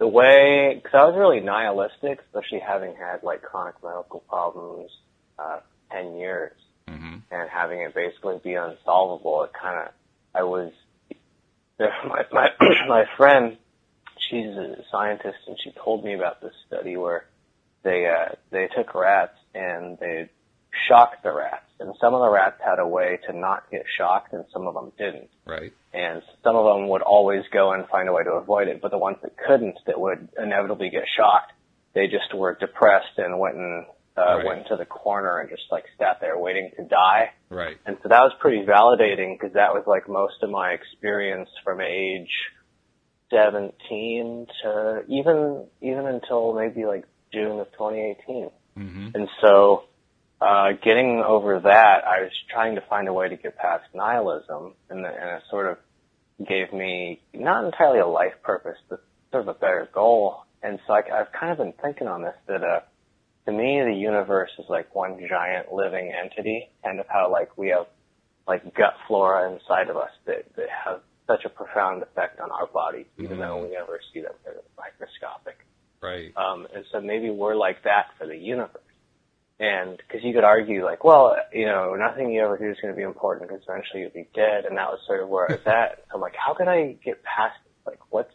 the 0.00 0.08
way 0.08 0.72
because 0.74 0.94
i 0.94 1.04
was 1.04 1.14
really 1.16 1.40
nihilistic 1.40 2.20
especially 2.20 2.58
having 2.58 2.96
had 2.96 3.22
like 3.22 3.42
chronic 3.42 3.76
medical 3.84 4.20
problems 4.28 4.90
uh 5.38 5.60
10 5.92 6.16
years. 6.16 6.52
Hmm 6.88 7.10
and 7.30 7.48
having 7.48 7.80
it 7.80 7.94
basically 7.94 8.38
be 8.42 8.54
unsolvable, 8.54 9.44
it 9.44 9.52
kind 9.52 9.88
of, 9.88 9.94
I 10.34 10.42
was, 10.42 10.72
my, 11.78 12.24
my, 12.32 12.48
my 12.88 13.04
friend, 13.16 13.56
she's 14.18 14.46
a 14.46 14.76
scientist 14.90 15.38
and 15.46 15.56
she 15.62 15.72
told 15.72 16.04
me 16.04 16.14
about 16.14 16.40
this 16.40 16.54
study 16.66 16.96
where 16.96 17.26
they, 17.82 18.06
uh, 18.06 18.34
they 18.50 18.68
took 18.76 18.94
rats 18.94 19.36
and 19.54 19.98
they 19.98 20.28
shocked 20.88 21.22
the 21.22 21.32
rats 21.32 21.69
and 21.80 21.94
some 22.00 22.14
of 22.14 22.20
the 22.20 22.28
rats 22.28 22.60
had 22.64 22.78
a 22.78 22.86
way 22.86 23.18
to 23.26 23.36
not 23.36 23.70
get 23.70 23.84
shocked 23.98 24.32
and 24.32 24.44
some 24.52 24.66
of 24.66 24.74
them 24.74 24.92
didn't. 24.98 25.30
Right. 25.46 25.72
And 25.92 26.22
some 26.44 26.54
of 26.54 26.64
them 26.64 26.88
would 26.88 27.02
always 27.02 27.42
go 27.52 27.72
and 27.72 27.88
find 27.88 28.08
a 28.08 28.12
way 28.12 28.22
to 28.22 28.32
avoid 28.32 28.68
it, 28.68 28.80
but 28.82 28.90
the 28.90 28.98
ones 28.98 29.16
that 29.22 29.32
couldn't, 29.36 29.76
that 29.86 29.98
would 29.98 30.28
inevitably 30.38 30.90
get 30.90 31.04
shocked, 31.16 31.52
they 31.94 32.06
just 32.06 32.34
were 32.34 32.54
depressed 32.54 33.18
and 33.18 33.38
went 33.38 33.56
and, 33.56 33.86
uh, 34.16 34.36
Right. 34.36 34.44
went 34.44 34.66
to 34.68 34.76
the 34.76 34.84
corner 34.84 35.38
and 35.38 35.48
just 35.48 35.62
like 35.72 35.84
sat 35.98 36.20
there 36.20 36.38
waiting 36.38 36.70
to 36.76 36.84
die. 36.84 37.30
Right. 37.48 37.78
And 37.86 37.96
so 38.02 38.08
that 38.10 38.20
was 38.20 38.32
pretty 38.40 38.64
validating 38.66 39.38
because 39.38 39.54
that 39.54 39.72
was 39.72 39.84
like 39.86 40.08
most 40.08 40.42
of 40.42 40.50
my 40.50 40.70
experience 40.72 41.48
from 41.64 41.80
age 41.80 42.30
17 43.30 44.46
to 44.62 45.02
even, 45.08 45.66
even 45.80 46.06
until 46.06 46.52
maybe 46.52 46.84
like 46.84 47.04
June 47.32 47.60
of 47.60 47.70
2018. 47.72 48.50
Mm-hmm. 48.78 49.08
And 49.14 49.28
so, 49.40 49.84
uh, 50.40 50.72
getting 50.82 51.22
over 51.26 51.60
that, 51.60 52.04
I 52.06 52.22
was 52.22 52.32
trying 52.50 52.76
to 52.76 52.80
find 52.82 53.08
a 53.08 53.12
way 53.12 53.28
to 53.28 53.36
get 53.36 53.56
past 53.56 53.84
nihilism 53.94 54.74
and, 54.88 55.04
and 55.04 55.30
it 55.36 55.42
sort 55.50 55.66
of 55.66 55.78
gave 56.46 56.72
me 56.72 57.20
not 57.34 57.64
entirely 57.64 57.98
a 57.98 58.06
life 58.06 58.32
purpose, 58.42 58.78
but 58.88 59.04
sort 59.30 59.42
of 59.42 59.48
a 59.48 59.58
better 59.58 59.88
goal. 59.92 60.44
And 60.62 60.78
so 60.86 60.94
I, 60.94 61.02
I've 61.12 61.32
kind 61.32 61.52
of 61.52 61.58
been 61.58 61.74
thinking 61.82 62.06
on 62.08 62.22
this 62.22 62.34
that, 62.46 62.62
uh, 62.62 62.80
to 63.46 63.52
me, 63.52 63.80
the 63.82 63.94
universe 63.94 64.50
is 64.58 64.66
like 64.68 64.94
one 64.94 65.18
giant 65.28 65.72
living 65.72 66.12
entity, 66.12 66.70
kind 66.84 67.00
of 67.00 67.06
how 67.08 67.30
like 67.30 67.56
we 67.58 67.68
have 67.68 67.86
like 68.48 68.74
gut 68.74 68.94
flora 69.06 69.52
inside 69.52 69.90
of 69.90 69.96
us 69.96 70.10
that, 70.26 70.44
that 70.56 70.68
have 70.84 71.00
such 71.26 71.44
a 71.44 71.48
profound 71.48 72.02
effect 72.02 72.40
on 72.40 72.50
our 72.50 72.66
bodies, 72.66 73.06
even 73.18 73.36
Mhm. 73.36 73.40
though 73.40 73.62
we 73.62 73.70
never 73.70 74.00
see 74.12 74.20
them. 74.20 74.32
They're 74.44 74.56
microscopic. 74.76 75.58
Right. 76.02 76.32
Um, 76.36 76.66
and 76.74 76.84
so 76.90 77.00
maybe 77.00 77.30
we're 77.30 77.54
like 77.54 77.82
that 77.84 78.06
for 78.18 78.26
the 78.26 78.36
universe. 78.36 78.82
And 79.60 79.98
because 79.98 80.24
you 80.24 80.32
could 80.32 80.42
argue 80.42 80.86
like, 80.86 81.04
well, 81.04 81.36
you 81.52 81.66
know, 81.66 81.94
nothing 81.94 82.32
you 82.32 82.42
ever 82.42 82.56
do 82.56 82.70
is 82.70 82.78
going 82.80 82.94
to 82.94 82.96
be 82.96 83.02
important 83.02 83.50
because 83.50 83.62
eventually 83.68 84.00
you'll 84.00 84.10
be 84.10 84.26
dead. 84.34 84.64
And 84.64 84.78
that 84.78 84.88
was 84.88 85.00
sort 85.06 85.22
of 85.22 85.28
where 85.28 85.50
I 85.50 85.52
was 85.52 85.66
at. 85.66 86.02
I'm 86.14 86.20
like, 86.20 86.34
how 86.34 86.54
can 86.54 86.66
I 86.66 86.96
get 87.04 87.22
past, 87.22 87.58
like, 87.86 87.98
what's, 88.08 88.32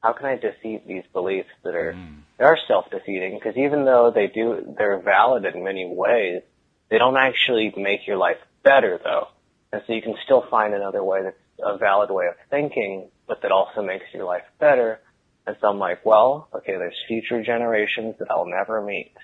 how 0.00 0.12
can 0.12 0.26
I 0.26 0.36
defeat 0.36 0.86
these 0.86 1.02
beliefs 1.12 1.48
that 1.64 1.74
are, 1.74 1.94
Mm. 1.94 2.20
they 2.38 2.44
are 2.44 2.56
self-defeating? 2.68 3.34
Because 3.34 3.56
even 3.56 3.84
though 3.84 4.12
they 4.14 4.28
do, 4.28 4.74
they're 4.78 5.00
valid 5.00 5.44
in 5.44 5.64
many 5.64 5.86
ways, 5.92 6.42
they 6.88 6.98
don't 6.98 7.16
actually 7.16 7.74
make 7.76 8.06
your 8.06 8.16
life 8.16 8.38
better 8.62 9.00
though. 9.02 9.28
And 9.72 9.82
so 9.88 9.92
you 9.92 10.02
can 10.02 10.14
still 10.24 10.46
find 10.48 10.72
another 10.72 11.02
way 11.02 11.24
that's 11.24 11.36
a 11.64 11.78
valid 11.78 12.10
way 12.12 12.26
of 12.28 12.34
thinking, 12.48 13.08
but 13.26 13.42
that 13.42 13.50
also 13.50 13.82
makes 13.82 14.04
your 14.14 14.24
life 14.24 14.44
better. 14.60 15.00
And 15.48 15.56
so 15.60 15.66
I'm 15.66 15.80
like, 15.80 16.06
well, 16.06 16.48
okay, 16.54 16.76
there's 16.76 16.94
future 17.08 17.42
generations 17.42 18.14
that 18.20 18.30
I'll 18.30 18.46
never 18.46 18.80
meet. 18.80 19.14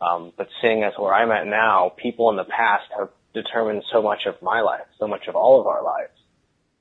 Um, 0.00 0.32
but 0.36 0.48
seeing 0.62 0.82
as 0.82 0.92
where 0.98 1.12
I'm 1.14 1.30
at 1.30 1.46
now, 1.46 1.92
people 1.96 2.30
in 2.30 2.36
the 2.36 2.44
past 2.44 2.84
have 2.98 3.10
determined 3.34 3.82
so 3.92 4.02
much 4.02 4.26
of 4.26 4.40
my 4.42 4.60
life, 4.62 4.86
so 4.98 5.06
much 5.06 5.28
of 5.28 5.36
all 5.36 5.60
of 5.60 5.66
our 5.66 5.82
lives. 5.84 6.12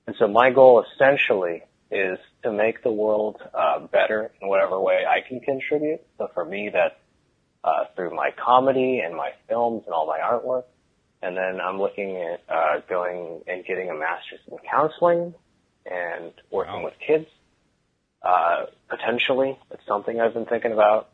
And 0.08 0.16
so 0.18 0.28
my 0.28 0.52
goal 0.52 0.84
essentially 0.96 1.64
is 1.92 2.18
to 2.44 2.52
make 2.52 2.82
the 2.84 2.92
world 2.92 3.42
uh, 3.54 3.80
better 3.88 4.32
in 4.42 4.48
whatever 4.48 4.80
way 4.80 5.04
I 5.08 5.28
can 5.28 5.40
contribute. 5.42 6.02
So 6.18 6.30
for 6.34 6.46
me, 6.46 6.70
that's 6.72 6.96
uh, 7.64 7.86
through 7.96 8.16
my 8.16 8.30
comedy 8.44 9.02
and 9.04 9.16
my 9.16 9.32
films 9.48 9.84
and 9.86 9.94
all 9.94 10.08
my 10.08 10.20
artwork. 10.20 10.64
And 11.22 11.36
then 11.36 11.60
I'm 11.62 11.78
looking 11.80 12.16
at 12.16 12.42
uh, 12.48 12.80
going 12.88 13.42
and 13.48 13.66
getting 13.66 13.90
a 13.90 13.94
master's 13.94 14.40
in 14.50 14.58
counseling 14.72 15.34
and 15.86 16.32
working 16.50 16.76
Wow. 16.76 16.86
with 16.86 16.94
kids. 17.06 17.28
Uh, 18.24 18.66
potentially, 18.90 19.58
it's 19.72 19.86
something 19.88 20.20
I've 20.20 20.34
been 20.34 20.46
thinking 20.46 20.72
about. 20.72 21.10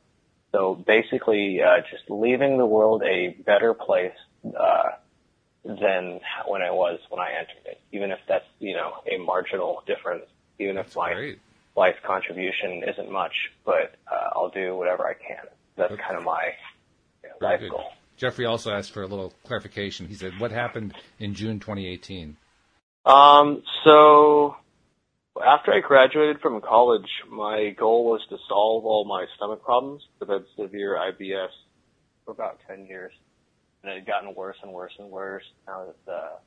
So 0.56 0.76
basically, 0.88 1.60
uh, 1.62 1.82
just 1.92 2.10
leaving 2.10 2.58
the 2.58 2.66
world 2.66 3.04
a 3.04 3.36
better 3.46 3.74
place 3.74 4.14
uh, 4.58 4.92
than 5.66 6.22
when 6.48 6.62
I 6.62 6.72
was 6.72 7.00
when 7.10 7.20
I 7.20 7.32
entered 7.38 7.66
it, 7.66 7.82
even 7.92 8.12
if 8.12 8.20
that's 8.28 8.46
you 8.60 8.74
know 8.74 8.94
a 9.12 9.18
marginal 9.18 9.84
difference, 9.86 10.24
even 10.60 10.76
That's 10.76 10.92
if 10.92 10.96
my 10.96 11.14
great. 11.14 11.40
life 11.76 11.96
contribution 12.08 12.84
isn't 12.88 13.12
much, 13.12 13.34
but 13.66 13.96
uh, 14.10 14.30
I'll 14.34 14.50
do 14.50 14.78
whatever 14.78 15.06
I 15.06 15.14
can. 15.16 15.46
That's 15.76 15.90
That's 15.90 16.02
kind 16.02 16.18
of 16.18 16.24
my 16.24 16.52
you 17.24 17.30
know, 17.30 17.48
life 17.48 17.60
good. 17.60 17.72
goal. 17.72 17.92
Jeffrey 18.16 18.46
also 18.46 18.72
asked 18.72 18.92
for 18.94 19.04
a 19.04 19.08
little 19.08 19.34
clarification. 19.46 20.08
He 20.08 20.14
said, 20.16 20.40
"What 20.40 20.52
happened 20.52 20.94
in 21.20 21.34
June 21.34 21.60
2018?" 21.60 22.38
Um, 23.06 23.62
so 23.84 24.56
after 25.44 25.74
I 25.74 25.82
graduated 25.82 26.40
from 26.42 26.62
college, 26.62 27.10
my 27.30 27.76
goal 27.78 28.06
was 28.06 28.22
to 28.30 28.38
solve 28.48 28.86
all 28.86 29.06
my 29.06 29.26
stomach 29.36 29.64
problems. 29.64 30.04
I've 30.22 30.30
had 30.30 30.46
severe 30.58 30.96
IBS 30.96 31.50
for 32.24 32.32
about 32.32 32.60
10 32.68 32.86
years. 32.86 33.12
And 33.84 33.92
it 33.92 33.96
had 34.00 34.08
gotten 34.08 34.34
worse 34.34 34.56
and 34.64 34.72
worse 34.72 34.94
and 34.98 35.10
worse. 35.10 35.44
I 35.68 35.78
was, 35.78 35.96
uh, 36.08 36.38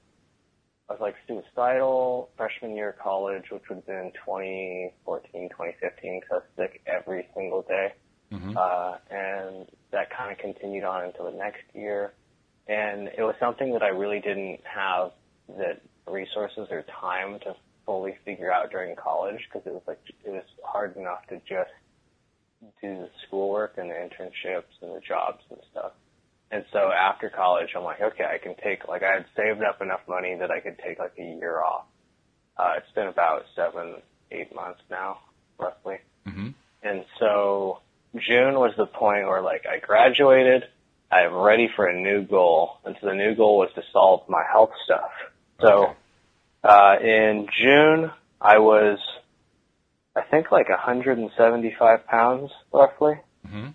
I 0.89 0.93
was 0.93 1.01
like 1.01 1.15
suicidal 1.27 2.31
freshman 2.37 2.75
year 2.75 2.91
of 2.91 2.99
college, 2.99 3.45
which 3.51 3.63
would 3.69 3.77
have 3.77 3.87
been 3.87 4.11
2014, 4.25 5.51
2015, 5.51 6.21
because 6.21 6.31
I 6.31 6.35
was 6.35 6.43
sick 6.57 6.83
every 6.87 7.29
single 7.35 7.63
day. 7.63 7.93
Mhm. 8.33 8.57
Uh, 8.57 8.99
and 9.11 9.71
that 9.91 10.11
kind 10.11 10.33
of 10.33 10.39
continued 10.39 10.85
on 10.85 11.05
until 11.05 11.27
the 11.27 11.37
next 11.37 11.63
year. 11.75 12.15
And 12.67 13.09
it 13.09 13.23
was 13.23 13.35
something 13.39 13.73
that 13.73 13.83
I 13.83 13.89
really 13.89 14.21
didn't 14.21 14.61
have 14.65 15.13
the 15.47 15.79
resources 16.07 16.69
or 16.71 16.83
time 16.83 17.39
to 17.41 17.55
fully 17.89 18.15
figure 18.27 18.53
out 18.53 18.71
during 18.71 18.95
college 18.97 19.41
because 19.49 19.67
it 19.67 19.73
was 19.73 19.83
like 19.87 19.99
it 20.23 20.31
was 20.31 20.45
hard 20.63 20.95
enough 20.99 21.27
to 21.31 21.37
just 21.49 21.71
do 22.83 22.89
the 22.97 23.09
schoolwork 23.27 23.79
and 23.79 23.89
the 23.91 23.95
internships 23.95 24.77
and 24.83 24.95
the 24.95 25.01
jobs 25.01 25.43
and 25.49 25.59
stuff. 25.71 25.93
And 26.51 26.67
so 26.71 26.91
after 26.93 27.31
college, 27.31 27.71
I'm 27.75 27.85
like, 27.85 28.03
okay, 28.03 28.25
I 28.25 28.37
can 28.37 28.55
take 28.63 28.87
like 28.89 29.03
I 29.03 29.15
had 29.15 29.25
saved 29.35 29.63
up 29.63 29.81
enough 29.81 30.01
money 30.07 30.37
that 30.39 30.51
I 30.51 30.61
could 30.61 30.79
take 30.79 30.99
like 30.99 31.15
a 31.19 31.23
year 31.23 31.63
off. 31.63 31.87
Uh, 32.59 32.75
it's 32.77 32.93
been 32.95 33.07
about 33.07 33.47
seven, 33.57 33.95
eight 34.31 34.55
months 34.55 34.81
now, 34.91 35.21
roughly. 35.59 35.97
hmm 36.27 36.49
And 36.83 37.07
so 37.19 37.81
June 38.17 38.55
was 38.59 38.73
the 38.77 38.87
point 38.87 39.27
where 39.29 39.41
like 39.41 39.65
I 39.67 39.79
graduated, 39.79 40.65
I'm 41.11 41.35
ready 41.35 41.71
for 41.75 41.87
a 41.87 41.99
new 41.99 42.21
goal. 42.23 42.81
And 42.85 42.97
so 43.01 43.07
the 43.07 43.15
new 43.15 43.35
goal 43.35 43.57
was 43.59 43.71
to 43.77 43.83
solve 43.95 44.29
my 44.29 44.45
health 44.53 44.73
stuff. 44.85 45.11
So, 45.63 45.69
Okay. 45.85 45.93
Uh, 46.65 46.97
in 47.03 47.47
June, 47.61 48.11
I 48.41 48.59
was, 48.59 48.99
I 50.17 50.23
think 50.23 50.51
like 50.51 50.69
175 50.69 52.07
pounds 52.07 52.51
roughly. 52.73 53.15
hmm 53.47 53.69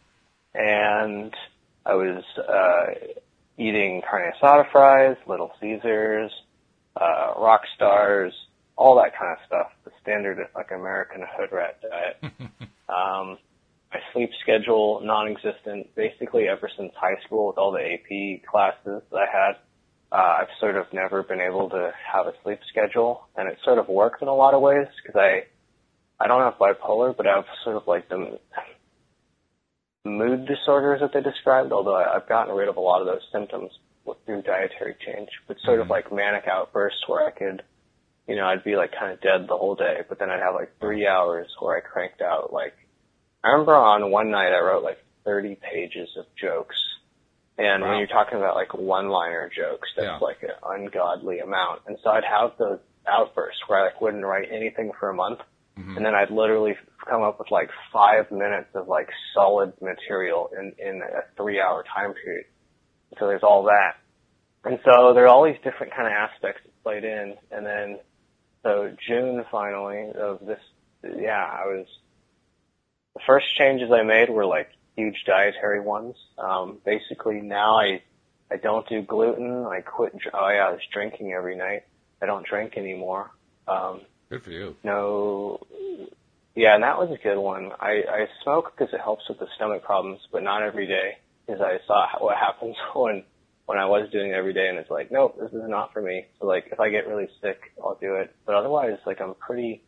And 0.54 1.34
I 1.86 1.94
was, 1.96 2.24
uh, 2.38 3.14
eating 3.58 4.02
carne 4.10 4.32
asada 4.34 4.72
fries, 4.72 5.18
Little 5.28 5.52
Caesars, 5.62 6.32
uh, 7.00 7.34
rock 7.38 7.62
stars, 7.76 8.34
all 8.76 8.96
that 8.96 9.18
kind 9.18 9.32
of 9.34 9.38
stuff. 9.46 9.68
The 9.86 9.92
standard 10.02 10.40
like 10.56 10.72
American 10.72 11.24
hood 11.38 11.52
rat 11.52 11.80
diet. 11.82 12.34
Um, 12.90 13.40
my 13.92 14.00
sleep 14.12 14.30
schedule 14.42 15.02
non-existent 15.04 15.96
basically 15.96 16.48
ever 16.48 16.70
since 16.78 16.92
high 16.96 17.16
school 17.26 17.48
with 17.48 17.58
all 17.58 17.72
the 17.72 17.80
AP 17.80 18.44
classes 18.46 19.02
that 19.12 19.18
I 19.18 19.26
had. 19.32 19.56
Uh, 20.14 20.42
I've 20.42 20.54
sort 20.60 20.76
of 20.76 20.86
never 20.94 21.24
been 21.24 21.42
able 21.42 21.70
to 21.70 21.92
have 22.14 22.28
a 22.28 22.34
sleep 22.44 22.60
schedule, 22.70 23.28
and 23.36 23.50
it 23.50 23.58
sort 23.64 23.80
of 23.80 23.88
works 23.88 24.20
in 24.22 24.28
a 24.28 24.36
lot 24.36 24.54
of 24.54 24.62
ways 24.62 24.88
because 25.02 25.20
I, 25.20 25.46
I 26.24 26.28
don't 26.28 26.42
have 26.42 26.60
bipolar, 26.60 27.18
but 27.18 27.26
I 27.26 27.38
have 27.38 27.46
sort 27.64 27.78
of 27.78 27.88
like 27.88 28.10
the 28.10 28.40
mood 30.06 30.46
disorders 30.46 31.02
that 31.02 31.14
they 31.14 31.22
described. 31.22 31.72
Although 31.72 31.96
I, 31.96 32.16
I've 32.16 32.30
gotten 32.30 32.54
rid 32.54 32.70
of 32.70 32.78
a 32.78 32.82
lot 32.82 33.02
of 33.02 33.08
those 33.08 33.28
symptoms 33.32 33.72
with, 34.06 34.18
through 34.26 34.44
dietary 34.44 34.96
change, 35.04 35.30
but 35.48 35.58
sort 35.66 35.80
of 35.80 35.88
Mhm. 35.88 35.92
like 35.92 36.12
manic 36.14 36.48
outbursts 36.48 37.08
where 37.08 37.26
I 37.26 37.32
could 37.32 37.64
you 38.28 38.36
know, 38.36 38.46
I'd 38.46 38.64
be 38.64 38.76
like 38.76 38.92
kind 38.98 39.12
of 39.12 39.22
dead 39.22 39.48
the 39.48 39.58
whole 39.58 39.76
day, 39.76 40.02
but 40.08 40.20
then 40.20 40.30
I'd 40.30 40.40
have 40.40 40.56
like 40.56 40.72
three 40.80 41.08
hours 41.08 41.48
where 41.60 41.78
I 41.78 41.82
cranked 41.82 42.22
out 42.22 42.54
like, 42.54 42.74
I 43.44 43.50
remember 43.50 43.76
on 43.76 44.12
one 44.12 44.32
night 44.32 44.54
I 44.54 44.62
wrote 44.62 44.84
like 44.84 45.00
30 45.26 45.56
pages 45.56 46.10
of 46.18 46.26
jokes. 46.40 46.76
And 47.58 47.84
Wow. 47.84 47.90
when 47.90 47.98
you're 48.00 48.08
talking 48.08 48.38
about 48.38 48.56
like 48.56 48.74
one-liner 48.74 49.50
jokes, 49.56 49.90
that's 49.96 50.06
Yeah. 50.06 50.18
like 50.18 50.42
an 50.44 50.52
ungodly 50.64 51.40
amount. 51.40 51.82
And 51.88 51.98
so 52.04 52.10
I'd 52.10 52.24
have 52.24 52.58
those 52.58 52.80
outbursts 53.06 53.62
where 53.68 53.80
I 53.80 53.84
like 53.86 54.02
wouldn't 54.02 54.26
write 54.26 54.50
anything 54.52 54.92
for 55.00 55.10
a 55.10 55.14
month. 55.14 55.40
Mhm. 55.78 55.98
And 55.98 56.06
then 56.06 56.16
I'd 56.16 56.32
literally 56.32 56.78
come 57.06 57.22
up 57.24 57.40
with 57.40 57.52
like 57.52 57.70
five 57.92 58.32
minutes 58.32 58.74
of 58.76 58.88
like 58.88 59.10
solid 59.34 59.74
material 59.82 60.50
in, 60.58 60.74
in 60.80 61.02
a 61.02 61.24
three 61.36 61.60
hour 61.60 61.84
time 61.84 62.14
period. 62.14 62.46
So 63.20 63.28
there's 63.28 63.44
all 63.44 63.64
that. 63.64 63.98
And 64.66 64.80
so 64.86 65.14
there 65.14 65.26
are 65.26 65.28
all 65.28 65.44
these 65.44 65.60
different 65.64 65.94
kind 65.94 66.08
of 66.08 66.14
aspects 66.14 66.62
that 66.64 66.84
played 66.84 67.04
in. 67.04 67.38
And 67.52 67.66
then, 67.66 68.00
so 68.64 68.96
June 69.08 69.44
finally 69.52 70.12
of 70.14 70.40
this, 70.46 70.60
yeah, 71.04 71.44
I 71.44 71.66
was, 71.68 71.86
the 73.14 73.22
first 73.28 73.54
changes 73.56 73.92
I 73.92 74.04
made 74.04 74.30
were 74.30 74.46
like 74.46 74.70
huge 74.96 75.24
dietary 75.26 75.80
ones. 75.82 76.16
Um, 76.38 76.80
basically 76.86 77.42
now 77.42 77.80
I, 77.80 78.02
I 78.52 78.58
don't 78.58 78.88
do 78.88 79.02
gluten. 79.02 79.66
I 79.66 79.82
quit, 79.82 80.18
dr- 80.18 80.36
oh 80.36 80.50
yeah, 80.50 80.68
I 80.68 80.72
was 80.72 80.82
drinking 80.92 81.34
every 81.34 81.56
night. 81.56 81.84
I 82.22 82.26
don't 82.26 82.46
drink 82.46 82.78
anymore. 82.78 83.32
Um, 83.68 84.02
Good 84.30 84.44
for 84.44 84.52
you. 84.52 84.76
no, 84.84 85.60
yeah, 86.56 86.76
and 86.76 86.84
that 86.84 86.98
was 86.98 87.10
a 87.12 87.22
good 87.22 87.40
one. 87.40 87.72
I, 87.80 88.04
I 88.08 88.26
smoke 88.44 88.74
because 88.76 88.94
it 88.94 89.02
helps 89.02 89.28
with 89.28 89.40
the 89.40 89.48
stomach 89.56 89.84
problems, 89.84 90.20
but 90.32 90.44
not 90.44 90.62
every 90.62 90.88
day 90.88 91.18
because 91.46 91.62
I 91.62 91.78
saw 91.88 92.08
what 92.20 92.38
happens 92.38 92.76
when 92.96 93.24
when 93.66 93.78
I 93.78 93.86
was 93.86 94.10
doing 94.12 94.32
it 94.32 94.34
every 94.34 94.54
day, 94.54 94.68
and 94.68 94.78
it's 94.78 94.90
like, 94.90 95.10
nope, 95.10 95.38
this 95.40 95.52
is 95.54 95.62
not 95.68 95.94
for 95.94 96.02
me. 96.02 96.26
So 96.40 96.46
like, 96.48 96.66
if 96.72 96.80
I 96.82 96.90
get 96.90 97.08
really 97.08 97.30
sick, 97.42 97.60
I'll 97.82 97.98
do 98.00 98.16
it. 98.16 98.36
But 98.46 98.56
otherwise, 98.56 98.98
like, 99.06 99.22
I'm 99.22 99.36
pretty 99.36 99.82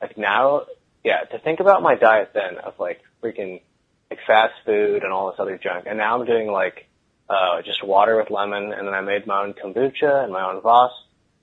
like 0.00 0.16
now, 0.16 0.62
yeah. 1.04 1.22
To 1.32 1.38
think 1.40 1.60
about 1.60 1.82
my 1.82 1.96
diet 1.96 2.30
then 2.34 2.58
of 2.64 2.74
like 2.78 3.00
freaking 3.22 3.62
like 4.10 4.20
fast 4.26 4.54
food 4.64 5.02
and 5.02 5.12
all 5.12 5.30
this 5.30 5.40
other 5.40 5.58
junk, 5.58 5.84
and 5.88 5.98
now 5.98 6.18
I'm 6.18 6.26
doing 6.26 6.50
like 6.50 6.86
uh 7.28 7.62
just 7.62 7.82
water 7.84 8.16
with 8.16 8.30
lemon, 8.30 8.72
and 8.72 8.86
then 8.86 8.94
I 8.94 9.00
made 9.00 9.26
my 9.26 9.42
own 9.42 9.54
kombucha 9.54 10.24
and 10.24 10.32
my 10.32 10.42
own 10.50 10.60
kvass, 10.62 10.90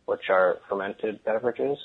which 0.06 0.30
are 0.30 0.60
fermented 0.70 1.24
beverages. 1.24 1.78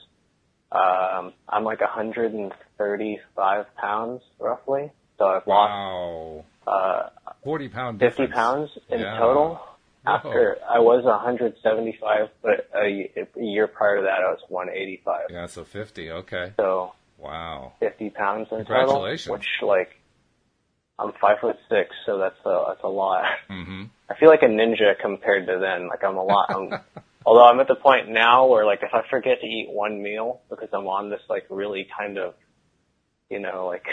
Um, 0.71 1.33
I'm 1.49 1.65
like 1.65 1.81
135 1.81 3.67
pounds 3.77 4.23
roughly, 4.39 4.93
so 5.19 5.25
I've 5.25 5.47
lost 5.47 6.45
uh, 6.67 7.09
40 7.43 7.69
pound 7.71 8.01
50 8.01 8.09
difference. 8.11 8.35
pounds 8.35 8.71
in 8.91 9.01
Yeah. 9.01 9.19
total. 9.19 9.61
After 10.07 10.57
I 10.67 10.79
was 10.79 11.05
175, 11.05 12.29
but 12.41 12.69
a, 12.75 13.11
a 13.37 13.43
year 13.45 13.67
prior 13.67 13.97
to 13.97 14.03
that 14.03 14.21
I 14.21 14.31
was 14.31 14.41
185. 14.49 15.27
Yeah, 15.31 15.47
so 15.47 15.65
50. 15.65 16.11
Okay. 16.13 16.53
So 16.57 16.93
Wow. 17.19 17.73
50 17.81 18.11
pounds 18.11 18.49
in 18.53 18.59
total, 18.59 18.65
Congratulations. 18.65 19.29
which 19.33 19.47
like 19.63 19.98
I'm 20.99 21.13
five 21.21 21.39
foot 21.41 21.57
six, 21.69 21.91
so 22.07 22.19
that's 22.19 22.39
a 22.45 22.65
that's 22.69 22.83
a 22.85 22.89
lot. 22.89 23.25
hmm 23.49 23.85
I 24.11 24.15
feel 24.19 24.31
like 24.31 24.43
a 24.43 24.47
ninja 24.47 24.99
compared 25.01 25.47
to 25.47 25.59
then. 25.61 25.89
Like 25.89 26.03
I'm 26.03 26.17
a 26.17 26.25
lot. 26.25 26.51
I'm, 26.51 26.81
although 27.27 27.45
I'm 27.45 27.61
at 27.61 27.69
the 27.69 27.75
point 27.75 28.09
now 28.09 28.47
where 28.47 28.65
like 28.65 28.81
if 28.83 28.93
I 28.93 29.03
forget 29.09 29.41
to 29.41 29.47
eat 29.47 29.69
one 29.71 30.03
meal 30.03 30.41
because 30.51 30.69
I'm 30.73 30.87
on 30.87 31.11
this 31.11 31.21
like 31.29 31.45
really 31.51 31.87
kind 31.97 32.19
of, 32.19 32.35
you 33.31 33.39
know, 33.39 33.67
like 33.67 33.85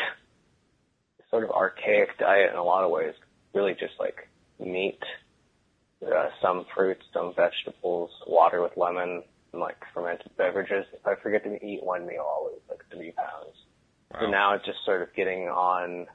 sort 1.29 1.43
of 1.43 1.51
archaic 1.51 2.17
diet 2.17 2.51
in 2.51 2.57
a 2.57 2.63
lot 2.63 2.83
of 2.83 2.91
ways. 2.91 3.13
Really 3.53 3.73
just 3.73 3.93
like 3.99 4.27
meat, 4.59 4.99
uh, 6.05 6.29
some 6.41 6.65
fruits, 6.75 7.03
some 7.13 7.33
vegetables, 7.35 8.09
water 8.27 8.61
with 8.61 8.71
lemon, 8.77 9.23
and 9.51 9.61
like 9.61 9.77
fermented 9.93 10.31
beverages. 10.37 10.85
If 10.93 11.05
I 11.05 11.15
forget 11.21 11.43
to 11.43 11.65
eat 11.65 11.83
one 11.83 12.05
meal, 12.05 12.25
I'll 12.27 12.51
lose 12.51 12.61
like 12.69 12.81
three 12.91 13.11
pounds. 13.11 13.55
So 14.19 14.29
now 14.29 14.53
it's 14.53 14.65
just 14.65 14.77
sort 14.85 15.01
of 15.01 15.13
getting 15.13 15.49
on 15.49 16.07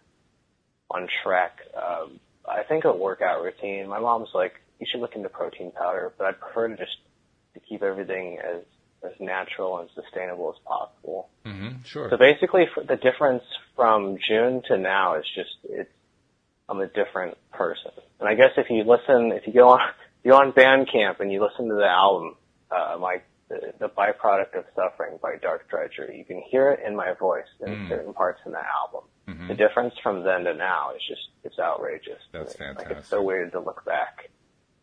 on 0.90 1.08
track. 1.22 1.58
Um, 1.76 2.20
I 2.48 2.62
think 2.64 2.84
a 2.84 2.92
workout 2.92 3.42
routine. 3.42 3.86
My 3.88 4.00
mom's 4.00 4.30
like, 4.34 4.54
you 4.78 4.86
should 4.90 5.00
look 5.00 5.14
into 5.14 5.28
protein 5.28 5.70
powder, 5.72 6.12
but 6.18 6.26
I'd 6.26 6.40
prefer 6.40 6.68
to 6.68 6.76
just 6.76 6.96
to 7.54 7.60
keep 7.60 7.82
everything 7.82 8.38
as 8.38 8.62
as 9.02 9.12
natural 9.18 9.78
and 9.78 9.88
sustainable 9.94 10.54
as 10.54 10.60
possible. 10.66 11.28
hmm 11.46 11.68
Sure. 11.84 12.10
So 12.10 12.18
basically, 12.18 12.64
for 12.74 12.82
the 12.84 12.96
difference 12.96 13.42
from 13.74 14.18
June 14.28 14.62
to 14.68 14.76
now 14.76 15.16
is 15.16 15.24
just 15.34 15.50
it's 15.64 15.90
I'm 16.68 16.80
a 16.80 16.86
different 16.86 17.36
person. 17.52 17.90
And 18.20 18.28
I 18.28 18.34
guess 18.34 18.50
if 18.56 18.66
you 18.70 18.84
listen, 18.84 19.32
if 19.32 19.46
you 19.46 19.52
go 19.54 19.70
on, 19.70 19.80
if 20.18 20.24
you 20.24 20.30
go 20.32 20.36
on 20.38 20.52
Bandcamp 20.52 21.20
and 21.20 21.32
you 21.32 21.42
listen 21.42 21.68
to 21.68 21.74
the 21.74 21.86
album, 21.86 22.36
uh, 22.70 22.96
my 23.00 23.22
the, 23.48 23.72
the 23.80 23.88
byproduct 23.88 24.56
of 24.56 24.64
suffering 24.76 25.18
by 25.20 25.34
Dark 25.42 25.68
Drudgery, 25.68 26.16
you 26.18 26.24
can 26.24 26.40
hear 26.50 26.70
it 26.70 26.80
in 26.86 26.94
my 26.94 27.14
voice 27.18 27.48
in 27.60 27.68
Mm. 27.70 27.88
certain 27.88 28.12
parts 28.12 28.40
in 28.46 28.52
the 28.52 28.58
album. 28.58 29.08
Mhm. 29.30 29.48
The 29.48 29.54
difference 29.54 29.94
from 30.02 30.22
then 30.24 30.44
to 30.44 30.54
now 30.54 30.92
is 30.94 31.02
just 31.06 31.28
it's 31.44 31.58
outrageous. 31.58 32.20
That's 32.32 32.54
fantastic. 32.54 32.88
Like 32.88 32.98
it's 32.98 33.08
so 33.08 33.22
weird 33.22 33.52
to 33.52 33.60
look 33.60 33.84
back. 33.84 34.30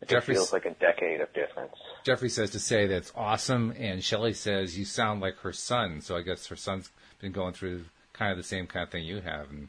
It 0.00 0.08
just 0.08 0.26
feels 0.26 0.52
like 0.52 0.64
a 0.64 0.74
decade 0.74 1.20
of 1.20 1.32
difference. 1.32 1.74
Jeffrey 2.04 2.28
says 2.28 2.50
to 2.50 2.60
say 2.60 2.86
that's 2.86 3.12
awesome, 3.16 3.74
and 3.76 4.02
Shelley 4.02 4.32
says 4.32 4.78
you 4.78 4.84
sound 4.84 5.20
like 5.20 5.36
her 5.38 5.52
son. 5.52 6.00
So 6.00 6.16
I 6.16 6.22
guess 6.22 6.46
her 6.46 6.56
son's 6.56 6.90
been 7.20 7.32
going 7.32 7.52
through 7.52 7.84
kind 8.12 8.30
of 8.30 8.36
the 8.36 8.44
same 8.44 8.66
kind 8.66 8.84
of 8.84 8.90
thing 8.90 9.04
you 9.04 9.20
have, 9.20 9.50
and 9.50 9.68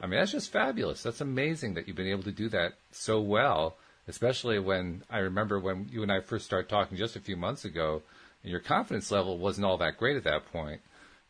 I 0.00 0.06
mean, 0.06 0.18
that's 0.20 0.32
just 0.32 0.52
fabulous. 0.52 1.02
That's 1.02 1.20
amazing 1.20 1.74
that 1.74 1.86
you've 1.86 1.96
been 1.96 2.06
able 2.08 2.22
to 2.24 2.32
do 2.32 2.48
that 2.50 2.74
so 2.92 3.20
well, 3.20 3.76
especially 4.06 4.58
when 4.58 5.02
I 5.10 5.18
remember 5.18 5.58
when 5.58 5.88
you 5.90 6.02
and 6.02 6.12
I 6.12 6.20
first 6.20 6.44
started 6.44 6.68
talking 6.68 6.96
just 6.96 7.16
a 7.16 7.20
few 7.20 7.36
months 7.36 7.64
ago, 7.64 8.02
and 8.42 8.50
your 8.50 8.60
confidence 8.60 9.10
level 9.10 9.38
wasn't 9.38 9.64
all 9.64 9.78
that 9.78 9.96
great 9.96 10.16
at 10.16 10.24
that 10.24 10.50
point. 10.52 10.80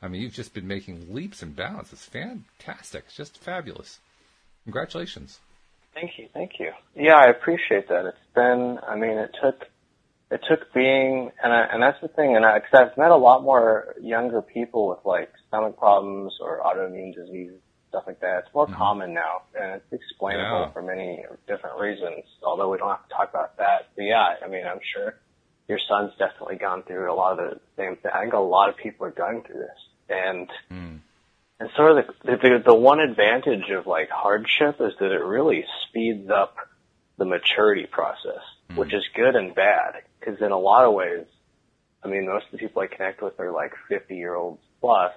I 0.00 0.08
mean, 0.08 0.22
you've 0.22 0.32
just 0.32 0.54
been 0.54 0.66
making 0.66 1.12
leaps 1.12 1.42
and 1.42 1.56
bounds. 1.56 1.92
It's 1.92 2.04
fantastic. 2.04 3.04
It's 3.06 3.16
just 3.16 3.38
fabulous. 3.38 3.98
Congratulations. 4.64 5.40
Thank 5.94 6.12
you, 6.18 6.28
thank 6.32 6.52
you. 6.60 6.70
Yeah, 6.94 7.16
I 7.16 7.30
appreciate 7.30 7.88
that. 7.88 8.06
It's 8.06 8.16
been, 8.34 8.78
I 8.86 8.94
mean, 8.94 9.18
it 9.18 9.34
took, 9.42 9.66
it 10.30 10.40
took 10.48 10.72
being, 10.72 11.32
and 11.42 11.52
I, 11.52 11.66
and 11.72 11.82
that's 11.82 12.00
the 12.00 12.08
thing, 12.08 12.36
and 12.36 12.44
I, 12.44 12.60
cause 12.60 12.68
I've 12.74 12.96
met 12.96 13.10
a 13.10 13.16
lot 13.16 13.42
more 13.42 13.96
younger 14.00 14.42
people 14.42 14.88
with 14.88 14.98
like 15.04 15.32
stomach 15.48 15.76
problems 15.78 16.34
or 16.40 16.60
autoimmune 16.60 17.14
disease, 17.14 17.52
stuff 17.88 18.04
like 18.06 18.20
that. 18.20 18.44
It's 18.44 18.54
more 18.54 18.66
mm-hmm. 18.66 18.76
common 18.76 19.14
now, 19.14 19.42
and 19.58 19.76
it's 19.76 19.92
explainable 19.92 20.66
yeah. 20.66 20.72
for 20.72 20.82
many 20.82 21.24
different 21.48 21.80
reasons. 21.80 22.24
Although 22.44 22.70
we 22.70 22.78
don't 22.78 22.90
have 22.90 23.08
to 23.08 23.14
talk 23.14 23.30
about 23.30 23.56
that, 23.56 23.88
but 23.96 24.02
yeah, 24.02 24.34
I 24.44 24.46
mean, 24.48 24.66
I'm 24.66 24.80
sure 24.94 25.14
your 25.66 25.78
son's 25.88 26.12
definitely 26.18 26.56
gone 26.56 26.82
through 26.82 27.12
a 27.12 27.14
lot 27.14 27.38
of 27.38 27.50
the 27.50 27.60
same 27.76 27.96
thing. 27.96 28.12
I 28.14 28.20
think 28.20 28.34
a 28.34 28.38
lot 28.38 28.68
of 28.68 28.76
people 28.76 29.06
are 29.06 29.10
going 29.10 29.42
through 29.42 29.60
this, 29.60 29.80
and. 30.08 30.48
Mm 30.70 31.00
and 31.60 31.70
sort 31.76 31.98
of 31.98 32.06
the, 32.24 32.36
the, 32.36 32.62
the 32.66 32.74
one 32.74 33.00
advantage 33.00 33.70
of 33.70 33.86
like 33.86 34.10
hardship 34.10 34.76
is 34.80 34.92
that 35.00 35.12
it 35.12 35.22
really 35.24 35.64
speeds 35.88 36.30
up 36.30 36.56
the 37.16 37.24
maturity 37.24 37.86
process, 37.86 38.42
mm-hmm. 38.70 38.78
which 38.78 38.94
is 38.94 39.02
good 39.14 39.34
and 39.34 39.54
bad. 39.54 40.02
Because 40.18 40.40
in 40.40 40.52
a 40.52 40.58
lot 40.58 40.84
of 40.84 40.94
ways, 40.94 41.26
I 42.02 42.08
mean, 42.08 42.26
most 42.26 42.46
of 42.46 42.52
the 42.52 42.58
people 42.58 42.82
I 42.82 42.86
connect 42.86 43.22
with 43.22 43.40
are 43.40 43.50
like 43.50 43.72
50 43.88 44.16
year 44.16 44.36
olds 44.36 44.62
plus, 44.80 45.12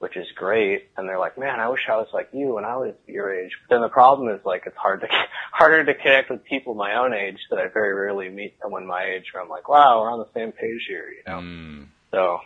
which 0.00 0.18
is 0.18 0.26
great. 0.34 0.90
And 0.98 1.08
they're 1.08 1.18
like, 1.18 1.38
man, 1.38 1.60
I 1.60 1.68
wish 1.68 1.86
I 1.88 1.96
was 1.96 2.08
like 2.12 2.28
you 2.32 2.54
when 2.54 2.66
I 2.66 2.76
was 2.76 2.94
your 3.06 3.32
age. 3.34 3.52
But 3.62 3.74
then 3.74 3.80
the 3.80 3.88
problem 3.88 4.28
is 4.28 4.44
like 4.44 4.64
it's 4.66 4.76
hard 4.76 5.00
to 5.00 5.08
harder 5.52 5.82
to 5.82 5.94
connect 5.94 6.28
with 6.28 6.44
people 6.44 6.74
my 6.74 6.96
own 6.96 7.14
age 7.14 7.38
that 7.48 7.58
I 7.58 7.68
very 7.68 7.94
rarely 7.94 8.28
meet 8.28 8.54
someone 8.60 8.86
my 8.86 9.04
age 9.04 9.24
where 9.32 9.42
I'm 9.42 9.48
like, 9.48 9.66
wow, 9.66 10.00
we're 10.00 10.10
on 10.10 10.18
the 10.18 10.28
same 10.34 10.52
page 10.52 10.84
here, 10.86 11.08
you 11.08 11.22
know. 11.26 11.38
Mm. 11.38 11.86
So 12.10 12.40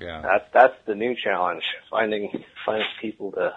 yeah. 0.00 0.22
That's 0.22 0.44
that's 0.52 0.74
the 0.86 0.94
new 0.94 1.14
challenge, 1.14 1.62
finding 1.90 2.44
finding 2.64 2.86
people 3.00 3.32
to 3.32 3.54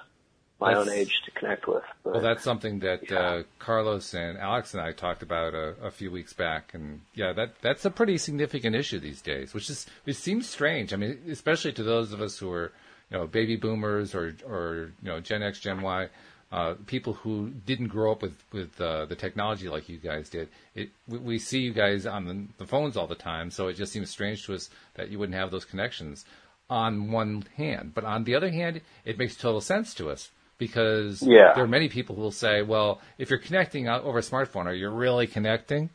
my 0.59 0.73
that's, 0.73 0.87
own 0.87 0.93
age 0.93 1.21
to 1.25 1.31
connect 1.31 1.67
with. 1.67 1.83
But, 2.03 2.13
well, 2.13 2.21
that's 2.21 2.43
something 2.43 2.79
that 2.79 3.09
yeah. 3.09 3.19
uh, 3.19 3.43
Carlos 3.59 4.13
and 4.13 4.37
Alex 4.37 4.73
and 4.73 4.81
I 4.81 4.91
talked 4.91 5.23
about 5.23 5.53
a, 5.53 5.75
a, 5.81 5.91
few 5.91 6.11
weeks 6.11 6.33
back, 6.33 6.73
and 6.73 7.01
yeah, 7.13 7.33
that 7.33 7.55
that's 7.61 7.85
a 7.85 7.89
pretty 7.89 8.17
significant 8.17 8.75
issue 8.75 8.99
these 8.99 9.21
days, 9.21 9.53
which 9.53 9.69
is 9.69 9.85
it 10.05 10.15
seems 10.15 10.47
strange. 10.47 10.93
I 10.93 10.97
mean, 10.97 11.19
especially 11.29 11.73
to 11.73 11.83
those 11.83 12.13
of 12.13 12.21
us 12.21 12.37
who 12.37 12.51
are 12.51 12.71
you 13.09 13.17
know 13.17 13.27
baby 13.27 13.55
boomers 13.55 14.15
or 14.15 14.35
or 14.45 14.91
you 15.01 15.09
know 15.09 15.19
Gen 15.19 15.43
X, 15.43 15.59
Gen 15.59 15.81
Y 15.81 16.09
uh, 16.53 16.75
people 16.85 17.13
who 17.13 17.49
didn't 17.65 17.87
grow 17.87 18.11
up 18.11 18.21
with 18.21 18.37
with 18.51 18.79
uh, 18.79 19.05
the 19.05 19.15
technology 19.15 19.67
like 19.67 19.89
you 19.89 19.97
guys 19.97 20.29
did. 20.29 20.49
It, 20.75 20.91
we, 21.07 21.17
we, 21.17 21.39
see 21.39 21.61
you 21.61 21.73
guys 21.73 22.05
on 22.05 22.25
the, 22.25 22.45
the, 22.59 22.67
phones 22.67 22.95
all 22.95 23.07
the 23.07 23.15
time, 23.15 23.49
so 23.49 23.69
it 23.69 23.73
just 23.73 23.91
seems 23.91 24.11
strange 24.11 24.45
to 24.45 24.53
us 24.53 24.69
that 24.93 25.09
you 25.09 25.17
wouldn't 25.17 25.35
have 25.35 25.49
those 25.49 25.65
connections. 25.65 26.25
On 26.69 27.11
one 27.11 27.43
hand, 27.57 27.93
but 27.95 28.03
on 28.03 28.23
the 28.23 28.35
other 28.35 28.51
hand, 28.51 28.81
it 29.03 29.17
makes 29.17 29.35
total 29.35 29.61
sense 29.61 29.95
to 29.95 30.11
us 30.11 30.29
because 30.59 31.23
yeah. 31.23 31.53
there 31.55 31.63
are 31.63 31.67
many 31.67 31.89
people 31.89 32.15
who 32.15 32.21
will 32.21 32.31
say, 32.31 32.61
"Well, 32.61 33.01
if 33.17 33.31
you're 33.31 33.39
connecting 33.39 33.89
over 33.89 34.19
a 34.19 34.21
smartphone, 34.21 34.65
are 34.65 34.75
you 34.75 34.89
really 34.89 35.25
connecting?" 35.25 35.89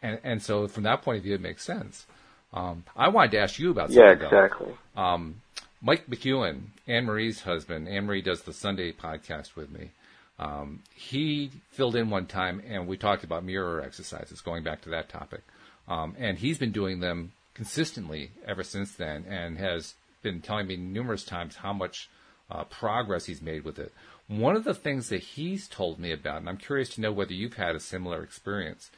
And 0.00 0.18
and 0.24 0.42
so 0.42 0.68
from 0.68 0.84
that 0.84 1.02
point 1.02 1.18
of 1.18 1.24
view, 1.24 1.34
it 1.34 1.42
makes 1.42 1.64
sense. 1.64 2.06
Um, 2.54 2.84
I 2.96 3.08
wanted 3.10 3.32
to 3.32 3.40
ask 3.40 3.58
you 3.58 3.70
about 3.70 3.88
something. 3.88 4.02
yeah, 4.02 4.12
exactly. 4.12 4.72
Um, 4.96 5.42
Mike 5.82 6.06
McEwen, 6.08 6.62
Anne 6.86 7.04
Marie's 7.04 7.42
husband, 7.42 7.88
Anne 7.88 8.06
Marie 8.06 8.22
does 8.22 8.42
the 8.42 8.54
Sunday 8.54 8.90
podcast 8.90 9.54
with 9.54 9.70
me. 9.70 9.90
Um, 10.38 10.82
he 10.94 11.50
filled 11.70 11.96
in 11.96 12.10
one 12.10 12.26
time, 12.26 12.62
and 12.66 12.86
we 12.86 12.96
talked 12.96 13.24
about 13.24 13.44
mirror 13.44 13.82
exercises, 13.82 14.40
going 14.40 14.62
back 14.62 14.82
to 14.82 14.90
that 14.90 15.08
topic. 15.08 15.42
Um, 15.88 16.14
and 16.18 16.38
he's 16.38 16.58
been 16.58 16.72
doing 16.72 17.00
them 17.00 17.32
consistently 17.54 18.30
ever 18.46 18.62
since 18.62 18.92
then, 18.92 19.24
and 19.28 19.58
has 19.58 19.94
been 20.22 20.40
telling 20.40 20.66
me 20.66 20.76
numerous 20.76 21.24
times 21.24 21.56
how 21.56 21.72
much 21.72 22.08
uh, 22.50 22.64
progress 22.64 23.26
he's 23.26 23.42
made 23.42 23.64
with 23.64 23.78
it. 23.78 23.92
One 24.28 24.56
of 24.56 24.64
the 24.64 24.74
things 24.74 25.08
that 25.08 25.22
he's 25.22 25.66
told 25.66 25.98
me 25.98 26.12
about, 26.12 26.38
and 26.38 26.48
I'm 26.48 26.58
curious 26.58 26.90
to 26.90 27.00
know 27.00 27.12
whether 27.12 27.32
you've 27.32 27.54
had 27.54 27.74
a 27.74 27.80
similar 27.80 28.22
experience, 28.22 28.90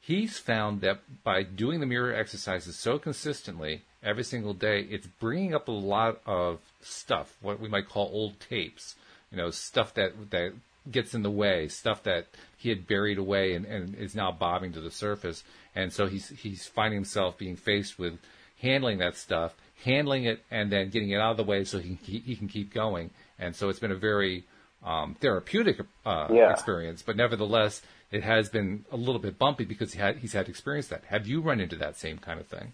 he's 0.00 0.38
found 0.38 0.80
that 0.80 1.00
by 1.22 1.42
doing 1.42 1.80
the 1.80 1.86
mirror 1.86 2.14
exercises 2.14 2.76
so 2.76 2.98
consistently 2.98 3.82
every 4.02 4.24
single 4.24 4.54
day, 4.54 4.80
it's 4.90 5.06
bringing 5.06 5.54
up 5.54 5.68
a 5.68 5.72
lot 5.72 6.20
of 6.26 6.60
stuff, 6.80 7.36
what 7.40 7.60
we 7.60 7.68
might 7.68 7.88
call 7.88 8.10
old 8.12 8.40
tapes. 8.40 8.96
You 9.30 9.36
know, 9.36 9.50
stuff 9.50 9.92
that 9.94 10.30
that 10.30 10.54
gets 10.90 11.14
in 11.14 11.22
the 11.22 11.30
way, 11.30 11.68
stuff 11.68 12.02
that 12.04 12.26
he 12.56 12.68
had 12.68 12.86
buried 12.86 13.18
away 13.18 13.54
and, 13.54 13.64
and 13.64 13.94
is 13.94 14.14
now 14.14 14.32
bobbing 14.32 14.72
to 14.72 14.80
the 14.80 14.90
surface. 14.90 15.44
And 15.74 15.92
so 15.92 16.06
he's 16.06 16.28
he's 16.28 16.66
finding 16.66 16.96
himself 16.96 17.38
being 17.38 17.56
faced 17.56 17.98
with 17.98 18.18
handling 18.60 18.98
that 18.98 19.16
stuff, 19.16 19.54
handling 19.84 20.24
it, 20.24 20.44
and 20.50 20.70
then 20.70 20.90
getting 20.90 21.10
it 21.10 21.20
out 21.20 21.32
of 21.32 21.36
the 21.36 21.44
way 21.44 21.64
so 21.64 21.78
he 21.78 21.96
can, 21.96 22.20
he 22.20 22.36
can 22.36 22.48
keep 22.48 22.72
going. 22.72 23.10
And 23.38 23.54
so 23.54 23.68
it's 23.68 23.78
been 23.78 23.92
a 23.92 23.96
very 23.96 24.44
um, 24.84 25.16
therapeutic 25.20 25.80
uh, 26.04 26.28
yeah. 26.30 26.52
experience, 26.52 27.02
but 27.02 27.16
nevertheless, 27.16 27.82
it 28.10 28.22
has 28.24 28.48
been 28.48 28.84
a 28.90 28.96
little 28.96 29.20
bit 29.20 29.38
bumpy 29.38 29.64
because 29.64 29.92
he 29.92 29.98
had, 29.98 30.18
he's 30.18 30.32
had 30.32 30.46
to 30.46 30.50
experience 30.50 30.88
that. 30.88 31.04
Have 31.06 31.26
you 31.26 31.40
run 31.40 31.60
into 31.60 31.76
that 31.76 31.96
same 31.96 32.18
kind 32.18 32.40
of 32.40 32.46
thing? 32.46 32.72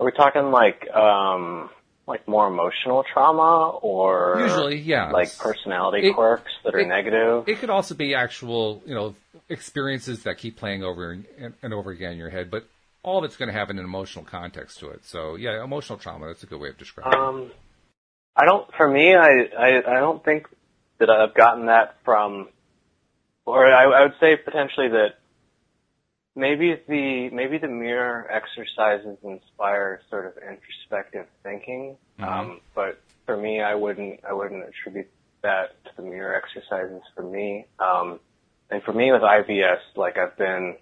Are 0.00 0.06
we 0.06 0.12
talking 0.12 0.50
like 0.50 0.88
um, 0.94 1.70
like 2.08 2.26
more 2.26 2.48
emotional 2.48 3.04
trauma 3.12 3.68
or 3.82 4.40
usually 4.40 4.78
yeah. 4.78 5.10
like 5.10 5.36
personality 5.36 6.08
it, 6.08 6.14
quirks 6.14 6.50
that 6.64 6.74
are 6.74 6.80
it, 6.80 6.88
negative? 6.88 7.44
it 7.46 7.58
could 7.58 7.70
also 7.70 7.94
be 7.94 8.14
actual 8.14 8.82
you 8.86 8.94
know 8.94 9.14
experiences 9.48 10.22
that 10.22 10.38
keep 10.38 10.56
playing 10.56 10.82
over 10.82 11.12
and, 11.12 11.54
and 11.62 11.74
over 11.74 11.90
again 11.90 12.12
in 12.12 12.18
your 12.18 12.30
head 12.30 12.50
but 12.50 12.66
all 13.02 13.18
of 13.18 13.24
it's 13.24 13.36
going 13.36 13.48
to 13.48 13.52
have 13.52 13.70
an 13.70 13.78
emotional 13.78 14.24
context 14.24 14.80
to 14.80 14.88
it. 14.90 15.04
So 15.04 15.36
yeah 15.36 15.62
emotional 15.62 15.98
trauma 15.98 16.26
that's 16.26 16.42
a 16.42 16.46
good 16.46 16.60
way 16.60 16.70
of 16.70 16.78
describing 16.78 17.18
um, 17.18 17.42
it 17.42 17.56
i 18.36 18.44
don't 18.44 18.66
for 18.74 18.88
me 18.88 19.14
I, 19.14 19.42
I 19.58 19.76
i 19.78 20.00
don't 20.00 20.24
think 20.24 20.48
that 20.98 21.10
i've 21.10 21.34
gotten 21.34 21.66
that 21.66 21.96
from 22.04 22.48
or 23.44 23.66
I, 23.66 23.84
I 23.84 24.02
would 24.02 24.14
say 24.20 24.36
potentially 24.36 24.88
that 24.88 25.17
maybe 26.38 26.80
the 26.86 27.28
maybe 27.30 27.58
the 27.58 27.68
mirror 27.68 28.26
exercises 28.30 29.18
inspire 29.22 30.00
sort 30.08 30.26
of 30.26 30.32
introspective 30.38 31.26
thinking. 31.42 31.96
Mm-hmm. 32.18 32.24
Um, 32.24 32.60
but 32.74 33.02
for 33.26 33.36
me, 33.36 33.60
I 33.60 33.74
wouldn't 33.74 34.20
I 34.24 34.32
wouldn't 34.32 34.66
attribute 34.66 35.10
that 35.42 35.84
to 35.84 35.90
the 35.96 36.02
mirror 36.02 36.34
exercises 36.34 37.02
for 37.14 37.22
me. 37.22 37.66
Um, 37.78 38.20
and 38.70 38.82
for 38.82 38.92
me 38.92 39.12
with 39.12 39.22
IBS, 39.22 39.80
like 39.96 40.18
I've 40.18 40.36
been, 40.36 40.76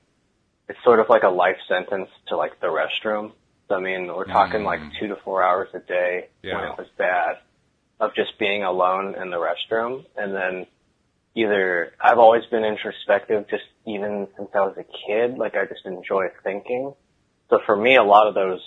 it's 0.68 0.82
sort 0.82 1.00
of 1.00 1.08
like 1.08 1.22
a 1.22 1.28
life 1.28 1.58
sentence 1.68 2.08
to 2.28 2.36
like 2.36 2.60
the 2.60 2.66
restroom. 2.66 3.32
So, 3.68 3.76
I 3.76 3.80
mean, 3.80 4.06
we're 4.06 4.24
talking 4.24 4.60
mm-hmm. 4.60 4.66
like 4.66 4.80
two 4.98 5.08
to 5.08 5.16
four 5.16 5.42
hours 5.42 5.68
a 5.74 5.80
day 5.80 6.28
yeah. 6.42 6.54
when 6.54 6.64
it 6.64 6.78
was 6.78 6.88
bad 6.96 7.38
of 8.00 8.14
just 8.14 8.38
being 8.38 8.62
alone 8.62 9.14
in 9.14 9.30
the 9.30 9.36
restroom 9.36 10.04
and 10.16 10.34
then 10.34 10.66
either 11.36 11.92
I've 12.00 12.18
always 12.18 12.44
been 12.46 12.64
introspective 12.64 13.46
just 13.48 13.64
even 13.86 14.26
since 14.36 14.48
I 14.54 14.60
was 14.60 14.76
a 14.78 14.84
kid. 14.84 15.38
Like 15.38 15.54
I 15.54 15.66
just 15.66 15.84
enjoy 15.84 16.28
thinking. 16.42 16.94
So 17.50 17.60
for 17.64 17.76
me, 17.76 17.96
a 17.96 18.02
lot 18.02 18.26
of 18.26 18.34
those 18.34 18.60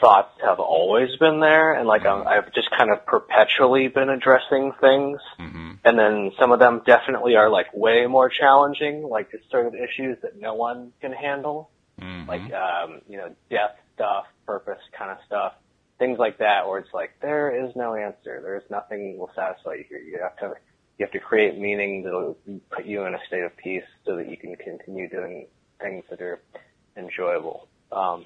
thoughts 0.00 0.38
have 0.44 0.60
always 0.60 1.08
been 1.18 1.40
there 1.40 1.72
and 1.72 1.88
like 1.88 2.02
mm-hmm. 2.02 2.28
I've 2.28 2.52
just 2.52 2.68
kind 2.76 2.90
of 2.92 3.06
perpetually 3.06 3.88
been 3.88 4.10
addressing 4.10 4.72
things. 4.80 5.18
Mm-hmm. 5.40 5.70
And 5.84 5.98
then 5.98 6.32
some 6.38 6.52
of 6.52 6.58
them 6.58 6.82
definitely 6.86 7.36
are 7.36 7.48
like 7.48 7.72
way 7.72 8.06
more 8.06 8.28
challenging, 8.28 9.02
like 9.02 9.30
just 9.30 9.50
sort 9.50 9.66
of 9.66 9.74
issues 9.74 10.18
that 10.22 10.38
no 10.38 10.54
one 10.54 10.92
can 11.00 11.12
handle. 11.12 11.70
Mm-hmm. 12.00 12.28
Like, 12.28 12.52
um, 12.52 13.00
you 13.08 13.16
know, 13.16 13.34
death 13.50 13.76
stuff, 13.94 14.26
purpose 14.46 14.78
kind 14.96 15.10
of 15.10 15.18
stuff. 15.26 15.54
Things 15.98 16.18
like 16.18 16.38
that 16.38 16.68
where 16.68 16.78
it's 16.78 16.92
like, 16.92 17.10
there 17.20 17.66
is 17.66 17.74
no 17.74 17.94
answer. 17.94 18.40
There 18.42 18.56
is 18.56 18.62
nothing 18.70 19.18
will 19.18 19.30
satisfy 19.34 19.74
you 19.74 19.84
here. 19.88 19.98
You 19.98 20.20
have 20.22 20.36
to 20.36 20.54
you 20.98 21.06
have 21.06 21.12
to 21.12 21.20
create 21.20 21.58
meaning 21.58 22.02
that'll 22.02 22.36
put 22.70 22.84
you 22.84 23.04
in 23.04 23.14
a 23.14 23.18
state 23.26 23.42
of 23.42 23.56
peace 23.56 23.84
so 24.04 24.16
that 24.16 24.28
you 24.28 24.36
can 24.36 24.56
continue 24.56 25.08
doing 25.08 25.46
things 25.80 26.04
that 26.10 26.20
are 26.20 26.40
enjoyable. 26.96 27.68
Um, 27.92 28.24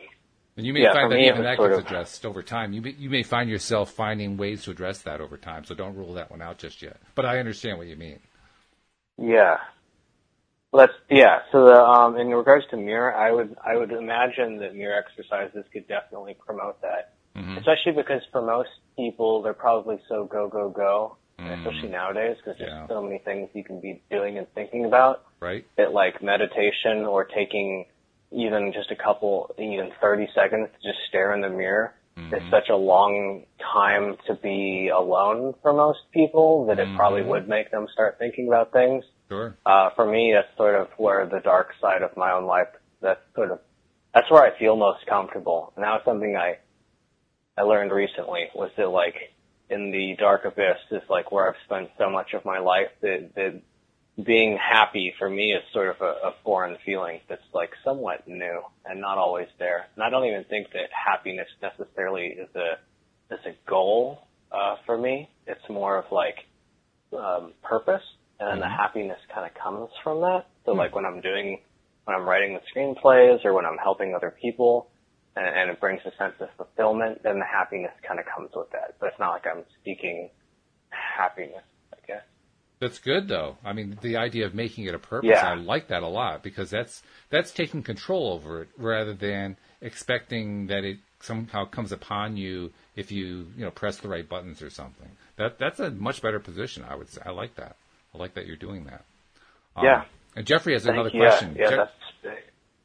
and 0.57 0.67
you 0.67 0.73
may 0.73 0.83
yeah, 0.83 0.93
find 0.93 1.13
that 1.13 1.19
even 1.19 1.43
that 1.43 1.59
gets 1.59 1.79
of, 1.79 1.87
addressed 1.87 2.27
over 2.27 2.43
time. 2.43 2.73
You 2.73 2.83
may, 2.83 2.91
you 2.99 3.11
may 3.11 3.23
find 3.23 3.49
yourself 3.49 3.91
finding 3.93 4.37
ways 4.37 4.65
to 4.65 4.71
address 4.71 5.03
that 5.03 5.21
over 5.21 5.37
time. 5.37 5.65
So 5.65 5.75
don't 5.75 5.95
rule 5.95 6.15
that 6.15 6.31
one 6.31 6.43
out 6.43 6.59
just 6.59 6.83
yet. 6.83 6.99
But 7.15 7.27
I 7.27 7.39
understand 7.39 7.79
what 7.79 7.87
you 7.87 7.97
mean. 7.97 8.21
Yeah. 9.19 9.59
Let's 10.73 10.93
yeah. 11.11 11.41
So 11.53 11.67
the, 11.67 11.83
um, 11.83 12.19
in 12.19 12.29
regards 12.29 12.65
to 12.71 12.79
mirror, 12.79 13.15
I 13.15 13.31
would 13.31 13.55
I 13.65 13.77
would 13.77 13.93
imagine 13.93 14.59
that 14.59 14.75
mirror 14.75 14.99
exercises 14.99 15.65
could 15.71 15.87
definitely 15.87 16.35
promote 16.47 16.81
that, 16.81 17.15
mm-hmm. 17.37 17.59
especially 17.59 17.93
because 17.93 18.23
for 18.31 18.41
most 18.41 18.71
people 18.97 19.43
they're 19.43 19.53
probably 19.53 20.01
so 20.09 20.25
go 20.25 20.49
go 20.49 20.71
go 20.71 21.19
mm. 21.39 21.59
especially 21.59 21.89
nowadays 21.89 22.37
because 22.37 22.59
there's 22.59 22.71
yeah. 22.71 22.87
so 22.89 23.03
many 23.03 23.19
things 23.19 23.49
you 23.55 23.65
can 23.65 23.81
be 23.81 24.03
doing 24.11 24.39
and 24.39 24.47
thinking 24.55 24.85
about. 24.85 25.25
Right. 25.41 25.67
That 25.77 25.93
like 25.93 26.23
meditation 26.23 27.05
or 27.07 27.25
taking 27.25 27.87
even 28.31 28.73
just 28.73 28.91
a 28.91 28.97
couple, 28.97 29.55
even 29.59 29.91
30 30.01 30.29
seconds 30.35 30.69
to 30.73 30.89
just 30.89 30.99
stare 31.09 31.35
in 31.35 31.41
the 31.41 31.51
mirror 31.51 31.95
mm-hmm. 32.17 32.35
it's 32.35 32.45
such 32.51 32.69
a 32.71 32.77
long 32.77 33.45
time 33.73 34.17
to 34.27 34.35
be 34.35 34.91
alone 34.95 35.55
for 35.63 35.73
most 35.73 36.01
people 36.13 36.67
that 36.67 36.79
it 36.79 36.87
mm-hmm. 36.87 36.97
probably 36.97 37.23
would 37.23 37.49
make 37.49 37.71
them 37.71 37.87
start 37.93 38.17
thinking 38.19 38.49
about 38.49 38.73
things. 38.73 39.05
Sure. 39.29 39.57
Uh, 39.65 39.91
for 39.97 40.11
me, 40.11 40.35
that's 40.35 40.55
sort 40.57 40.75
of 40.75 40.89
where 40.97 41.27
the 41.27 41.41
dark 41.41 41.71
side 41.81 42.03
of 42.03 42.17
my 42.17 42.33
own 42.33 42.45
life, 42.45 42.69
that's 43.01 43.21
sort 43.35 43.51
of, 43.51 43.61
that's 44.15 44.31
where 44.31 44.43
I 44.43 44.59
feel 44.59 44.77
most 44.77 45.07
comfortable. 45.07 45.73
And 45.77 45.85
that 45.85 45.91
was 45.91 46.03
something 46.05 46.37
I, 46.37 46.59
I 47.57 47.63
learned 47.63 47.93
recently 47.93 48.49
was 48.55 48.71
that 48.77 48.89
like 48.89 49.15
in 49.73 49.91
the 49.91 50.15
dark 50.19 50.45
abyss 50.45 50.79
is 50.91 51.03
like 51.09 51.33
where 51.33 51.49
I've 51.49 51.61
spent 51.65 51.91
so 51.99 52.11
much 52.11 52.35
of 52.35 52.45
my 52.45 52.59
life 52.59 52.91
that, 53.01 53.31
that 53.35 53.61
being 54.23 54.59
happy 54.59 55.15
for 55.19 55.29
me 55.29 55.53
is 55.53 55.63
sort 55.73 55.89
of 55.89 55.97
a, 56.01 56.29
a 56.29 56.35
foreign 56.45 56.77
feeling 56.85 57.21
that's 57.29 57.43
like 57.55 57.71
somewhat 57.83 58.29
new 58.29 58.61
and 58.85 59.01
not 59.01 59.19
always 59.19 59.49
there. 59.59 59.87
And 59.95 60.05
I 60.05 60.11
don't 60.11 60.27
even 60.27 60.45
think 60.45 60.69
that 60.73 60.91
happiness 60.93 61.49
necessarily 61.63 62.27
is 62.27 62.49
a 62.55 62.79
is 63.35 63.41
a 63.47 63.71
goal 63.71 64.27
uh, 64.51 64.77
for 64.85 64.99
me. 64.99 65.31
It's 65.47 65.67
more 65.71 65.97
of 65.97 66.05
like 66.13 66.37
um, 67.17 67.55
purpose, 67.63 68.03
and 68.39 68.49
then 68.49 68.55
mm-hmm. 68.57 68.61
the 68.61 68.69
happiness 68.69 69.19
kind 69.35 69.47
of 69.47 69.55
comes 69.61 69.89
from 70.05 70.21
that. 70.21 70.47
So 70.65 70.73
mm-hmm. 70.73 70.81
like 70.81 70.95
when 70.95 71.07
I'm 71.07 71.21
doing 71.23 71.61
when 72.05 72.17
I'm 72.17 72.29
writing 72.29 72.55
the 72.55 72.61
screenplays 72.75 73.45
or 73.45 73.55
when 73.55 73.65
I'm 73.65 73.79
helping 73.79 74.15
other 74.15 74.35
people, 74.43 74.89
and, 75.37 75.47
and 75.47 75.71
it 75.71 75.81
brings 75.81 76.01
a 76.05 76.13
sense 76.17 76.35
of 76.41 76.49
fulfillment, 76.57 77.23
then 77.23 77.39
the 77.39 77.45
happiness 77.45 77.93
kind 78.07 78.21
of 78.21 78.27
comes 78.27 78.51
with 78.55 78.71
that. 78.73 78.97
But 79.01 79.11
it's 79.11 79.19
not 79.19 79.31
like 79.31 79.47
I'm 79.47 79.65
seeking 79.85 80.31
happiness. 80.91 81.63
I 81.93 81.97
guess. 82.07 82.23
That's 82.79 82.99
good 82.99 83.29
though. 83.29 83.57
I 83.65 83.73
mean, 83.73 83.99
the 84.03 84.17
idea 84.17 84.47
of 84.47 84.55
making 84.55 84.85
it 84.85 84.95
a 84.95 84.99
purpose, 84.99 85.31
yeah. 85.31 85.47
I 85.47 85.55
like 85.55 85.89
that 85.89 86.03
a 86.03 86.09
lot 86.09 86.43
because 86.43 86.71
that's 86.71 87.03
that's 87.31 87.51
taking 87.51 87.83
control 87.83 88.33
over 88.33 88.63
it 88.63 88.69
rather 88.77 89.15
than 89.15 89.57
expecting 89.81 90.67
that 90.67 90.85
it 90.85 90.99
somehow 91.21 91.65
comes 91.65 91.93
upon 91.93 92.37
you 92.37 92.73
if 92.97 93.13
you 93.13 93.47
you 93.57 93.65
know 93.65 93.71
press 93.71 93.99
the 93.99 94.09
right 94.09 94.29
buttons 94.29 94.63
or 94.63 94.71
something. 94.71 95.09
That 95.37 95.59
that's 95.59 95.81
a 95.81 95.91
much 95.91 96.21
better 96.21 96.41
position. 96.41 96.85
I 96.89 96.97
would 96.97 97.09
say. 97.09 97.23
I 97.25 97.31
like 97.31 97.55
that. 97.57 97.77
I 98.15 98.19
like 98.19 98.35
that 98.35 98.47
you're 98.47 98.57
doing 98.57 98.85
that. 98.85 99.05
Um, 99.77 99.85
yeah. 99.85 100.05
And 100.37 100.47
Jeffrey 100.47 100.75
has 100.75 100.87
another 100.87 101.11
you. 101.11 101.21
question. 101.21 101.57
Yeah, 101.59 101.71
yeah 101.71 101.77
that's 101.77 101.93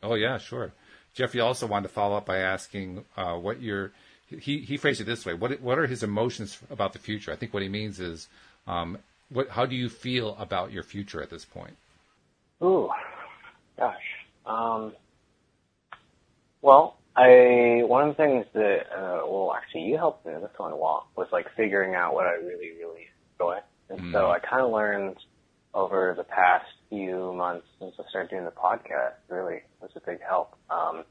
Oh 0.03 0.13
yeah, 0.15 0.37
sure. 0.37 0.71
Jeffrey 1.17 1.39
also 1.39 1.65
wanted 1.65 1.87
to 1.87 1.93
follow 1.95 2.15
up 2.15 2.27
by 2.27 2.37
asking 2.37 3.03
uh, 3.17 3.33
what 3.33 3.59
your 3.59 3.91
he 4.27 4.59
he 4.59 4.77
phrased 4.77 5.01
it 5.01 5.05
this 5.05 5.25
way. 5.25 5.33
What 5.33 5.59
what 5.61 5.79
are 5.79 5.87
his 5.87 6.03
emotions 6.03 6.59
about 6.69 6.93
the 6.93 6.99
future? 6.99 7.31
I 7.31 7.35
think 7.35 7.55
what 7.55 7.63
he 7.63 7.69
means 7.69 7.99
is 7.99 8.27
um, 8.67 8.99
what, 9.29 9.49
how 9.49 9.65
do 9.65 9.75
you 9.75 9.89
feel 9.89 10.35
about 10.37 10.71
your 10.71 10.83
future 10.83 11.19
at 11.19 11.31
this 11.31 11.43
point? 11.43 11.75
Ooh, 12.61 12.89
gosh. 13.79 13.95
Um, 14.45 14.93
well, 16.61 16.97
I 17.15 17.81
one 17.83 18.09
of 18.09 18.15
the 18.15 18.23
things 18.23 18.45
that 18.53 18.81
uh, 18.95 19.25
well, 19.25 19.55
actually, 19.57 19.85
you 19.85 19.97
helped 19.97 20.23
me 20.23 20.33
with 20.33 20.43
this 20.43 20.59
one 20.59 20.71
a 20.71 20.75
lot 20.75 21.07
was 21.15 21.29
like 21.31 21.47
figuring 21.55 21.95
out 21.95 22.13
what 22.13 22.27
I 22.27 22.33
really, 22.33 22.73
really 22.77 23.07
enjoy, 23.33 23.57
and 23.89 23.99
mm. 23.99 24.11
so 24.11 24.29
I 24.29 24.37
kind 24.37 24.61
of 24.61 24.71
learned 24.71 25.17
over 25.73 26.13
the 26.15 26.23
past 26.23 26.67
few 26.89 27.33
months 27.33 27.67
since 27.79 27.93
I 27.99 28.03
started 28.09 28.29
doing 28.29 28.45
the 28.45 28.51
podcast. 28.51 29.15
Really, 29.29 29.61
was 29.81 29.91
a 29.95 30.01
big 30.05 30.19
help. 30.27 30.55
Um, 30.69 31.03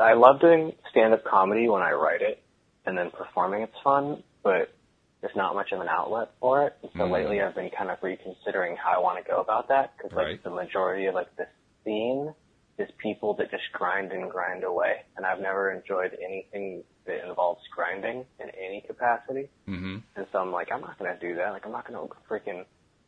I 0.00 0.14
love 0.14 0.40
doing 0.40 0.72
stand-up 0.90 1.24
comedy 1.24 1.68
when 1.68 1.82
I 1.82 1.92
write 1.92 2.22
it, 2.22 2.42
and 2.86 2.96
then 2.96 3.10
performing 3.10 3.62
it's 3.62 3.74
fun, 3.82 4.22
but 4.42 4.72
there's 5.20 5.36
not 5.36 5.54
much 5.54 5.72
of 5.72 5.80
an 5.80 5.88
outlet 5.88 6.30
for 6.40 6.66
it. 6.66 6.76
And 6.82 6.90
so 6.94 7.00
mm. 7.00 7.12
lately 7.12 7.40
I've 7.40 7.54
been 7.54 7.70
kind 7.76 7.90
of 7.90 7.98
reconsidering 8.02 8.76
how 8.76 8.96
I 8.96 8.98
want 8.98 9.24
to 9.24 9.30
go 9.30 9.40
about 9.40 9.68
that 9.68 9.94
because 9.96 10.14
like 10.14 10.26
right. 10.26 10.44
the 10.44 10.50
majority 10.50 11.06
of 11.06 11.14
like 11.14 11.34
the 11.36 11.46
scene 11.84 12.34
is 12.78 12.88
people 12.98 13.34
that 13.34 13.50
just 13.50 13.62
grind 13.72 14.12
and 14.12 14.30
grind 14.30 14.64
away. 14.64 14.96
And 15.16 15.24
I've 15.24 15.40
never 15.40 15.70
enjoyed 15.70 16.16
anything 16.24 16.82
that 17.06 17.26
involves 17.26 17.60
grinding 17.74 18.24
in 18.40 18.48
any 18.50 18.82
capacity. 18.86 19.48
Mm-hmm. 19.68 19.98
And 20.16 20.26
so 20.32 20.38
I'm 20.38 20.50
like, 20.50 20.72
I'm 20.72 20.80
not 20.80 20.98
going 20.98 21.12
to 21.16 21.20
do 21.20 21.36
that. 21.36 21.50
Like 21.50 21.64
I'm 21.66 21.72
not 21.72 21.86
going 21.86 22.08
to 22.08 22.14
freaking 22.28 22.64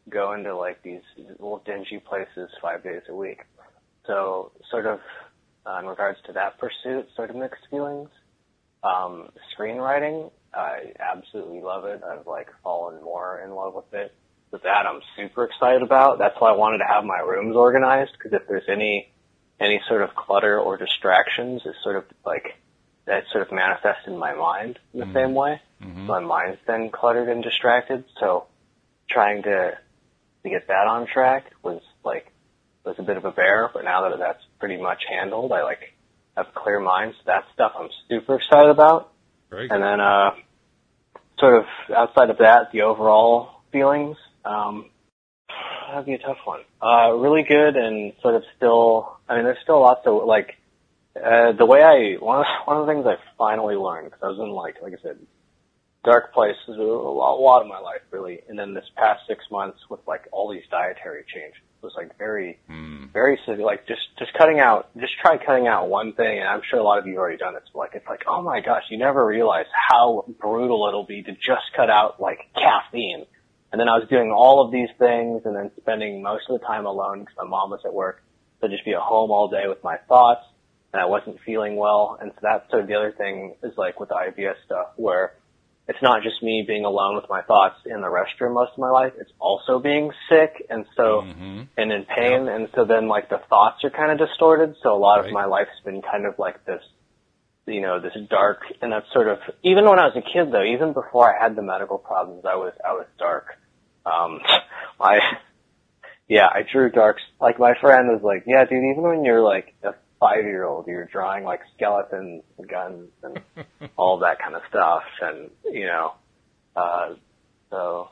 go 0.09 0.33
into 0.33 0.57
like 0.57 0.83
these 0.83 1.03
little 1.17 1.63
dingy 1.65 1.99
places 1.99 2.51
five 2.61 2.83
days 2.83 3.03
a 3.09 3.15
week. 3.15 3.41
So 4.07 4.53
sort 4.71 4.87
of 4.87 5.01
uh, 5.67 5.79
in 5.79 5.87
regards 5.87 6.19
to 6.27 6.33
that 6.33 6.59
pursuit, 6.59 7.09
sort 7.17 7.31
of 7.31 7.37
mixed 7.37 7.67
feelings. 7.71 8.11
Um, 8.83 9.31
screenwriting, 9.57 10.31
I 10.53 10.93
absolutely 11.01 11.63
love 11.63 11.85
it. 11.87 12.03
I've 12.05 12.27
like 12.27 12.49
fallen 12.63 13.03
more 13.03 13.41
in 13.43 13.53
love 13.53 13.75
with 13.75 13.93
it. 13.95 14.15
With 14.51 14.63
that, 14.63 14.87
I'm 14.87 15.01
super 15.17 15.45
excited 15.45 15.83
about. 15.83 16.19
That's 16.19 16.39
why 16.39 16.51
I 16.51 16.57
wanted 16.57 16.79
to 16.79 16.85
have 16.85 17.05
my 17.05 17.19
rooms 17.19 17.57
organized 17.57 18.13
because 18.13 18.33
if 18.33 18.47
there's 18.47 18.69
any 18.69 19.11
any 19.61 19.81
sort 19.89 20.03
of 20.03 20.15
clutter 20.15 20.59
or 20.59 20.77
distractions, 20.77 21.63
it's 21.65 21.83
sort 21.83 21.97
of 21.97 22.05
like 22.27 22.55
that 23.07 23.25
sort 23.33 23.47
of 23.47 23.53
manifests 23.53 24.07
in 24.07 24.17
my 24.17 24.35
mind 24.35 24.79
in 24.93 25.01
the 25.01 25.07
mm-hmm. 25.07 25.15
same 25.15 25.35
way. 25.35 25.61
Mm-hmm. 25.83 26.07
My 26.07 26.21
mind's 26.21 26.59
then 26.67 26.91
cluttered 26.91 27.29
and 27.29 27.43
distracted. 27.43 28.05
So 28.21 28.47
trying 29.09 29.43
to 29.45 29.79
to 30.45 30.51
get 30.51 30.69
that 30.69 30.87
on 30.87 31.07
track 31.07 31.47
was 31.63 31.83
like 32.05 32.31
was 32.85 32.97
a 32.99 33.03
bit 33.03 33.17
of 33.17 33.25
a 33.25 33.33
bear, 33.33 33.71
but 33.73 33.85
now 33.85 34.09
that 34.09 34.19
that's 34.19 34.45
pretty 34.61 34.77
much 34.77 35.03
handled, 35.09 35.53
I 35.53 35.63
like 35.63 35.95
have 36.37 36.47
clear 36.55 36.81
minds. 36.81 37.17
That 37.27 37.45
stuff 37.55 37.73
I'm 37.79 37.89
super 38.09 38.37
excited 38.37 38.71
about. 38.71 39.13
And 39.71 39.83
then, 39.83 40.01
uh, 40.01 40.31
sort 41.39 41.59
of 41.59 41.65
outside 41.95 42.31
of 42.31 42.39
that, 42.39 42.73
the 42.73 42.83
overall 42.83 43.63
feelings, 43.73 44.17
um, 44.45 44.91
that'd 45.89 46.07
be 46.07 46.15
a 46.15 46.19
tough 46.19 46.39
one. 46.45 46.61
Uh, 46.83 47.13
really 47.13 47.43
good 47.43 47.77
and 47.77 48.13
sort 48.21 48.35
of 48.35 48.43
still, 48.57 49.17
I 49.29 49.37
mean, 49.37 49.45
there's 49.45 49.59
still 49.63 49.81
lots 49.81 50.07
of, 50.07 50.25
like, 50.25 50.57
uh, 51.17 51.53
the 51.53 51.67
way 51.67 51.83
I, 51.83 52.23
one 52.23 52.41
of, 52.41 52.47
one 52.65 52.77
of 52.79 52.87
the 52.87 52.93
things 52.93 53.07
I 53.07 53.17
finally 53.39 53.77
learned, 53.77 54.07
because 54.11 54.21
I 54.23 54.29
was 54.29 54.39
in 54.39 54.51
like, 54.51 54.77
like 54.83 54.93
I 54.93 55.03
said, 55.03 55.19
dark 56.05 56.33
places 56.33 56.57
a 56.69 56.73
lot, 56.73 57.37
a 57.37 57.41
lot 57.41 57.63
of 57.63 57.69
my 57.69 57.79
life 57.79 58.03
really, 58.11 58.41
and 58.49 58.59
then 58.59 58.75
this 58.75 58.85
past 58.97 59.23
six 59.27 59.45
months 59.51 59.79
with 59.89 60.01
like 60.07 60.23
all 60.33 60.53
these 60.53 60.65
dietary 60.71 61.25
changes 61.27 61.61
was 61.85 61.93
like 61.97 62.17
very, 62.19 62.59
mm. 62.69 63.13
very 63.13 63.39
like 63.59 63.87
just 63.87 64.01
just 64.19 64.33
cutting 64.35 64.59
out, 64.59 64.89
just 64.99 65.13
try 65.21 65.37
cutting 65.37 65.69
out 65.69 65.89
one 65.89 66.13
thing, 66.15 66.39
and 66.39 66.49
I'm 66.49 66.63
sure 66.69 66.81
a 66.81 66.83
lot 66.83 66.99
of 66.99 67.07
you 67.07 67.13
have 67.13 67.21
already 67.21 67.37
done 67.37 67.55
this. 67.55 67.63
But 67.73 67.79
like 67.79 67.91
it's 67.95 68.07
like, 68.09 68.25
oh 68.27 68.43
my 68.43 68.61
gosh, 68.61 68.85
you 68.91 68.99
never 68.99 69.25
realize 69.25 69.67
how 69.91 70.25
brutal 70.41 70.87
it'll 70.89 71.07
be 71.07 71.23
to 71.23 71.33
just 71.33 71.73
cut 71.77 71.91
out 71.91 72.21
like 72.21 72.39
caffeine. 72.55 73.27
And 73.71 73.81
then 73.81 73.89
I 73.89 73.99
was 73.99 74.09
doing 74.09 74.31
all 74.31 74.65
of 74.65 74.73
these 74.73 74.89
things, 74.99 75.43
and 75.45 75.55
then 75.55 75.71
spending 75.81 76.23
most 76.23 76.45
of 76.49 76.59
the 76.59 76.67
time 76.67 76.87
alone 76.87 77.21
because 77.21 77.37
my 77.37 77.45
mom 77.45 77.71
was 77.71 77.81
at 77.85 77.93
work. 77.93 78.23
So 78.61 78.67
I'd 78.67 78.71
just 78.71 78.85
be 78.85 78.95
at 78.95 79.01
home 79.01 79.31
all 79.31 79.49
day 79.49 79.65
with 79.69 79.83
my 79.85 79.97
thoughts, 80.09 80.45
and 80.93 81.03
I 81.03 81.07
wasn't 81.07 81.39
feeling 81.45 81.77
well. 81.77 82.17
And 82.21 82.33
so 82.35 82.39
that's 82.43 82.71
sort 82.71 82.83
of 82.83 82.89
the 82.89 82.95
other 82.95 83.13
thing 83.13 83.57
is 83.63 83.77
like 83.77 84.01
with 84.01 84.11
the 84.11 84.15
IBS 84.15 84.55
stuff 84.65 84.89
where 84.97 85.35
it's 85.87 86.03
not 86.03 86.23
just 86.23 86.43
me 86.43 86.65
being 86.67 86.85
alone 86.85 87.15
with 87.15 87.27
my 87.29 87.43
thoughts 87.43 87.77
in 87.85 88.01
the 88.01 88.07
restroom 88.07 88.55
most 88.55 88.73
of 88.73 88.79
my 88.79 88.91
life. 88.91 89.13
It's 89.19 89.33
also 89.39 89.79
being 89.79 90.13
sick 90.31 90.67
and 90.71 90.87
so, 90.97 91.23
mm-hmm. 91.23 91.63
and 91.77 91.93
in 91.93 92.05
pain. 92.05 92.49
And 92.49 92.69
so 92.75 92.87
then 92.87 93.09
like 93.09 93.29
the 93.29 93.41
thoughts 93.51 93.85
are 93.85 93.91
kind 93.91 94.11
of 94.11 94.27
distorted. 94.27 94.77
So 94.83 94.95
a 94.95 94.99
lot 94.99 95.17
right. 95.17 95.27
of 95.27 95.33
my 95.33 95.45
life's 95.45 95.79
been 95.85 96.01
kind 96.01 96.25
of 96.25 96.39
like 96.39 96.65
this, 96.65 96.83
you 97.67 97.83
know, 97.83 98.01
this 98.01 98.17
dark 98.31 98.63
and 98.81 98.93
that's 98.93 99.13
sort 99.13 99.29
of, 99.29 99.39
even 99.63 99.85
when 99.85 99.99
I 99.99 100.07
was 100.07 100.17
a 100.17 100.23
kid 100.23 100.53
though, 100.53 100.65
even 100.65 100.95
before 100.95 101.35
I 101.35 101.43
had 101.43 101.55
the 101.55 101.63
medical 101.63 101.99
problems, 101.99 102.45
I 102.47 102.57
was, 102.57 102.73
I 102.83 102.93
was 102.95 103.07
dark. 103.19 103.59
Um, 104.07 104.41
I, 105.01 105.19
yeah, 106.29 106.47
I 106.47 106.63
drew 106.71 106.91
darks. 106.91 107.23
Like 107.39 107.59
my 107.59 107.75
friend 107.79 108.09
was 108.09 108.23
like, 108.23 108.45
yeah, 108.47 108.65
dude, 108.65 108.85
even 108.91 109.03
when 109.03 109.25
you're 109.25 109.43
like 109.43 109.75
a 109.83 109.95
five 110.25 110.45
year 110.45 110.65
old, 110.65 110.87
you're 110.87 111.05
drawing 111.05 111.45
like 111.45 111.61
skeletons 111.77 112.43
and 112.57 112.69
guns 112.69 113.11
and 113.23 113.41
all 113.97 114.19
that 114.19 114.39
kind 114.39 114.55
of 114.55 114.63
stuff. 114.69 115.03
And, 115.21 115.51
you 115.65 115.87
know, 115.87 116.13
uh, 116.75 117.15
so. 117.71 118.09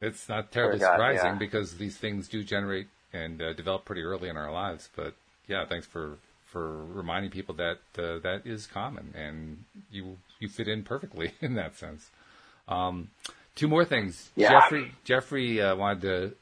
It's 0.00 0.28
not 0.28 0.52
terribly 0.52 0.78
God, 0.78 0.92
surprising 0.92 1.32
yeah. 1.32 1.38
because 1.38 1.76
these 1.76 1.96
things 1.96 2.28
do 2.28 2.44
generate 2.44 2.86
and 3.12 3.42
uh, 3.42 3.52
develop 3.54 3.84
pretty 3.84 4.02
early 4.02 4.28
in 4.28 4.36
our 4.36 4.52
lives. 4.52 4.88
But 4.94 5.14
yeah, 5.48 5.64
thanks 5.68 5.86
for, 5.86 6.16
for 6.46 6.84
reminding 6.86 7.32
people 7.32 7.54
that 7.56 7.78
uh, 7.98 8.18
that 8.20 8.42
is 8.44 8.66
common 8.66 9.12
and 9.16 9.64
you, 9.90 10.16
you 10.38 10.48
fit 10.48 10.68
in 10.68 10.84
perfectly 10.84 11.32
in 11.40 11.54
that 11.54 11.76
sense. 11.76 12.08
Um, 12.68 13.10
two 13.56 13.66
more 13.66 13.84
things. 13.84 14.30
Yeah. 14.36 14.60
Jeffrey, 14.60 14.92
Jeffrey 15.04 15.60
uh, 15.60 15.74
wanted 15.74 16.02
to 16.02 16.32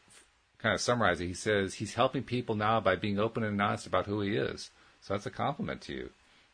kind 0.58 0.74
of 0.74 0.80
summarize 0.80 1.20
it, 1.20 1.26
he 1.26 1.34
says 1.34 1.74
he's 1.74 1.94
helping 1.94 2.22
people 2.22 2.54
now 2.54 2.80
by 2.80 2.96
being 2.96 3.18
open 3.18 3.44
and 3.44 3.60
honest 3.60 3.86
about 3.86 4.06
who 4.06 4.20
he 4.20 4.36
is. 4.36 4.70
So 5.00 5.14
that's 5.14 5.26
a 5.26 5.30
compliment 5.30 5.80
to 5.82 5.92
you. 5.92 6.10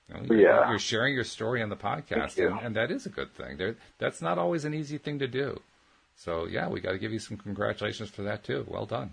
you 0.08 0.14
know, 0.14 0.34
yeah. 0.34 0.70
You're 0.70 0.78
sharing 0.78 1.14
your 1.14 1.24
story 1.24 1.62
on 1.62 1.70
the 1.70 1.76
podcast, 1.76 2.38
and, 2.38 2.58
and, 2.60 2.76
that 2.76 2.90
is 2.90 3.06
a 3.06 3.08
good 3.08 3.34
thing. 3.34 3.56
There, 3.56 3.76
that's 3.98 4.20
not 4.20 4.38
always 4.38 4.64
an 4.64 4.74
easy 4.74 4.98
thing 4.98 5.18
to 5.20 5.26
do. 5.26 5.60
So, 6.16 6.46
yeah, 6.46 6.68
we 6.68 6.80
got 6.80 6.92
to 6.92 6.98
give 6.98 7.12
you 7.12 7.18
some 7.18 7.36
congratulations 7.36 8.10
for 8.10 8.22
that, 8.22 8.44
too. 8.44 8.64
Well 8.68 8.86
done. 8.86 9.12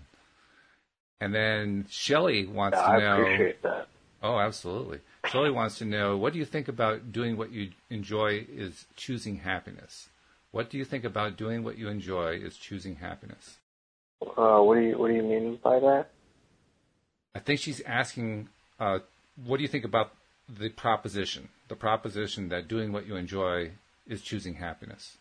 And 1.20 1.34
then 1.34 1.86
Shelly 1.88 2.46
wants 2.46 2.78
yeah, 2.78 2.92
to 2.92 2.98
know. 2.98 3.16
I 3.16 3.20
appreciate 3.20 3.62
that. 3.62 3.88
Oh, 4.22 4.38
absolutely. 4.38 5.00
Shelly 5.26 5.50
wants 5.50 5.78
to 5.78 5.84
know 5.84 6.16
what 6.16 6.32
do 6.32 6.38
you 6.38 6.44
think 6.44 6.68
about 6.68 7.12
doing 7.12 7.36
what 7.36 7.50
you 7.50 7.70
enjoy 7.90 8.46
is 8.48 8.86
choosing 8.96 9.38
happiness? 9.38 10.08
What 10.52 10.70
do 10.70 10.78
you 10.78 10.84
think 10.84 11.04
about 11.04 11.36
doing 11.36 11.64
what 11.64 11.78
you 11.78 11.88
enjoy 11.88 12.34
is 12.36 12.56
choosing 12.56 12.96
happiness? 12.96 13.58
Uh, 14.36 14.60
what 14.62 14.76
do 14.76 14.80
you 14.82 14.98
What 14.98 15.08
do 15.08 15.14
you 15.14 15.22
mean 15.22 15.58
by 15.62 15.78
that? 15.80 16.10
I 17.34 17.38
think 17.38 17.60
she's 17.60 17.80
asking, 17.82 18.48
uh, 18.78 18.98
what 19.42 19.56
do 19.56 19.62
you 19.62 19.68
think 19.68 19.84
about 19.84 20.12
the 20.48 20.68
proposition, 20.68 21.48
the 21.68 21.76
proposition 21.76 22.50
that 22.50 22.68
doing 22.68 22.92
what 22.92 23.06
you 23.06 23.16
enjoy 23.16 23.70
is 24.06 24.20
choosing 24.20 24.54
happiness? 24.54 25.16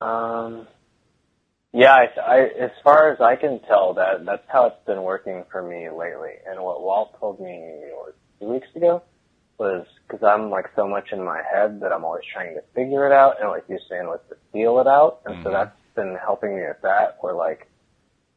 Um, 0.00 0.66
yeah, 1.72 1.92
I, 1.92 2.20
I, 2.20 2.38
as 2.58 2.70
far 2.82 3.12
as 3.12 3.20
I 3.20 3.36
can 3.36 3.60
tell, 3.68 3.94
that 3.94 4.24
that's 4.24 4.48
how 4.48 4.66
it's 4.66 4.86
been 4.86 5.02
working 5.02 5.44
for 5.50 5.62
me 5.62 5.90
lately. 5.90 6.32
And 6.48 6.60
what 6.62 6.82
Walt 6.82 7.18
told 7.20 7.40
me 7.40 7.60
what, 7.92 8.14
two 8.40 8.48
weeks 8.48 8.68
ago 8.74 9.02
was 9.58 9.86
because 10.06 10.22
I'm 10.22 10.50
like 10.50 10.66
so 10.74 10.88
much 10.88 11.12
in 11.12 11.22
my 11.22 11.42
head 11.52 11.80
that 11.80 11.92
I'm 11.92 12.04
always 12.04 12.24
trying 12.32 12.54
to 12.54 12.62
figure 12.74 13.06
it 13.06 13.12
out, 13.12 13.40
and 13.40 13.50
like 13.50 13.64
you're 13.68 13.78
saying, 13.88 14.06
like 14.08 14.26
to 14.28 14.36
feel 14.52 14.80
it 14.80 14.86
out. 14.86 15.20
And 15.26 15.36
Mhm. 15.36 15.42
so 15.42 15.50
that's 15.50 15.76
been 15.94 16.16
helping 16.16 16.56
me 16.56 16.62
with 16.62 16.80
that. 16.82 17.18
Where 17.20 17.34
like, 17.34 17.68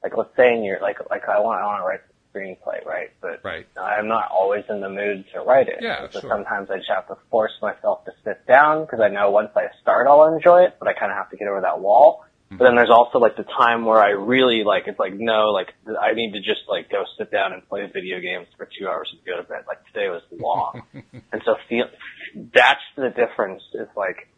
like 0.04 0.16
let's 0.18 0.36
say 0.36 0.54
in 0.54 0.64
your 0.64 0.80
like 0.82 0.98
like 1.10 1.28
I 1.28 1.40
want 1.40 1.62
I 1.62 1.66
want 1.66 1.82
to 1.82 1.88
write 1.88 2.02
the 2.08 2.14
screenplay, 2.40 2.86
right? 2.86 3.12
But 3.22 3.44
Right. 3.44 3.66
I'm 3.76 4.08
not 4.08 4.30
always 4.32 4.64
in 4.70 4.82
the 4.82 4.90
mood 4.90 5.26
to 5.34 5.42
write 5.42 5.68
it. 5.68 5.78
Yeah, 5.82 6.08
so 6.12 6.20
sure. 6.22 6.30
sometimes 6.30 6.70
I 6.70 6.78
just 6.78 6.90
have 6.90 7.08
to 7.08 7.18
force 7.30 7.54
myself 7.62 8.06
to 8.06 8.12
sit 8.24 8.46
down 8.48 8.86
because 8.86 9.00
I 9.00 9.10
know 9.10 9.32
once 9.32 9.52
I 9.56 9.68
start, 9.82 10.08
I'll 10.08 10.34
enjoy 10.34 10.64
it. 10.64 10.76
But 10.80 10.88
I 10.88 10.94
kind 10.94 11.12
of 11.12 11.18
have 11.18 11.30
to 11.32 11.38
get 11.38 11.48
over 11.48 11.62
that 11.62 11.80
wall. 11.80 12.26
But 12.50 12.60
then 12.60 12.68
mm-hmm. 12.68 12.76
there's 12.78 12.90
also 12.90 13.20
like 13.20 13.36
the 13.36 13.44
time 13.44 13.84
where 13.84 14.00
I 14.00 14.12
really 14.12 14.64
like 14.64 14.84
it's 14.88 15.00
like 15.00 15.14
no, 15.14 15.52
like 15.52 15.74
I 16.00 16.14
need 16.14 16.32
to 16.32 16.40
just 16.40 16.62
like 16.70 16.90
go 16.90 17.04
sit 17.18 17.30
down 17.30 17.52
and 17.52 17.68
play 17.68 17.90
video 17.94 18.22
games 18.22 18.48
for 18.56 18.70
two 18.80 18.88
hours 18.88 19.10
and 19.12 19.20
go 19.26 19.36
to 19.36 19.44
bed. 19.44 19.66
Like 19.68 19.86
today 19.88 20.08
was 20.08 20.22
long, 20.32 20.84
and 20.94 21.42
so 21.44 21.56
feel 21.68 21.88
that's 22.54 22.80
the 22.96 23.10
difference. 23.10 23.64
Is 23.74 23.90
like 23.98 24.30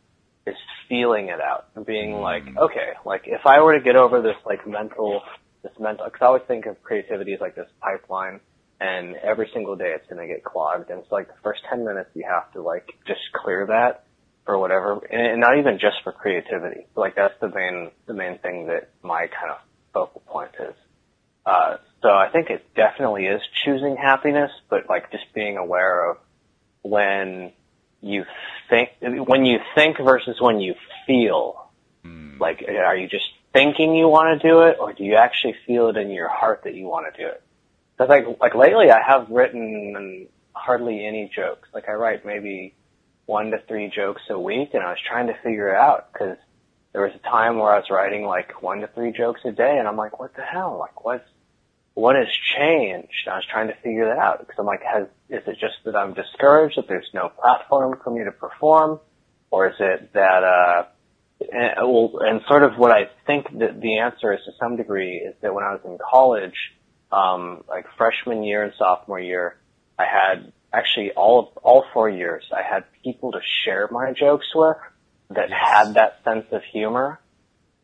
is 0.47 0.55
feeling 0.87 1.27
it 1.27 1.39
out 1.39 1.67
and 1.75 1.85
being 1.85 2.13
mm. 2.13 2.21
like 2.21 2.45
okay, 2.57 2.93
like 3.05 3.23
if 3.27 3.45
I 3.45 3.61
were 3.61 3.77
to 3.77 3.83
get 3.83 3.95
over 3.95 4.23
this 4.23 4.37
like 4.43 4.67
mental 4.67 5.21
this 5.63 5.71
mental 5.79 6.05
because 6.05 6.21
I 6.21 6.25
always 6.25 6.43
think 6.47 6.65
of 6.65 6.81
creativity 6.83 7.33
as 7.33 7.41
like 7.41 7.55
this 7.55 7.69
pipeline. 7.81 8.39
And 8.81 9.17
every 9.17 9.49
single 9.53 9.75
day 9.75 9.93
it's 9.93 10.07
gonna 10.07 10.27
get 10.27 10.43
clogged. 10.43 10.89
And 10.89 11.03
so 11.09 11.15
like 11.15 11.27
the 11.27 11.41
first 11.43 11.61
10 11.69 11.83
minutes 11.83 12.09
you 12.13 12.25
have 12.29 12.51
to 12.53 12.61
like 12.61 12.87
just 13.05 13.21
clear 13.33 13.65
that 13.67 14.05
or 14.47 14.57
whatever, 14.57 14.99
and 15.11 15.21
and 15.21 15.41
not 15.41 15.57
even 15.57 15.79
just 15.79 15.97
for 16.03 16.11
creativity. 16.11 16.87
Like 16.95 17.15
that's 17.15 17.33
the 17.39 17.49
main 17.49 17.91
the 18.07 18.13
main 18.13 18.39
thing 18.39 18.67
that 18.67 18.89
my 19.03 19.27
kind 19.27 19.51
of 19.51 19.57
focal 19.93 20.21
point 20.25 20.51
is. 20.59 20.75
Uh, 21.45 21.77
so 22.01 22.09
I 22.09 22.29
think 22.29 22.49
it 22.49 22.65
definitely 22.75 23.25
is 23.25 23.41
choosing 23.63 23.97
happiness, 23.97 24.51
but 24.69 24.89
like 24.89 25.11
just 25.11 25.25
being 25.33 25.57
aware 25.57 26.11
of 26.11 26.17
when 26.81 27.51
you 28.01 28.23
think 28.69 28.89
when 29.01 29.45
you 29.45 29.59
think 29.75 29.97
versus 29.97 30.37
when 30.39 30.59
you 30.59 30.75
feel. 31.05 31.69
Like, 32.39 32.63
are 32.67 32.95
you 32.95 33.07
just 33.09 33.29
thinking 33.53 33.95
you 33.95 34.07
want 34.07 34.41
to 34.41 34.47
do 34.47 34.61
it, 34.61 34.77
or 34.79 34.93
do 34.93 35.03
you 35.03 35.15
actually 35.15 35.55
feel 35.65 35.89
it 35.89 35.97
in 35.97 36.09
your 36.09 36.29
heart 36.29 36.61
that 36.63 36.75
you 36.75 36.85
want 36.85 37.13
to 37.13 37.21
do 37.21 37.27
it? 37.27 37.41
Because 37.97 38.09
like 38.09 38.39
like 38.39 38.55
lately, 38.55 38.91
I 38.91 39.01
have 39.05 39.29
written 39.29 40.27
hardly 40.53 41.05
any 41.05 41.31
jokes. 41.33 41.69
Like 41.73 41.89
I 41.89 41.93
write 41.93 42.25
maybe 42.25 42.73
one 43.25 43.51
to 43.51 43.61
three 43.67 43.91
jokes 43.93 44.23
a 44.29 44.39
week, 44.39 44.73
and 44.73 44.83
I 44.83 44.89
was 44.89 44.99
trying 45.05 45.27
to 45.27 45.35
figure 45.43 45.69
it 45.69 45.75
out 45.75 46.11
because 46.11 46.37
there 46.93 47.03
was 47.03 47.11
a 47.15 47.29
time 47.29 47.57
where 47.57 47.71
I 47.71 47.77
was 47.77 47.89
writing 47.89 48.25
like 48.25 48.61
one 48.61 48.81
to 48.81 48.87
three 48.87 49.11
jokes 49.11 49.41
a 49.45 49.51
day, 49.51 49.77
and 49.77 49.87
I'm 49.87 49.97
like, 49.97 50.19
what 50.19 50.35
the 50.35 50.41
hell? 50.41 50.77
Like, 50.79 51.03
what's 51.03 51.27
what 51.93 52.15
has 52.15 52.27
changed? 52.57 53.25
And 53.25 53.33
I 53.33 53.35
was 53.37 53.45
trying 53.45 53.67
to 53.67 53.75
figure 53.75 54.05
that 54.07 54.17
out 54.17 54.39
because 54.39 54.55
I'm 54.57 54.65
like, 54.65 54.81
has 54.83 55.07
is 55.29 55.43
it 55.47 55.57
just 55.59 55.75
that 55.85 55.95
I'm 55.95 56.13
discouraged 56.13 56.77
that 56.77 56.87
there's 56.87 57.09
no 57.13 57.29
platform 57.29 57.99
for 58.03 58.09
me 58.11 58.23
to 58.23 58.31
perform, 58.31 58.99
or 59.51 59.69
is 59.69 59.75
it 59.79 60.13
that 60.13 60.43
uh, 60.43 60.83
and, 61.39 61.73
well, 61.81 62.11
and 62.19 62.41
sort 62.47 62.63
of 62.63 62.77
what 62.77 62.91
I 62.91 63.09
think 63.25 63.47
that 63.59 63.79
the 63.79 63.99
answer 63.99 64.33
is 64.33 64.39
to 64.45 64.51
some 64.59 64.75
degree 64.75 65.17
is 65.17 65.35
that 65.41 65.53
when 65.53 65.63
I 65.63 65.73
was 65.73 65.81
in 65.85 65.97
college, 65.97 66.55
um, 67.11 67.63
like 67.67 67.85
freshman 67.97 68.43
year 68.43 68.63
and 68.63 68.73
sophomore 68.77 69.19
year, 69.19 69.57
I 69.97 70.05
had 70.05 70.51
actually 70.71 71.11
all 71.11 71.39
of, 71.39 71.57
all 71.63 71.85
four 71.93 72.09
years, 72.09 72.43
I 72.55 72.61
had 72.61 72.83
people 73.03 73.31
to 73.31 73.39
share 73.63 73.87
my 73.91 74.13
jokes 74.13 74.47
with 74.53 74.77
that 75.31 75.51
had 75.51 75.93
that 75.95 76.19
sense 76.23 76.45
of 76.51 76.61
humor. 76.63 77.19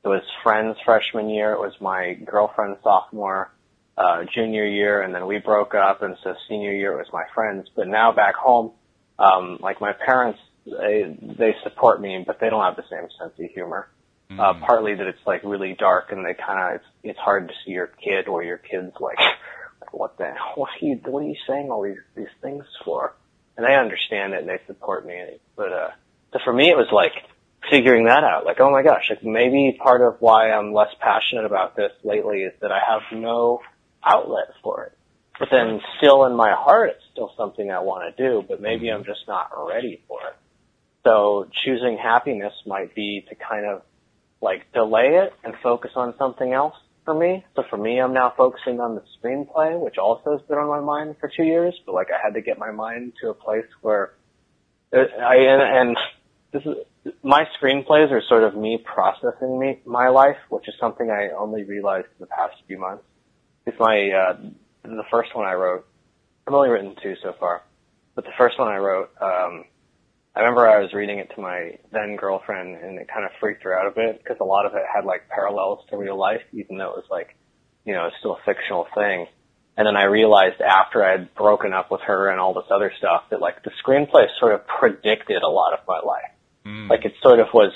It 0.03 0.07
was 0.07 0.21
friends 0.43 0.77
freshman 0.85 1.29
year. 1.29 1.53
It 1.53 1.59
was 1.59 1.73
my 1.81 2.13
girlfriend 2.13 2.77
sophomore, 2.83 3.51
uh, 3.97 4.25
junior 4.33 4.65
year, 4.65 5.01
and 5.01 5.15
then 5.15 5.25
we 5.25 5.39
broke 5.39 5.73
up, 5.73 6.03
and 6.03 6.15
so 6.23 6.35
senior 6.47 6.73
year 6.73 6.93
it 6.93 6.97
was 6.97 7.11
my 7.11 7.25
friends. 7.33 7.67
But 7.75 7.87
now 7.87 8.11
back 8.11 8.35
home, 8.35 8.71
um, 9.17 9.57
like 9.61 9.81
my 9.81 9.93
parents, 9.93 10.39
they 10.65 11.17
they 11.21 11.55
support 11.63 12.01
me, 12.01 12.23
but 12.25 12.39
they 12.39 12.49
don't 12.49 12.63
have 12.63 12.75
the 12.75 12.85
same 12.89 13.07
sense 13.19 13.33
of 13.39 13.51
humor. 13.51 13.87
Uh, 14.27 14.53
partly 14.55 14.95
that 14.95 15.05
it's 15.05 15.25
like 15.27 15.41
really 15.43 15.75
dark, 15.77 16.11
and 16.11 16.25
they 16.25 16.33
kind 16.33 16.59
of 16.59 16.81
it's 16.81 16.85
it's 17.03 17.19
hard 17.19 17.47
to 17.47 17.53
see 17.63 17.71
your 17.71 17.87
kid 17.87 18.27
or 18.27 18.43
your 18.43 18.57
kids 18.57 18.91
like, 18.99 19.19
like 19.19 19.91
what 19.93 20.17
the 20.17 20.33
what 20.55 20.69
are 20.69 20.85
you 20.85 20.99
what 21.05 21.23
are 21.23 21.27
you 21.27 21.35
saying 21.47 21.69
all 21.69 21.83
these 21.83 21.99
these 22.15 22.33
things 22.41 22.65
for? 22.83 23.13
And 23.55 23.65
they 23.65 23.75
understand 23.75 24.33
it 24.33 24.41
and 24.41 24.49
they 24.49 24.59
support 24.67 25.05
me. 25.05 25.37
But 25.55 25.71
uh, 25.71 25.89
so 26.33 26.39
for 26.43 26.51
me, 26.51 26.69
it 26.69 26.75
was 26.75 26.89
like 26.91 27.13
figuring 27.69 28.05
that 28.05 28.23
out. 28.23 28.45
Like, 28.45 28.59
oh 28.59 28.71
my 28.71 28.81
gosh, 28.81 29.09
like 29.09 29.23
maybe 29.23 29.77
part 29.81 30.01
of 30.01 30.19
why 30.19 30.51
I'm 30.51 30.73
less 30.73 30.93
passionate 30.99 31.45
about 31.45 31.75
this 31.75 31.91
lately 32.03 32.41
is 32.41 32.53
that 32.61 32.71
I 32.71 32.79
have 32.79 33.01
no 33.17 33.61
outlet 34.03 34.53
for 34.63 34.83
it. 34.85 34.97
But 35.39 35.49
then 35.51 35.81
still 35.97 36.25
in 36.25 36.35
my 36.35 36.53
heart, 36.53 36.91
it's 36.91 37.03
still 37.11 37.31
something 37.37 37.69
I 37.69 37.79
want 37.79 38.15
to 38.15 38.23
do, 38.23 38.43
but 38.47 38.61
maybe 38.61 38.89
I'm 38.89 39.03
just 39.03 39.27
not 39.27 39.51
ready 39.67 40.01
for 40.07 40.19
it. 40.27 40.35
So 41.05 41.47
choosing 41.63 41.97
happiness 42.01 42.53
might 42.65 42.95
be 42.95 43.23
to 43.29 43.35
kind 43.35 43.65
of 43.65 43.83
like 44.41 44.71
delay 44.73 45.21
it 45.23 45.33
and 45.43 45.53
focus 45.61 45.91
on 45.95 46.15
something 46.17 46.51
else 46.51 46.73
for 47.05 47.13
me. 47.13 47.45
So 47.55 47.63
for 47.69 47.77
me, 47.77 47.99
I'm 47.99 48.13
now 48.13 48.33
focusing 48.35 48.79
on 48.79 48.95
the 48.95 49.03
screenplay, 49.15 49.79
which 49.79 49.97
also 49.99 50.31
has 50.31 50.41
been 50.47 50.57
on 50.57 50.67
my 50.67 50.79
mind 50.79 51.15
for 51.19 51.31
two 51.35 51.43
years, 51.43 51.75
but 51.85 51.93
like 51.93 52.07
I 52.09 52.19
had 52.21 52.33
to 52.33 52.41
get 52.41 52.57
my 52.57 52.71
mind 52.71 53.13
to 53.21 53.29
a 53.29 53.33
place 53.35 53.67
where 53.81 54.13
uh, 54.91 54.97
I, 55.21 55.35
and, 55.35 55.61
and 55.61 55.97
this 56.51 56.63
is, 56.65 57.13
my 57.21 57.45
screenplays 57.61 58.11
are 58.11 58.23
sort 58.27 58.43
of 58.43 58.55
me 58.55 58.79
processing 58.83 59.59
me, 59.59 59.81
my 59.85 60.09
life, 60.09 60.37
which 60.49 60.67
is 60.67 60.73
something 60.79 61.11
I 61.11 61.29
only 61.37 61.63
realized 61.63 62.07
in 62.07 62.21
the 62.21 62.27
past 62.27 62.55
few 62.65 62.79
months. 62.79 63.03
It's 63.67 63.79
my, 63.79 64.09
uh, 64.09 64.37
the 64.83 65.03
first 65.11 65.35
one 65.35 65.45
I 65.45 65.53
wrote, 65.53 65.85
I've 66.47 66.53
only 66.53 66.69
written 66.69 66.95
two 67.01 67.13
so 67.21 67.35
far, 67.39 67.61
but 68.15 68.25
the 68.25 68.31
first 68.39 68.57
one 68.57 68.69
I 68.69 68.77
wrote, 68.77 69.11
um, 69.21 69.65
I 70.35 70.41
remember 70.41 70.67
I 70.67 70.81
was 70.81 70.93
reading 70.93 71.19
it 71.19 71.31
to 71.35 71.41
my 71.41 71.77
then 71.93 72.17
girlfriend 72.17 72.75
and 72.75 72.99
it 72.99 73.07
kind 73.07 73.25
of 73.25 73.31
freaked 73.39 73.63
her 73.63 73.77
out 73.77 73.87
a 73.87 73.91
bit 73.91 74.21
because 74.21 74.37
a 74.41 74.45
lot 74.45 74.65
of 74.65 74.73
it 74.73 74.83
had 74.93 75.05
like 75.05 75.29
parallels 75.29 75.79
to 75.89 75.97
real 75.97 76.17
life, 76.17 76.41
even 76.51 76.77
though 76.77 76.89
it 76.89 76.97
was 76.97 77.05
like, 77.09 77.35
you 77.85 77.93
know, 77.93 78.07
it's 78.07 78.17
still 78.19 78.33
a 78.33 78.43
fictional 78.45 78.85
thing. 78.93 79.27
And 79.77 79.87
then 79.87 79.95
I 79.95 80.03
realized 80.05 80.59
after 80.61 81.03
I 81.03 81.11
had 81.11 81.33
broken 81.35 81.71
up 81.73 81.89
with 81.89 82.01
her 82.01 82.29
and 82.29 82.39
all 82.39 82.53
this 82.53 82.69
other 82.69 82.91
stuff 82.97 83.23
that 83.29 83.39
like 83.39 83.63
the 83.63 83.71
screenplay 83.85 84.25
sort 84.39 84.53
of 84.53 84.67
predicted 84.67 85.41
a 85.41 85.47
lot 85.47 85.73
of 85.73 85.79
my 85.87 85.99
life. 85.99 86.31
Like 86.89 87.05
it 87.05 87.13
sort 87.21 87.39
of 87.39 87.47
was, 87.53 87.71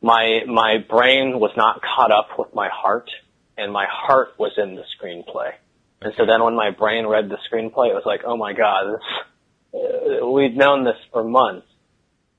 my, 0.00 0.40
my 0.46 0.78
brain 0.88 1.38
was 1.38 1.50
not 1.56 1.82
caught 1.82 2.12
up 2.12 2.38
with 2.38 2.54
my 2.54 2.68
heart 2.72 3.10
and 3.58 3.72
my 3.72 3.86
heart 3.90 4.34
was 4.38 4.52
in 4.56 4.74
the 4.74 4.84
screenplay. 4.96 5.52
And 6.00 6.14
so 6.16 6.24
then 6.24 6.42
when 6.42 6.56
my 6.56 6.70
brain 6.70 7.06
read 7.06 7.28
the 7.28 7.36
screenplay, 7.50 7.90
it 7.90 7.94
was 7.94 8.04
like, 8.06 8.22
oh 8.24 8.38
my 8.38 8.54
god, 8.54 8.94
this, 8.94 10.22
uh, 10.22 10.26
we'd 10.26 10.56
known 10.56 10.84
this 10.84 10.96
for 11.12 11.22
months. 11.22 11.66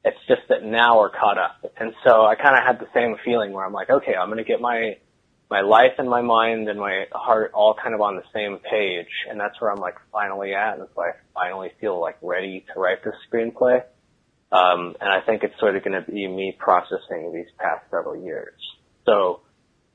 It's 0.04 0.18
just 0.28 0.42
that 0.50 0.64
now 0.64 1.00
we're 1.00 1.10
caught 1.10 1.38
up. 1.38 1.64
And 1.78 1.94
so 2.04 2.26
I 2.26 2.36
kind 2.36 2.58
of 2.58 2.64
had 2.64 2.80
the 2.80 2.88
same 2.94 3.18
feeling 3.24 3.52
where 3.52 3.66
I'm 3.66 3.74
like, 3.74 3.90
okay, 3.90 4.16
I'm 4.16 4.30
going 4.30 4.40
to 4.40 4.44
get 4.44 4.60
my, 4.60 4.98
my 5.50 5.62
life 5.62 5.94
and 6.00 6.10
my 6.10 6.22
mind 6.22 6.70
and 6.70 6.80
my 6.80 7.06
heart 7.12 7.52
all 7.54 7.76
kind 7.76 7.94
of 7.94 8.02
on 8.02 8.16
the 8.16 8.24
same 8.34 8.58
page. 8.58 9.12
And 9.30 9.40
that's 9.40 9.60
where 9.62 9.72
I'm 9.72 9.80
like 9.80 9.96
finally 10.12 10.56
at. 10.56 10.80
And 10.80 10.88
so 10.96 11.02
I 11.02 11.12
finally 11.34 11.72
feel 11.80 12.00
like 12.02 12.18
ready 12.22 12.66
to 12.74 12.80
write 12.80 13.04
this 13.04 13.14
screenplay. 13.32 13.84
Um, 14.52 14.96
and 15.00 15.10
I 15.10 15.22
think 15.22 15.44
it's 15.44 15.58
sort 15.60 15.76
of 15.76 15.84
going 15.84 16.04
to 16.04 16.12
be 16.12 16.28
me 16.28 16.56
processing 16.58 17.32
these 17.34 17.48
past 17.58 17.86
several 17.92 18.18
years. 18.18 18.60
So 19.06 19.42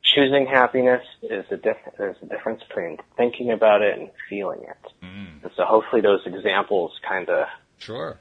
choosing 0.02 0.46
happiness 0.46 1.02
is 1.22 1.44
a 1.50 1.56
diff- 1.56 1.76
there's 1.98 2.16
a 2.22 2.26
difference 2.26 2.62
between 2.68 2.98
thinking 3.16 3.50
about 3.50 3.82
it 3.82 3.98
and 3.98 4.10
feeling 4.30 4.60
it. 4.62 4.92
And 5.42 5.50
so 5.56 5.64
hopefully 5.64 6.00
those 6.00 6.20
examples 6.26 6.92
kind 7.06 7.28
of 7.28 7.48
Sure. 7.78 8.18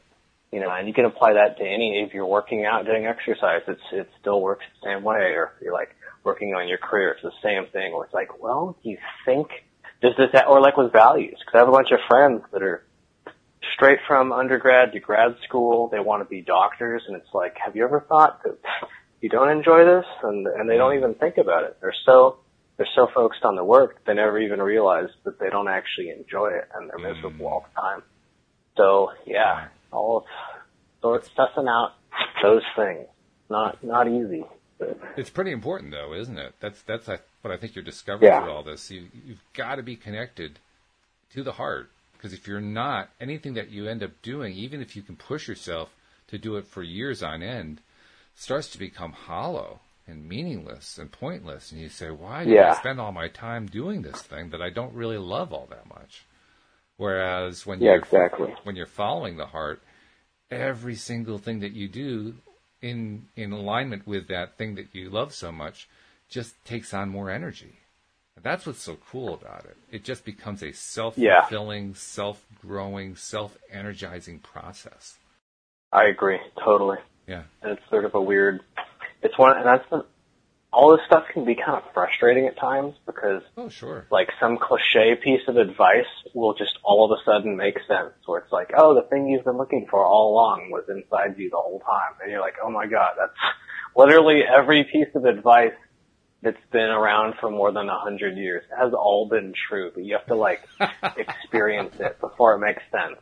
You 0.55 0.61
know, 0.61 0.71
and 0.71 0.87
you 0.87 0.93
can 0.93 1.03
apply 1.03 1.33
that 1.33 1.57
to 1.57 1.63
any, 1.65 2.01
if 2.07 2.13
you're 2.13 2.25
working 2.25 2.63
out, 2.63 2.85
doing 2.85 3.05
exercise, 3.05 3.59
it's, 3.67 3.81
it 3.91 4.09
still 4.21 4.39
works 4.39 4.63
the 4.79 4.87
same 4.87 5.03
way, 5.03 5.35
or 5.35 5.51
if 5.53 5.61
you're 5.61 5.73
like 5.73 5.89
working 6.23 6.55
on 6.55 6.69
your 6.69 6.77
career, 6.77 7.11
it's 7.11 7.21
the 7.21 7.31
same 7.43 7.69
thing, 7.73 7.91
where 7.91 8.05
it's 8.05 8.13
like, 8.13 8.41
well, 8.41 8.77
do 8.81 8.89
you 8.89 8.97
think, 9.25 9.49
does 10.01 10.13
this, 10.17 10.29
or 10.47 10.61
like 10.61 10.77
with 10.77 10.93
values, 10.93 11.35
because 11.37 11.55
I 11.55 11.57
have 11.57 11.67
a 11.67 11.73
bunch 11.73 11.91
of 11.91 11.99
friends 12.07 12.41
that 12.53 12.63
are 12.63 12.85
straight 13.75 13.99
from 14.07 14.31
undergrad 14.31 14.93
to 14.93 15.01
grad 15.01 15.35
school, 15.45 15.89
they 15.91 15.99
want 15.99 16.23
to 16.23 16.29
be 16.29 16.39
doctors, 16.39 17.03
and 17.05 17.17
it's 17.17 17.33
like, 17.33 17.57
have 17.57 17.75
you 17.75 17.83
ever 17.83 18.05
thought 18.07 18.41
that 18.43 18.57
you 19.19 19.27
don't 19.27 19.49
enjoy 19.49 19.83
this? 19.83 20.05
And, 20.23 20.47
and 20.47 20.69
they 20.69 20.77
don't 20.77 20.95
even 20.95 21.15
think 21.15 21.35
about 21.35 21.65
it. 21.65 21.75
They're 21.81 21.99
so, 22.05 22.37
they're 22.77 22.87
so 22.95 23.09
focused 23.13 23.43
on 23.43 23.57
the 23.57 23.63
work, 23.65 24.05
they 24.07 24.13
never 24.13 24.39
even 24.39 24.61
realize 24.61 25.09
that 25.25 25.37
they 25.37 25.49
don't 25.49 25.67
actually 25.67 26.11
enjoy 26.11 26.51
it, 26.51 26.69
and 26.73 26.89
they're 26.89 27.11
miserable 27.11 27.45
mm. 27.45 27.51
all 27.51 27.65
the 27.67 27.81
time. 27.81 28.03
So 28.77 29.11
yeah, 29.25 29.67
all 29.95 30.19
of, 30.19 30.23
so 31.01 31.15
it's 31.15 31.29
sussing 31.37 31.69
out 31.69 31.93
those 32.43 32.63
things. 32.75 33.07
Not 33.49 33.83
not 33.83 34.07
easy. 34.09 34.45
It's 35.15 35.29
pretty 35.29 35.51
important, 35.51 35.91
though, 35.91 36.13
isn't 36.13 36.37
it? 36.39 36.55
That's 36.61 36.81
that's 36.83 37.07
what 37.07 37.53
I 37.53 37.57
think 37.57 37.75
you're 37.75 37.83
discovering 37.85 38.31
Yeah. 38.31 38.35
through 38.35 38.51
all 38.51 38.63
this. 38.63 38.91
You 38.91 39.09
you've 39.25 39.43
got 39.53 39.75
to 39.75 39.83
be 39.83 39.95
connected 39.97 40.59
to 41.31 41.43
the 41.43 41.53
heart 41.53 41.91
Because 42.13 42.33
if 42.33 42.47
you're 42.47 42.61
not, 42.61 43.11
anything 43.21 43.53
that 43.55 43.69
you 43.71 43.87
end 43.87 44.03
up 44.03 44.21
doing, 44.23 44.53
even 44.55 44.81
if 44.81 44.95
you 44.95 45.03
can 45.03 45.15
push 45.17 45.47
yourself 45.47 45.95
to 46.27 46.37
do 46.39 46.57
it 46.57 46.67
for 46.67 46.83
years 46.83 47.23
on 47.23 47.43
end, 47.43 47.81
starts 48.35 48.69
to 48.71 48.79
become 48.79 49.13
hollow 49.13 49.81
and 50.07 50.27
meaningless 50.29 50.97
and 50.97 51.11
pointless. 51.11 51.71
And 51.71 51.81
you 51.81 51.89
say, 51.89 52.11
why 52.11 52.45
did 52.45 52.57
Yeah. 52.57 52.69
I 52.69 52.71
spend 52.71 52.99
all 53.01 53.11
my 53.11 53.27
time 53.29 53.67
doing 53.67 54.01
this 54.03 54.23
thing 54.23 54.51
that 54.51 54.61
I 54.61 54.69
don't 54.71 54.93
really 54.95 55.17
love 55.19 55.53
all 55.53 55.67
that 55.67 55.87
much? 55.87 56.25
Whereas 56.97 57.65
when 57.65 57.81
Yeah, 57.81 57.93
you're 57.93 57.95
exactly. 57.95 58.55
when 58.63 58.75
you're 58.75 58.87
following 58.87 59.37
the 59.37 59.47
heart, 59.47 59.81
every 60.51 60.95
single 60.95 61.37
thing 61.37 61.59
that 61.59 61.73
you 61.73 61.87
do 61.87 62.35
in 62.81 63.27
in 63.35 63.51
alignment 63.51 64.05
with 64.05 64.27
that 64.27 64.57
thing 64.57 64.75
that 64.75 64.93
you 64.93 65.09
love 65.09 65.33
so 65.33 65.51
much 65.51 65.87
just 66.29 66.53
takes 66.65 66.93
on 66.93 67.09
more 67.09 67.29
energy. 67.29 67.79
That's 68.41 68.65
what's 68.65 68.81
so 68.83 68.97
cool 69.09 69.33
about 69.33 69.65
it. 69.65 69.77
It 69.91 70.03
just 70.03 70.25
becomes 70.25 70.61
a 70.61 70.73
self-fulfilling, 70.73 71.95
self-growing, 71.95 73.15
self-energizing 73.15 74.39
process. 74.39 75.17
I 75.93 76.05
agree 76.05 76.39
totally. 76.63 76.97
Yeah. 77.27 77.43
And 77.61 77.71
it's 77.71 77.89
sort 77.89 78.05
of 78.05 78.13
a 78.13 78.21
weird. 78.21 78.61
It's 79.21 79.37
one, 79.37 79.57
and 79.57 79.65
that's 79.65 79.89
the, 79.89 80.05
all 80.75 80.91
this 80.95 81.05
stuff 81.07 81.23
can 81.31 81.45
be 81.45 81.55
kind 81.55 81.77
of 81.77 81.83
frustrating 81.93 82.47
at 82.47 82.57
times 82.57 82.95
because 83.05 83.41
Oh, 83.55 83.69
sure. 83.69 84.05
like 84.11 84.29
some 84.39 84.57
cliche 84.57 85.15
piece 85.15 85.41
of 85.47 85.55
advice 85.57 86.05
will 86.33 86.53
just 86.53 86.77
all 86.83 87.05
of 87.05 87.17
a 87.17 87.23
sudden 87.23 87.55
make 87.55 87.77
sense 87.87 88.13
where 88.25 88.41
it's 88.41 88.51
like, 88.51 88.71
oh, 88.77 88.93
the 88.93 89.03
thing 89.03 89.27
you've 89.29 89.45
been 89.45 89.57
looking 89.57 89.87
for 89.89 90.05
all 90.05 90.33
along 90.33 90.69
was 90.71 90.83
inside 90.89 91.37
you 91.37 91.49
the 91.49 91.55
whole 91.57 91.79
time. 91.79 92.19
And 92.21 92.29
you're 92.29 92.41
like, 92.41 92.55
oh 92.63 92.69
my 92.69 92.87
god, 92.87 93.13
that's 93.17 93.31
literally 93.95 94.41
every 94.43 94.83
piece 94.83 95.15
of 95.15 95.23
advice 95.23 95.73
that's 96.41 96.57
been 96.71 96.89
around 96.89 97.35
for 97.39 97.49
more 97.49 97.71
than 97.71 97.87
a 97.89 97.97
hundred 97.97 98.37
years 98.37 98.63
has 98.77 98.93
all 98.93 99.27
been 99.29 99.53
true, 99.69 99.91
but 99.95 100.03
you 100.03 100.15
have 100.17 100.27
to 100.27 100.35
like 100.35 100.61
experience 101.17 101.95
it 101.99 102.19
before 102.19 102.53
it 102.55 102.59
makes 102.59 102.83
sense. 102.91 103.15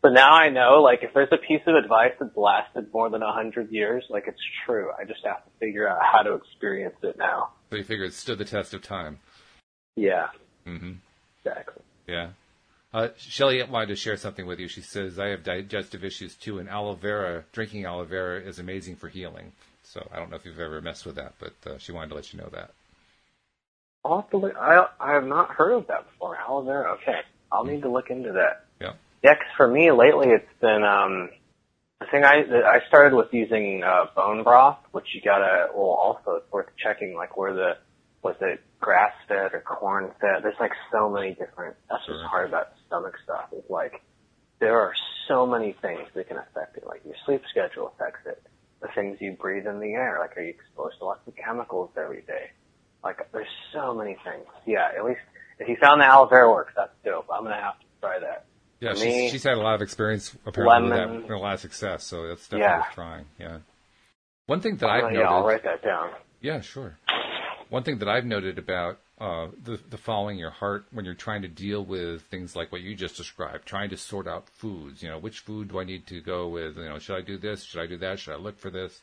But 0.00 0.12
now 0.12 0.30
I 0.30 0.48
know, 0.48 0.80
like, 0.80 1.00
if 1.02 1.12
there's 1.12 1.32
a 1.32 1.36
piece 1.36 1.62
of 1.66 1.74
advice 1.74 2.12
that's 2.20 2.36
lasted 2.36 2.92
more 2.92 3.10
than 3.10 3.22
a 3.22 3.32
hundred 3.32 3.72
years, 3.72 4.04
like, 4.08 4.24
it's 4.28 4.40
true. 4.64 4.90
I 4.98 5.04
just 5.04 5.24
have 5.24 5.44
to 5.44 5.50
figure 5.58 5.88
out 5.88 5.98
how 6.00 6.22
to 6.22 6.34
experience 6.34 6.94
it 7.02 7.18
now. 7.18 7.50
So 7.70 7.76
you 7.76 7.84
figure 7.84 8.04
it 8.04 8.14
stood 8.14 8.38
the 8.38 8.44
test 8.44 8.74
of 8.74 8.82
time. 8.82 9.18
Yeah, 9.96 10.28
hmm 10.64 10.92
exactly. 11.44 11.82
Yeah. 12.06 12.30
Uh, 12.94 13.08
Shelly 13.18 13.62
wanted 13.64 13.88
to 13.88 13.96
share 13.96 14.16
something 14.16 14.46
with 14.46 14.60
you. 14.60 14.68
She 14.68 14.80
says, 14.80 15.18
I 15.18 15.28
have 15.28 15.42
digestive 15.42 16.04
issues 16.04 16.34
too, 16.36 16.58
and 16.58 16.68
aloe 16.68 16.94
vera, 16.94 17.44
drinking 17.52 17.84
aloe 17.84 18.04
vera 18.04 18.40
is 18.40 18.58
amazing 18.58 18.96
for 18.96 19.08
healing. 19.08 19.52
So 19.82 20.06
I 20.12 20.16
don't 20.16 20.30
know 20.30 20.36
if 20.36 20.44
you've 20.44 20.60
ever 20.60 20.80
messed 20.80 21.04
with 21.04 21.16
that, 21.16 21.34
but 21.38 21.54
uh, 21.66 21.78
she 21.78 21.92
wanted 21.92 22.10
to 22.10 22.14
let 22.14 22.32
you 22.32 22.38
know 22.38 22.48
that. 22.52 22.70
I'll 24.04 24.20
have 24.22 24.30
to 24.30 24.36
look. 24.36 24.56
I 24.56 24.86
I 25.00 25.12
have 25.12 25.26
not 25.26 25.50
heard 25.50 25.72
of 25.72 25.86
that 25.88 26.06
before. 26.10 26.36
Aloe 26.36 26.62
vera. 26.62 26.92
Okay, 26.92 27.20
I'll 27.50 27.64
need 27.64 27.82
to 27.82 27.90
look 27.90 28.10
into 28.10 28.32
that. 28.32 28.64
Yeah. 29.22 29.34
'cause 29.34 29.52
for 29.56 29.68
me 29.68 29.90
lately 29.90 30.28
it's 30.30 30.52
been 30.60 30.84
um 30.84 31.30
the 32.00 32.06
thing 32.06 32.24
I 32.24 32.44
I 32.64 32.80
started 32.88 33.14
with 33.16 33.32
using 33.32 33.82
uh, 33.82 34.06
bone 34.14 34.44
broth, 34.44 34.78
which 34.92 35.14
you 35.14 35.20
gotta. 35.20 35.68
Well, 35.74 35.90
also 35.90 36.36
it's 36.36 36.52
worth 36.52 36.68
checking 36.76 37.14
like 37.16 37.36
where 37.36 37.52
the 37.54 37.76
was 38.22 38.36
it 38.40 38.60
grass 38.80 39.12
fed 39.26 39.52
or 39.54 39.60
corn 39.60 40.12
fed. 40.20 40.42
There's 40.44 40.58
like 40.60 40.72
so 40.92 41.08
many 41.10 41.34
different. 41.34 41.76
That's 41.90 42.06
what's 42.08 42.22
hard 42.22 42.48
about 42.48 42.68
stomach 42.86 43.16
stuff. 43.24 43.46
Is 43.52 43.64
like 43.68 44.00
there 44.60 44.78
are 44.80 44.94
so 45.26 45.44
many 45.46 45.72
things 45.82 46.08
that 46.14 46.28
can 46.28 46.36
affect 46.36 46.76
it. 46.76 46.86
Like 46.86 47.02
your 47.04 47.14
sleep 47.26 47.42
schedule 47.50 47.88
affects 47.88 48.26
it. 48.26 48.42
The 48.80 48.88
things 48.94 49.18
you 49.20 49.32
breathe 49.32 49.66
in 49.66 49.80
the 49.80 49.94
air. 49.94 50.18
Like 50.20 50.36
are 50.36 50.42
you 50.42 50.50
exposed 50.50 50.98
to 50.98 51.04
lots 51.06 51.26
of 51.26 51.34
chemicals 51.34 51.90
every 51.96 52.22
day? 52.22 52.50
Like 53.02 53.30
there's 53.32 53.48
so 53.72 53.92
many 53.94 54.16
things. 54.24 54.46
Yeah, 54.66 54.88
at 54.96 55.04
least 55.04 55.20
if 55.58 55.68
you 55.68 55.76
found 55.80 56.00
the 56.00 56.06
aloe 56.06 56.28
vera 56.28 56.48
works, 56.48 56.72
that's 56.76 56.92
dope. 57.04 57.26
I'm 57.32 57.42
gonna 57.42 57.60
have 57.60 57.78
to 57.80 57.86
try 58.00 58.18
that. 58.20 58.46
Yeah, 58.80 58.94
she's, 58.94 59.02
me, 59.04 59.28
she's 59.30 59.42
had 59.42 59.54
a 59.54 59.60
lot 59.60 59.74
of 59.74 59.82
experience 59.82 60.36
apparently 60.46 60.90
with 60.90 60.98
that, 60.98 61.08
and 61.08 61.30
a 61.30 61.38
lot 61.38 61.54
of 61.54 61.60
success, 61.60 62.04
so 62.04 62.28
that's 62.28 62.44
definitely 62.48 62.64
Yeah. 62.66 62.78
worth 62.78 62.94
trying. 62.94 63.24
Yeah. 63.38 63.58
One 64.46 64.60
thing 64.60 64.76
that 64.76 64.88
I've 64.88 65.02
noted, 65.04 65.18
yeah, 65.18 65.28
I'll 65.30 65.44
write 65.44 65.64
that 65.64 65.82
down. 65.82 66.10
yeah, 66.40 66.60
sure. 66.60 66.96
One 67.70 67.82
thing 67.82 67.98
that 67.98 68.08
I've 68.08 68.24
noted 68.24 68.56
about 68.58 68.98
uh, 69.20 69.48
the 69.64 69.78
the 69.90 69.98
following 69.98 70.38
your 70.38 70.50
heart 70.50 70.86
when 70.92 71.04
you're 71.04 71.12
trying 71.14 71.42
to 71.42 71.48
deal 71.48 71.84
with 71.84 72.22
things 72.30 72.54
like 72.54 72.70
what 72.70 72.80
you 72.80 72.94
just 72.94 73.16
described, 73.16 73.66
trying 73.66 73.90
to 73.90 73.96
sort 73.96 74.28
out 74.28 74.48
foods. 74.48 75.02
You 75.02 75.08
know, 75.10 75.18
which 75.18 75.40
food 75.40 75.68
do 75.68 75.80
I 75.80 75.84
need 75.84 76.06
to 76.06 76.20
go 76.20 76.48
with? 76.48 76.76
You 76.78 76.84
know, 76.88 76.98
should 77.00 77.16
I 77.16 77.20
do 77.22 77.36
this? 77.36 77.64
Should 77.64 77.80
I 77.80 77.86
do 77.86 77.98
that? 77.98 78.20
Should 78.20 78.34
I 78.34 78.36
look 78.38 78.58
for 78.58 78.70
this? 78.70 79.00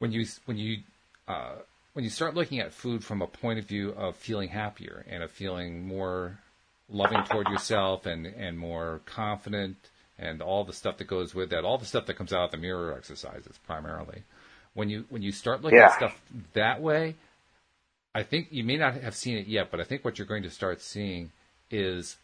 When 0.00 0.10
you 0.12 0.26
when 0.44 0.58
you 0.58 0.78
uh, 1.28 1.54
when 1.94 2.04
you 2.04 2.10
start 2.10 2.34
looking 2.34 2.58
at 2.58 2.72
food 2.74 3.02
from 3.04 3.22
a 3.22 3.26
point 3.26 3.58
of 3.60 3.64
view 3.64 3.90
of 3.90 4.16
feeling 4.16 4.48
happier 4.48 5.06
and 5.08 5.22
of 5.22 5.30
feeling 5.30 5.86
more 5.86 6.38
loving 6.88 7.22
toward 7.24 7.48
yourself 7.48 8.06
and 8.06 8.26
and 8.26 8.58
more 8.58 9.00
confident 9.06 9.76
and 10.18 10.40
all 10.40 10.64
the 10.64 10.72
stuff 10.72 10.96
that 10.98 11.06
goes 11.06 11.34
with 11.34 11.50
that, 11.50 11.64
all 11.64 11.78
the 11.78 11.84
stuff 11.84 12.06
that 12.06 12.14
comes 12.14 12.32
out 12.32 12.44
of 12.44 12.50
the 12.50 12.56
mirror 12.56 12.94
exercises 12.96 13.58
primarily. 13.66 14.22
When 14.74 14.88
you 14.88 15.04
when 15.08 15.22
you 15.22 15.32
start 15.32 15.62
looking 15.62 15.78
at 15.78 15.94
stuff 15.94 16.20
that 16.52 16.80
way, 16.80 17.16
I 18.14 18.22
think 18.22 18.48
you 18.50 18.64
may 18.64 18.76
not 18.76 18.94
have 18.94 19.14
seen 19.14 19.36
it 19.36 19.46
yet, 19.46 19.70
but 19.70 19.80
I 19.80 19.84
think 19.84 20.04
what 20.04 20.18
you're 20.18 20.26
going 20.26 20.42
to 20.44 20.50
start 20.50 20.80
seeing 20.80 21.32
is 21.70 22.16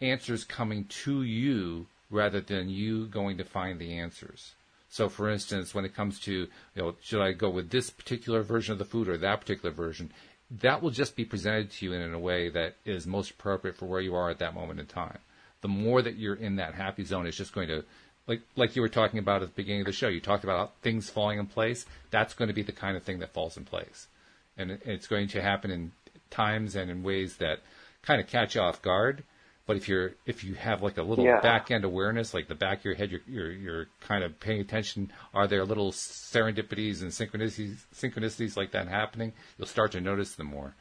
answers 0.00 0.44
coming 0.44 0.84
to 0.84 1.22
you 1.22 1.86
rather 2.10 2.40
than 2.40 2.68
you 2.68 3.06
going 3.06 3.38
to 3.38 3.44
find 3.44 3.78
the 3.78 3.98
answers. 3.98 4.52
So, 4.88 5.08
for 5.08 5.28
instance, 5.28 5.74
when 5.74 5.84
it 5.84 5.94
comes 5.94 6.20
to, 6.20 6.32
you 6.32 6.48
know, 6.76 6.94
should 7.02 7.20
I 7.20 7.32
go 7.32 7.50
with 7.50 7.70
this 7.70 7.90
particular 7.90 8.42
version 8.42 8.72
of 8.72 8.78
the 8.78 8.84
food 8.84 9.08
or 9.08 9.16
that 9.18 9.40
particular 9.40 9.74
version, 9.74 10.12
that 10.50 10.82
will 10.82 10.90
just 10.90 11.16
be 11.16 11.24
presented 11.24 11.70
to 11.72 11.86
you 11.86 11.92
in 11.92 12.14
a 12.14 12.18
way 12.18 12.48
that 12.50 12.76
is 12.84 13.06
most 13.06 13.32
appropriate 13.32 13.76
for 13.76 13.86
where 13.86 14.00
you 14.00 14.14
are 14.14 14.30
at 14.30 14.38
that 14.38 14.54
moment 14.54 14.80
in 14.80 14.86
time. 14.86 15.18
The 15.62 15.68
more 15.68 16.02
that 16.02 16.16
you're 16.16 16.34
in 16.34 16.56
that 16.56 16.74
happy 16.74 17.04
zone, 17.04 17.26
it's 17.26 17.36
just 17.36 17.54
going 17.54 17.68
to, 17.68 17.84
like, 18.26 18.42
like 18.54 18.76
you 18.76 18.82
were 18.82 18.88
talking 18.88 19.18
about 19.18 19.42
at 19.42 19.48
the 19.48 19.54
beginning 19.54 19.80
of 19.80 19.86
the 19.86 19.92
show, 19.92 20.08
you 20.08 20.20
talked 20.20 20.44
about 20.44 20.74
things 20.82 21.08
falling 21.08 21.38
in 21.38 21.46
place. 21.46 21.86
That's 22.10 22.34
going 22.34 22.48
to 22.48 22.54
be 22.54 22.62
the 22.62 22.72
kind 22.72 22.96
of 22.96 23.02
thing 23.02 23.20
that 23.20 23.32
falls 23.32 23.56
in 23.56 23.64
place 23.64 24.08
and 24.56 24.70
it- 24.70 24.82
it's 24.84 25.06
going 25.06 25.28
to 25.28 25.42
happen 25.42 25.70
in 25.70 25.92
times 26.30 26.74
and 26.74 26.90
in 26.90 27.02
ways 27.02 27.36
that 27.36 27.60
kind 28.02 28.20
of 28.20 28.26
catch 28.26 28.54
you 28.54 28.60
off 28.60 28.82
guard. 28.82 29.24
But 29.66 29.76
if 29.76 29.88
you're 29.88 30.14
if 30.26 30.44
you 30.44 30.54
have 30.54 30.82
like 30.82 30.98
a 30.98 31.02
little 31.02 31.24
Yeah. 31.24 31.40
back 31.40 31.70
end 31.70 31.84
awareness, 31.84 32.34
like 32.34 32.48
the 32.48 32.54
back 32.54 32.80
of 32.80 32.84
your 32.84 32.94
head, 32.94 33.10
you're, 33.10 33.22
you're 33.26 33.52
you're 33.52 33.86
kind 34.00 34.22
of 34.22 34.38
paying 34.38 34.60
attention. 34.60 35.10
Are 35.32 35.46
there 35.46 35.64
little 35.64 35.90
serendipities 35.90 37.02
and 37.02 37.10
synchronicities 37.10 37.84
synchronicities 37.94 38.56
like 38.56 38.72
that 38.72 38.88
happening? 38.88 39.32
You'll 39.56 39.66
start 39.66 39.92
to 39.92 40.00
notice 40.00 40.34
them 40.34 40.48
more. 40.48 40.74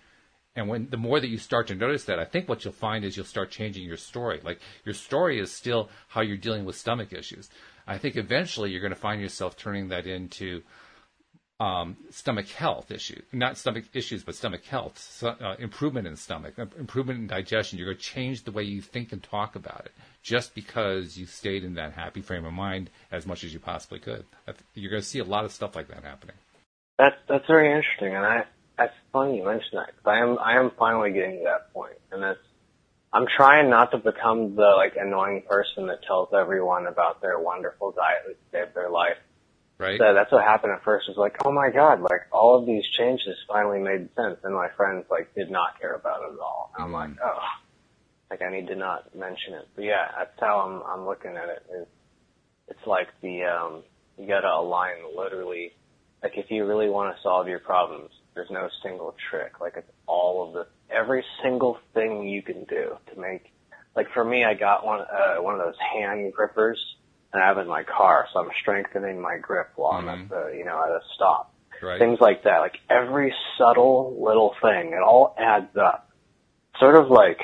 And 0.56 0.68
when 0.70 0.90
the 0.90 0.98
more 0.98 1.20
that 1.20 1.30
you 1.30 1.38
start 1.38 1.68
to 1.68 1.76
notice 1.76 2.04
that, 2.06 2.20
I 2.20 2.26
think 2.26 2.48
what 2.48 2.64
you'll 2.64 2.74
find 2.74 3.04
is 3.06 3.16
you'll 3.18 3.26
start 3.26 3.50
changing 3.50 3.86
your 3.86 3.98
story. 3.98 4.40
Like 4.44 4.60
your 4.86 4.94
story 4.94 5.40
is 5.40 5.52
still 5.52 5.90
how 6.10 6.22
you're 6.22 6.38
dealing 6.38 6.66
with 6.66 6.76
stomach 6.76 7.12
issues. 7.14 7.50
I 7.88 7.98
think 7.98 8.16
eventually 8.18 8.70
you're 8.70 8.82
going 8.82 8.94
to 8.94 9.00
find 9.00 9.20
yourself 9.22 9.58
turning 9.58 9.88
that 9.90 10.06
into 10.06 10.62
um, 11.64 11.96
stomach 12.10 12.50
health 12.50 12.92
issues, 12.92 13.24
not 13.32 13.58
stomach 13.58 13.86
issues, 13.94 14.24
but 14.24 14.36
stomach 14.36 14.66
health, 14.66 14.98
so, 14.98 15.30
uh, 15.30 15.56
improvement 15.60 16.06
in 16.08 16.16
stomach, 16.18 16.60
uh, 16.60 16.66
improvement 16.78 17.20
in 17.20 17.28
digestion. 17.28 17.80
You're 17.80 17.88
going 17.88 17.98
to 17.98 18.04
change 18.04 18.44
the 18.44 18.52
way 18.52 18.64
you 18.64 18.82
think 18.82 19.14
and 19.14 19.24
talk 19.24 19.56
about 19.56 19.84
it 19.86 19.94
just 20.22 20.56
because 20.56 21.18
you 21.18 21.26
stayed 21.26 21.64
in 21.64 21.76
that 21.76 21.94
happy 21.94 22.22
frame 22.22 22.46
of 22.46 22.54
mind 22.54 22.90
as 23.12 23.26
much 23.26 23.44
as 23.46 23.54
you 23.54 23.60
possibly 23.60 24.00
could. 24.00 24.26
You're 24.74 24.92
going 24.92 25.02
to 25.02 25.08
see 25.08 25.20
a 25.20 25.24
lot 25.24 25.46
of 25.46 25.52
stuff 25.54 25.76
like 25.76 25.88
that 25.88 26.04
happening. 26.04 26.36
That's 26.98 27.16
that's 27.28 27.48
very 27.48 27.72
interesting, 27.72 28.16
and 28.16 28.26
I 28.26 28.46
that's 28.78 28.94
funny 29.12 29.38
you 29.38 29.46
mention 29.46 29.72
that 29.74 29.88
'cause 29.96 30.06
I 30.06 30.20
am 30.20 30.38
I 30.40 30.54
am 30.58 30.72
finally 30.78 31.12
getting 31.12 31.38
to 31.40 31.44
that 31.46 31.74
point, 31.74 31.98
and 32.12 32.22
that's 32.22 32.46
I'm 33.14 33.26
trying 33.38 33.70
not 33.70 33.92
to 33.92 33.98
become 33.98 34.56
the 34.56 34.74
like 34.76 34.96
annoying 34.98 35.44
person 35.44 35.88
that 35.88 36.04
tells 36.04 36.34
everyone 36.34 36.88
about 36.88 37.22
their 37.22 37.40
wonderful 37.40 37.92
diet 37.92 38.24
that 38.28 38.38
saved 38.52 38.76
their 38.76 38.90
life. 38.90 39.18
Right? 39.84 40.00
So 40.00 40.14
that's 40.14 40.32
what 40.32 40.44
happened 40.44 40.72
at 40.72 40.84
first. 40.84 41.08
Was 41.10 41.18
like, 41.18 41.36
oh 41.46 41.52
my 41.52 41.70
god, 41.70 42.00
like 42.00 42.22
all 42.32 42.58
of 42.58 42.66
these 42.66 42.86
changes 42.98 43.36
finally 43.48 43.80
made 43.80 44.08
sense, 44.16 44.38
and 44.44 44.56
my 44.56 44.70
friends 44.78 45.06
like 45.12 45.34
did 45.36 45.52
not 45.52 45.80
care 45.80 45.94
about 45.94 46.22
it 46.24 46.34
at 46.34 46.40
all. 46.40 46.72
And 46.76 46.86
I'm 46.86 46.92
Mhm. 46.92 46.94
like, 46.94 47.10
oh, 47.24 47.40
like 48.30 48.42
I 48.42 48.50
need 48.50 48.68
to 48.68 48.76
not 48.76 49.14
mention 49.14 49.54
it. 49.56 49.68
But 49.76 49.84
yeah, 49.84 50.10
that's 50.18 50.40
how 50.40 50.62
I'm 50.62 50.82
I'm 50.84 51.06
looking 51.06 51.36
at 51.36 51.50
it. 51.50 51.64
Is 51.70 51.88
it's 52.70 52.88
like 52.88 53.10
the 53.22 53.44
um 53.44 53.84
you 54.18 54.28
gotta 54.28 54.48
align 54.54 55.16
literally. 55.16 55.74
Like 56.24 56.38
if 56.38 56.50
you 56.50 56.66
really 56.66 56.90
want 56.90 57.14
to 57.14 57.22
solve 57.22 57.50
your 57.50 57.60
problems, 57.60 58.10
there's 58.34 58.50
no 58.50 58.70
single 58.82 59.14
trick. 59.30 59.60
Like 59.60 59.74
it's 59.76 59.92
all 60.08 60.48
of 60.48 60.54
the 60.54 60.68
every 60.90 61.26
single 61.42 61.78
thing 61.94 62.28
you 62.30 62.42
can 62.42 62.64
do 62.64 62.98
to 63.14 63.20
make. 63.20 63.52
Like 63.96 64.10
for 64.14 64.24
me, 64.24 64.46
I 64.46 64.54
got 64.54 64.86
one 64.86 65.02
uh, 65.02 65.42
one 65.42 65.56
of 65.56 65.60
those 65.60 65.78
hand 65.80 66.32
grippers, 66.34 66.80
and 67.34 67.42
I 67.42 67.48
have 67.48 67.58
it 67.58 67.62
in 67.62 67.68
my 67.68 67.84
car, 67.84 68.28
so 68.32 68.40
I'm 68.40 68.50
strengthening 68.62 69.20
my 69.20 69.38
grip 69.38 69.72
while 69.76 69.94
I'm 69.94 70.08
at 70.08 70.20
mm-hmm. 70.20 70.34
the 70.34 70.58
you 70.58 70.66
know 70.66 70.82
at 70.82 70.90
a 70.90 71.00
stop. 71.16 71.54
right? 71.82 72.00
Things 72.00 72.20
like 72.22 72.44
that. 72.44 72.60
Like 72.60 72.78
every 72.90 73.34
subtle 73.58 74.18
little 74.24 74.54
thing, 74.62 74.94
it 74.94 75.02
all 75.04 75.36
adds 75.38 75.76
up. 75.76 76.10
Sort 76.80 76.96
of 76.96 77.10
like, 77.10 77.40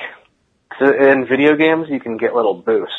in 0.80 1.26
video 1.28 1.56
games, 1.56 1.86
you 1.88 2.00
can 2.00 2.16
get 2.16 2.34
little 2.34 2.54
boosts. 2.54 2.94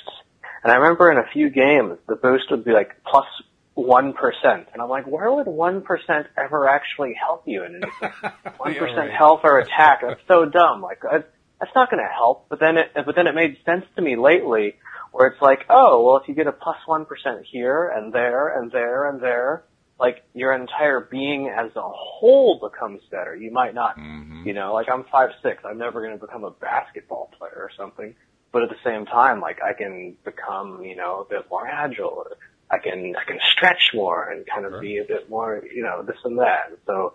And 0.64 0.72
I 0.72 0.76
remember 0.76 1.12
in 1.12 1.18
a 1.18 1.28
few 1.34 1.50
games, 1.50 1.98
the 2.08 2.16
boost 2.16 2.52
would 2.52 2.64
be 2.64 2.72
like 2.72 2.92
plus 3.06 3.26
one 3.74 4.14
percent, 4.14 4.68
and 4.74 4.82
I'm 4.82 4.90
like, 4.90 5.08
where 5.08 5.32
would 5.32 5.48
one 5.48 5.82
percent 5.82 6.28
ever 6.38 6.68
actually 6.68 7.14
help 7.14 7.44
you 7.46 7.64
in 7.64 7.76
anything? 7.76 8.32
One 8.58 8.76
right. 8.76 9.12
health 9.12 9.42
or 9.44 9.60
attack? 9.60 10.02
That's 10.06 10.20
so 10.28 10.46
dumb. 10.46 10.82
Like, 10.82 11.04
I, 11.10 11.24
that's 11.60 11.72
not 11.74 11.90
going 11.90 12.04
to 12.04 12.14
help. 12.14 12.48
But 12.50 12.60
then 12.60 12.78
it, 12.78 12.92
but 12.94 13.16
then 13.16 13.28
it 13.28 13.34
made 13.34 13.58
sense 13.66 13.86
to 13.96 14.02
me 14.02 14.18
lately 14.18 14.76
where 15.12 15.28
it's 15.28 15.42
like, 15.42 15.66
oh, 15.70 16.04
well, 16.04 16.18
if 16.18 16.28
you 16.28 16.36
get 16.36 16.48
a 16.48 16.52
1% 16.54 17.06
here 17.44 17.90
and 17.90 18.14
there 18.14 18.60
and 18.60 18.72
there 18.72 19.10
and 19.10 19.22
there, 19.22 19.64
like 20.00 20.24
your 20.34 20.54
entire 20.54 21.00
being 21.00 21.48
as 21.50 21.70
a 21.76 21.82
whole 21.82 22.60
becomes 22.60 23.02
better. 23.12 23.36
You 23.36 23.52
might 23.52 23.76
not, 23.76 23.98
Mhm. 23.98 24.46
you 24.46 24.54
know, 24.54 24.74
like 24.74 24.90
I'm 24.90 25.04
five 25.12 25.30
six. 25.44 25.64
I'm 25.64 25.78
never 25.78 26.02
going 26.02 26.18
to 26.18 26.26
become 26.26 26.44
a 26.44 26.50
basketball 26.50 27.30
player 27.38 27.54
or 27.56 27.70
something. 27.78 28.16
But 28.52 28.64
at 28.64 28.70
the 28.70 28.78
same 28.84 29.06
time, 29.06 29.40
like 29.42 29.62
I 29.62 29.74
can 29.74 30.18
become, 30.26 30.82
you 30.84 30.96
know, 30.96 31.20
a 31.22 31.26
bit 31.26 31.46
more 31.52 31.68
agile. 31.68 32.08
Or 32.10 32.32
I 32.72 32.80
can 32.80 33.16
I 33.16 33.24
can 33.26 33.40
stretch 33.52 33.92
more 33.94 34.30
and 34.30 34.46
kind 34.48 34.66
of 34.66 34.72
Sure. 34.72 34.82
be 34.82 34.98
a 34.98 35.04
bit 35.04 35.30
more, 35.30 35.64
you 35.72 35.84
know, 35.84 36.02
this 36.02 36.18
and 36.24 36.40
that. 36.40 36.72
So, 36.88 37.14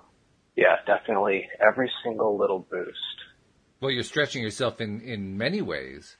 yeah, 0.54 0.76
definitely 0.86 1.48
every 1.58 1.90
single 2.04 2.36
little 2.38 2.60
boost. 2.60 2.98
Well, 3.80 3.90
you're 3.90 4.04
stretching 4.04 4.42
yourself 4.42 4.80
in, 4.80 5.00
in 5.00 5.36
many 5.36 5.60
ways. 5.60 6.16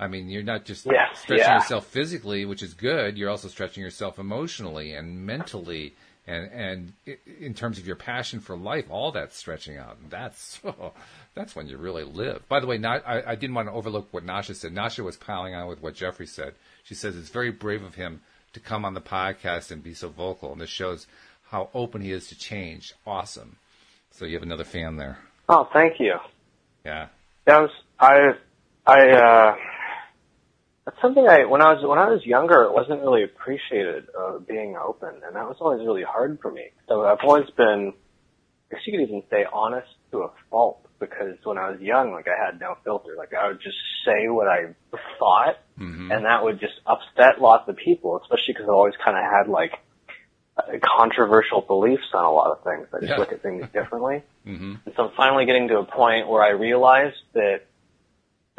I 0.00 0.08
mean, 0.08 0.30
you're 0.30 0.42
not 0.42 0.64
just 0.64 0.80
stretching 0.80 1.36
yeah. 1.36 1.56
yourself 1.56 1.86
physically, 1.86 2.46
which 2.46 2.62
is 2.62 2.72
good. 2.72 3.18
You're 3.18 3.28
also 3.28 3.48
stretching 3.48 3.82
yourself 3.82 4.18
emotionally 4.18 4.94
and 4.94 5.26
mentally, 5.26 5.94
and 6.26 6.50
and 6.50 6.92
in 7.38 7.52
terms 7.52 7.78
of 7.78 7.86
your 7.86 7.96
passion 7.96 8.40
for 8.40 8.56
life. 8.56 8.86
All 8.88 9.12
that's 9.12 9.36
stretching 9.36 9.76
out. 9.76 9.98
And 10.02 10.10
that's 10.10 10.58
that's 11.34 11.54
when 11.54 11.68
you 11.68 11.76
really 11.76 12.04
live. 12.04 12.48
By 12.48 12.60
the 12.60 12.66
way, 12.66 12.78
not, 12.78 13.06
I, 13.06 13.22
I 13.26 13.34
didn't 13.34 13.54
want 13.54 13.68
to 13.68 13.74
overlook 13.74 14.08
what 14.10 14.24
Nasha 14.24 14.54
said. 14.54 14.72
Nasha 14.72 15.04
was 15.04 15.18
piling 15.18 15.54
on 15.54 15.68
with 15.68 15.82
what 15.82 15.94
Jeffrey 15.94 16.26
said. 16.26 16.54
She 16.82 16.94
says 16.94 17.14
it's 17.14 17.28
very 17.28 17.50
brave 17.50 17.82
of 17.82 17.94
him 17.94 18.22
to 18.54 18.60
come 18.60 18.86
on 18.86 18.94
the 18.94 19.02
podcast 19.02 19.70
and 19.70 19.84
be 19.84 19.92
so 19.92 20.08
vocal, 20.08 20.50
and 20.50 20.60
this 20.62 20.70
shows 20.70 21.06
how 21.50 21.68
open 21.74 22.00
he 22.00 22.10
is 22.10 22.26
to 22.28 22.38
change. 22.38 22.94
Awesome. 23.06 23.56
So 24.12 24.24
you 24.24 24.34
have 24.34 24.42
another 24.42 24.64
fan 24.64 24.96
there. 24.96 25.18
Oh, 25.46 25.68
thank 25.74 26.00
you. 26.00 26.14
Yeah. 26.86 27.08
That 27.44 27.60
was 27.60 27.70
I 27.98 28.32
I 28.86 29.10
uh 29.10 29.56
that's 30.84 31.00
something 31.02 31.26
I 31.28 31.44
when 31.44 31.62
I 31.62 31.72
was 31.74 31.84
when 31.86 31.98
I 31.98 32.08
was 32.08 32.24
younger 32.24 32.62
it 32.64 32.72
wasn't 32.72 33.00
really 33.02 33.24
appreciated 33.24 34.06
uh 34.18 34.38
being 34.38 34.76
open 34.76 35.10
and 35.26 35.36
that 35.36 35.46
was 35.46 35.56
always 35.60 35.80
really 35.80 36.02
hard 36.02 36.38
for 36.40 36.50
me. 36.50 36.66
So 36.88 37.04
I've 37.04 37.18
always 37.22 37.48
been 37.56 37.92
I 38.70 38.74
guess 38.74 38.82
you 38.86 38.92
could 38.98 39.02
even 39.08 39.22
say 39.30 39.44
honest 39.52 39.88
to 40.12 40.18
a 40.22 40.30
fault 40.50 40.86
because 40.98 41.36
when 41.44 41.58
I 41.58 41.70
was 41.70 41.80
young 41.80 42.12
like 42.12 42.26
I 42.28 42.44
had 42.44 42.60
no 42.60 42.76
filter. 42.84 43.14
Like 43.16 43.32
I 43.34 43.48
would 43.48 43.60
just 43.60 43.76
say 44.04 44.28
what 44.28 44.48
I 44.48 44.74
thought 45.18 45.56
hmm 45.76 46.10
and 46.10 46.24
that 46.24 46.42
would 46.42 46.60
just 46.60 46.74
upset 46.86 47.40
lots 47.40 47.68
of 47.68 47.76
people, 47.76 48.20
especially 48.22 48.54
because 48.54 48.68
I 48.68 48.72
always 48.72 48.94
kind 49.04 49.16
of 49.16 49.22
had 49.24 49.48
like 49.50 49.72
uh, 50.56 50.62
controversial 50.98 51.60
beliefs 51.62 52.08
on 52.12 52.24
a 52.24 52.30
lot 52.32 52.50
of 52.50 52.64
things. 52.64 52.86
I 52.92 52.98
just 53.00 53.10
Yeah. 53.10 53.16
look 53.18 53.32
at 53.32 53.42
things 53.42 53.64
differently. 53.72 54.22
hmm 54.44 54.74
And 54.84 54.94
so 54.96 55.04
I'm 55.04 55.12
finally 55.16 55.46
getting 55.46 55.68
to 55.68 55.78
a 55.78 55.84
point 55.84 56.28
where 56.28 56.42
I 56.42 56.50
realize 56.50 57.12
that, 57.34 57.62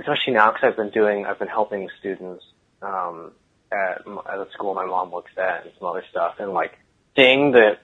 especially 0.02 0.34
now 0.34 0.52
because 0.52 0.70
I've 0.70 0.78
been 0.78 0.90
doing, 0.90 1.26
I've 1.26 1.40
been 1.40 1.48
helping 1.48 1.90
students 2.00 2.44
um, 2.82 3.32
at, 3.72 4.00
at 4.00 4.38
the 4.38 4.48
school 4.54 4.74
my 4.74 4.86
mom 4.86 5.12
works 5.12 5.32
at 5.38 5.64
and 5.64 5.72
some 5.80 5.88
other 5.88 6.04
stuff, 6.10 6.36
and 6.40 6.52
like 6.52 6.78
seeing 7.16 7.52
that 7.54 7.80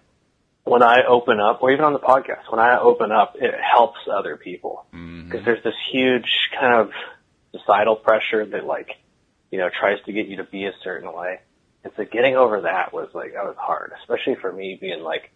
when 0.64 0.84
I 0.84 1.06
open 1.08 1.40
up, 1.40 1.64
or 1.64 1.72
even 1.72 1.86
on 1.86 1.94
the 1.94 2.00
podcast, 2.00 2.52
when 2.52 2.60
I 2.60 2.80
open 2.80 3.12
up, 3.12 3.36
it 3.40 3.54
helps 3.60 4.00
other 4.12 4.36
people. 4.36 4.86
Because 5.26 5.46
there's 5.46 5.64
this 5.64 5.76
huge 5.92 6.50
kind 6.60 6.74
of 6.74 6.92
societal 7.52 7.96
pressure 7.96 8.46
that 8.46 8.66
like, 8.66 8.90
you 9.50 9.60
know, 9.60 9.70
tries 9.70 10.04
to 10.06 10.12
get 10.12 10.28
you 10.28 10.38
to 10.38 10.44
be 10.44 10.66
a 10.66 10.74
certain 10.84 11.14
way. 11.14 11.40
And 11.84 11.94
so 11.96 12.04
getting 12.04 12.36
over 12.36 12.62
that 12.62 12.92
was 12.92 13.08
like, 13.14 13.34
that 13.34 13.46
was 13.46 13.56
hard, 13.58 13.94
especially 14.02 14.36
for 14.36 14.52
me 14.52 14.78
being 14.80 15.04
like 15.04 15.32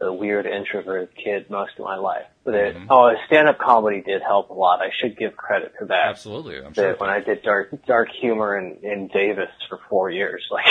a 0.00 0.12
weird 0.12 0.44
introverted 0.46 1.08
kid 1.16 1.48
most 1.48 1.72
of 1.78 1.84
my 1.84 1.96
life. 1.96 2.26
But 2.44 2.54
it, 2.54 2.76
Mhm. 2.76 2.86
oh, 2.90 3.14
stand-up 3.26 3.58
comedy 3.58 4.02
did 4.02 4.22
help 4.22 4.50
a 4.50 4.52
lot. 4.52 4.80
I 4.82 4.90
should 5.00 5.16
give 5.16 5.36
credit 5.36 5.72
to 5.78 5.86
that. 5.86 6.08
Absolutely, 6.08 6.58
I'm 6.62 6.74
sure. 6.74 6.88
That 6.88 7.00
when 7.00 7.10
I 7.10 7.20
did 7.20 7.42
dark, 7.42 7.70
dark 7.86 8.08
humor 8.10 8.58
in, 8.58 8.78
in 8.82 9.08
Davis 9.08 9.48
for 9.68 9.78
four 9.88 10.10
years, 10.10 10.44
like 10.50 10.64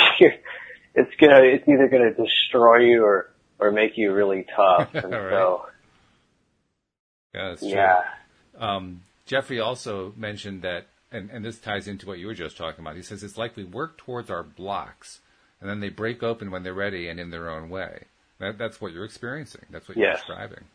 it's 0.93 1.15
gonna, 1.19 1.41
it's 1.43 1.67
either 1.67 1.87
gonna 1.87 2.13
destroy 2.13 2.79
you 2.79 3.03
or, 3.05 3.29
or 3.59 3.71
make 3.71 3.97
you 3.97 4.13
really 4.13 4.45
tough. 4.55 4.89
And 4.93 5.11
Right. 5.11 5.29
so, 5.31 5.65
yeah, 7.33 7.49
that's 7.49 7.61
true. 7.61 7.69
yeah. 7.71 8.01
Um, 8.57 9.01
Jeffrey 9.25 9.59
also 9.59 10.13
mentioned 10.15 10.61
that, 10.61 10.85
and, 11.11 11.29
and 11.31 11.43
this 11.43 11.59
ties 11.59 11.87
into 11.87 12.05
what 12.05 12.19
you 12.19 12.27
were 12.27 12.33
just 12.33 12.57
talking 12.57 12.81
about. 12.83 12.95
He 12.95 13.01
says 13.01 13.23
it's 13.23 13.37
like 13.37 13.55
we 13.55 13.63
work 13.63 13.97
towards 13.97 14.29
our 14.29 14.43
blocks, 14.43 15.21
and 15.61 15.69
then 15.69 15.79
they 15.79 15.89
break 15.89 16.21
open 16.21 16.51
when 16.51 16.63
they're 16.63 16.73
ready 16.73 17.07
and 17.07 17.19
in 17.19 17.29
their 17.31 17.49
own 17.49 17.69
way. 17.69 18.03
That, 18.43 18.57
that's 18.57 18.81
what 18.81 18.91
you're 18.91 19.05
experiencing. 19.05 19.65
That's 19.69 19.87
what 19.87 19.97
you're 19.97 20.07
Yes. 20.07 20.17
describing, 20.19 20.65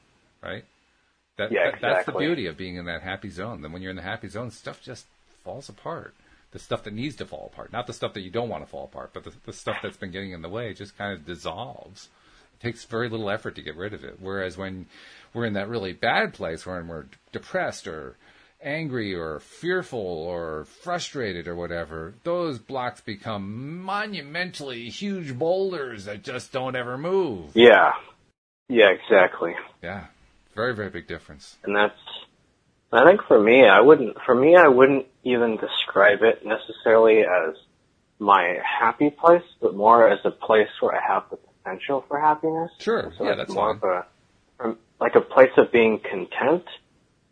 right? 0.43 0.65
That, 1.37 1.53
Yeah, 1.53 1.71
that- 1.71 1.81
That's 1.81 2.07
the 2.07 2.13
beauty 2.13 2.47
of 2.47 2.57
being 2.57 2.77
in 2.77 2.87
that 2.87 3.03
happy 3.03 3.29
zone. 3.31 3.61
Then 3.63 3.73
when 3.73 3.83
you're 3.83 3.91
in 3.91 3.97
the 3.97 4.03
happy 4.03 4.29
zone, 4.29 4.51
stuff 4.51 4.83
just 4.83 5.07
falls 5.45 5.69
apart. 5.69 6.15
The 6.51 6.59
stuff 6.59 6.83
that 6.85 6.95
needs 6.95 7.15
to 7.17 7.27
fall 7.27 7.51
apart, 7.53 7.73
not 7.73 7.87
the 7.87 7.93
stuff 7.93 8.15
that 8.15 8.23
you 8.23 8.31
don't 8.31 8.49
want 8.49 8.65
to 8.65 8.71
fall 8.71 8.85
apart, 8.85 9.11
but 9.13 9.23
the, 9.25 9.33
the 9.45 9.53
stuff 9.53 9.77
that's 9.83 9.99
been 9.99 10.11
getting 10.11 10.33
in 10.33 10.41
the 10.41 10.49
way 10.49 10.73
just 10.73 10.97
kind 10.97 11.13
of 11.13 11.27
dissolves. 11.27 12.09
It 12.55 12.61
takes 12.65 12.85
very 12.85 13.11
little 13.11 13.29
effort 13.29 13.55
to 13.57 13.63
get 13.63 13.77
rid 13.77 13.93
of 13.93 14.03
it. 14.03 14.17
Whereas 14.19 14.57
when 14.57 14.87
we're 15.35 15.45
in 15.45 15.53
that 15.53 15.69
really 15.69 15.93
bad 15.93 16.33
place, 16.33 16.65
when 16.65 16.89
we're 16.89 17.05
depressed 17.33 17.87
or 17.87 18.17
angry 18.63 19.15
or 19.15 19.41
fearful 19.41 20.01
or 20.01 20.65
frustrated 20.65 21.47
or 21.47 21.55
whatever, 21.55 22.15
those 22.25 22.59
blocks 22.59 23.01
become 23.01 23.83
monumentally 23.83 24.89
huge 24.89 25.39
boulders 25.39 26.05
that 26.07 26.23
just 26.23 26.53
don't 26.53 26.77
ever 26.77 26.99
move. 26.99 27.51
Yeah. 27.55 27.93
Yeah, 28.69 28.91
exactly. 28.91 29.55
Yeah. 29.83 30.07
Very, 30.55 30.75
very 30.75 30.91
big 30.91 31.07
difference. 31.07 31.57
And 31.63 31.75
that's, 31.75 31.99
I 32.93 33.05
think 33.05 33.23
for 33.23 33.41
me, 33.41 33.65
I 33.65 33.81
wouldn't, 33.81 34.21
for 34.27 34.35
me, 34.35 34.57
I 34.57 34.69
wouldn't 34.69 35.07
even 35.23 35.57
describe 35.57 36.23
it 36.23 36.45
necessarily 36.45 37.21
as 37.21 37.55
my 38.19 38.59
happy 38.65 39.11
place, 39.11 39.45
but 39.61 39.75
more 39.75 40.09
as 40.09 40.19
a 40.25 40.31
place 40.31 40.69
where 40.81 40.95
I 40.95 41.07
have 41.07 41.25
the 41.31 41.37
potential 41.37 42.05
for 42.09 42.19
happiness. 42.19 42.73
Sure. 42.79 43.13
So 43.17 43.25
yeah, 43.25 43.37
that's 43.37 43.53
more 43.53 43.79
fine. 43.79 44.03
of 44.61 44.77
a, 44.77 44.77
like 45.01 45.15
a 45.15 45.21
place 45.21 45.53
of 45.57 45.71
being 45.71 46.01
content. 46.01 46.65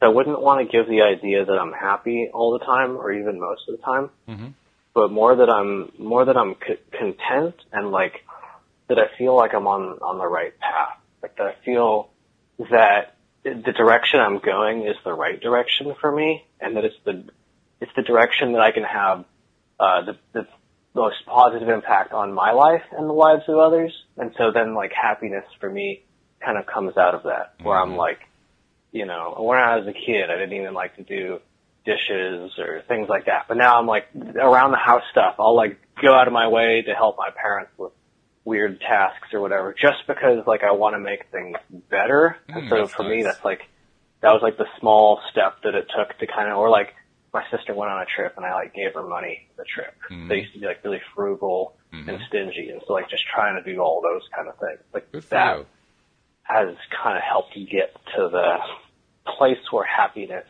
I 0.01 0.09
wouldn't 0.09 0.40
want 0.40 0.61
to 0.66 0.70
give 0.70 0.88
the 0.88 1.03
idea 1.03 1.44
that 1.44 1.59
I'm 1.59 1.72
happy 1.72 2.28
all 2.32 2.53
the 2.59 2.64
time 2.64 2.97
or 2.97 3.12
even 3.12 3.40
most 3.40 3.68
of 3.68 3.76
the 3.76 3.82
time, 3.82 4.11
hmm 4.26 4.49
but 4.94 5.11
more 5.12 5.36
that 5.36 5.51
I'm, 5.51 5.92
more 5.99 6.24
that 6.24 6.38
I'm 6.38 6.55
c- 6.66 6.78
content 6.99 7.55
and 7.70 7.90
like, 7.90 8.24
that 8.88 8.99
I 8.99 9.09
feel 9.18 9.36
like 9.36 9.53
I'm 9.53 9.66
on, 9.66 9.99
on 10.01 10.16
the 10.16 10.26
right 10.26 10.59
path. 10.59 10.97
Like 11.22 11.36
that 11.36 11.47
I 11.49 11.55
feel 11.66 12.09
that 12.70 13.14
the 13.44 13.72
direction 13.72 14.20
I'm 14.20 14.38
going 14.38 14.86
is 14.86 14.97
the 15.05 15.12
right 15.12 15.38
direction 15.38 15.94
for 16.01 16.11
me 16.11 16.47
and 16.61 16.76
that 16.76 16.84
it's 16.86 16.97
the, 17.05 17.24
it's 17.82 17.92
the 17.94 18.03
direction 18.03 18.53
that 18.53 18.62
I 18.62 18.70
can 18.70 18.84
have, 18.84 19.24
uh, 19.78 20.01
the, 20.03 20.16
the 20.32 20.47
most 20.94 21.16
positive 21.26 21.68
impact 21.68 22.14
on 22.14 22.32
my 22.32 22.53
life 22.53 22.84
and 22.92 23.07
the 23.07 23.12
lives 23.12 23.42
of 23.49 23.59
others. 23.59 23.92
And 24.16 24.32
so 24.38 24.51
then 24.51 24.74
like 24.74 24.92
happiness 24.92 25.44
for 25.61 25.68
me 25.68 26.05
kind 26.40 26.57
of 26.57 26.64
comes 26.64 26.97
out 26.97 27.14
of 27.14 27.24
that 27.24 27.53
where 27.62 27.76
I'm 27.78 27.92
Mhm. 27.92 27.99
like, 27.99 28.20
you 28.93 29.07
know, 29.07 29.34
when 29.39 29.59
I 29.59 29.76
was 29.76 29.87
a 29.87 29.93
kid, 29.93 30.30
I 30.30 30.37
didn't 30.39 30.55
even 30.55 30.74
like 30.74 30.97
to 30.97 31.03
do 31.03 31.41
dishes 31.84 32.53
or 32.59 32.82
things 32.89 33.09
like 33.09 33.26
that. 33.26 33.47
But 33.49 33.57
now 33.57 33.78
I'm 33.78 33.87
like 33.87 34.07
around 34.37 34.72
the 34.72 34.78
house 34.78 35.03
stuff. 35.12 35.37
I'll 35.39 35.57
like 35.57 35.78
go 36.03 36.14
out 36.14 36.26
of 36.26 36.32
my 36.32 36.49
way 36.49 36.82
to 36.87 36.95
help 36.95 37.16
my 37.16 37.30
parents 37.30 37.70
with 37.78 37.93
weird 38.45 38.80
tasks 38.80 39.28
or 39.32 39.41
whatever, 39.41 39.72
just 39.72 40.07
because 40.07 40.47
like 40.47 40.62
I 40.62 40.72
want 40.72 40.95
to 40.95 41.01
make 41.01 41.26
things 41.30 41.57
better. 41.91 42.37
Mm, 42.49 42.57
and 42.59 42.68
so 42.68 42.87
for 42.87 43.03
me, 43.05 43.22
that's 43.22 43.45
like 43.45 43.61
that 44.22 44.32
was 44.32 44.41
like 44.43 44.57
the 44.57 44.66
small 44.80 45.20
step 45.30 45.62
that 45.62 45.74
it 45.74 45.87
took 45.97 46.16
to 46.18 46.26
kind 46.26 46.51
of, 46.51 46.59
or 46.59 46.70
like 46.70 46.95
my 47.34 47.45
sister 47.51 47.74
went 47.74 47.93
on 47.93 48.01
a 48.03 48.07
trip 48.07 48.34
and 48.37 48.47
I 48.47 48.55
like 48.55 48.74
gave 48.74 48.95
her 48.95 49.03
money 49.03 49.47
for 49.55 49.62
the 49.62 49.68
trip. 49.68 49.95
Mhm. 50.11 50.28
They 50.28 50.37
used 50.37 50.55
to 50.55 50.61
be 50.61 50.66
like 50.66 50.82
really 50.84 51.03
frugal 51.14 51.76
Mhm. 51.93 52.09
and 52.09 52.18
stingy, 52.28 52.70
and 52.70 52.80
so 52.87 52.95
like 52.95 53.09
just 53.11 53.24
trying 53.32 53.62
to 53.62 53.72
do 53.72 53.78
all 53.80 54.01
those 54.01 54.26
kind 54.34 54.49
of 54.49 54.59
things. 54.59 54.80
Like 54.93 55.12
Good 55.12 55.22
that. 55.24 55.66
Has 56.49 56.76
kind 57.03 57.16
of 57.16 57.22
helped 57.22 57.57
you 57.57 57.66
get 57.66 57.94
to 58.16 58.28
the 58.28 58.57
place 59.38 59.59
where 59.70 59.84
happiness 59.84 60.44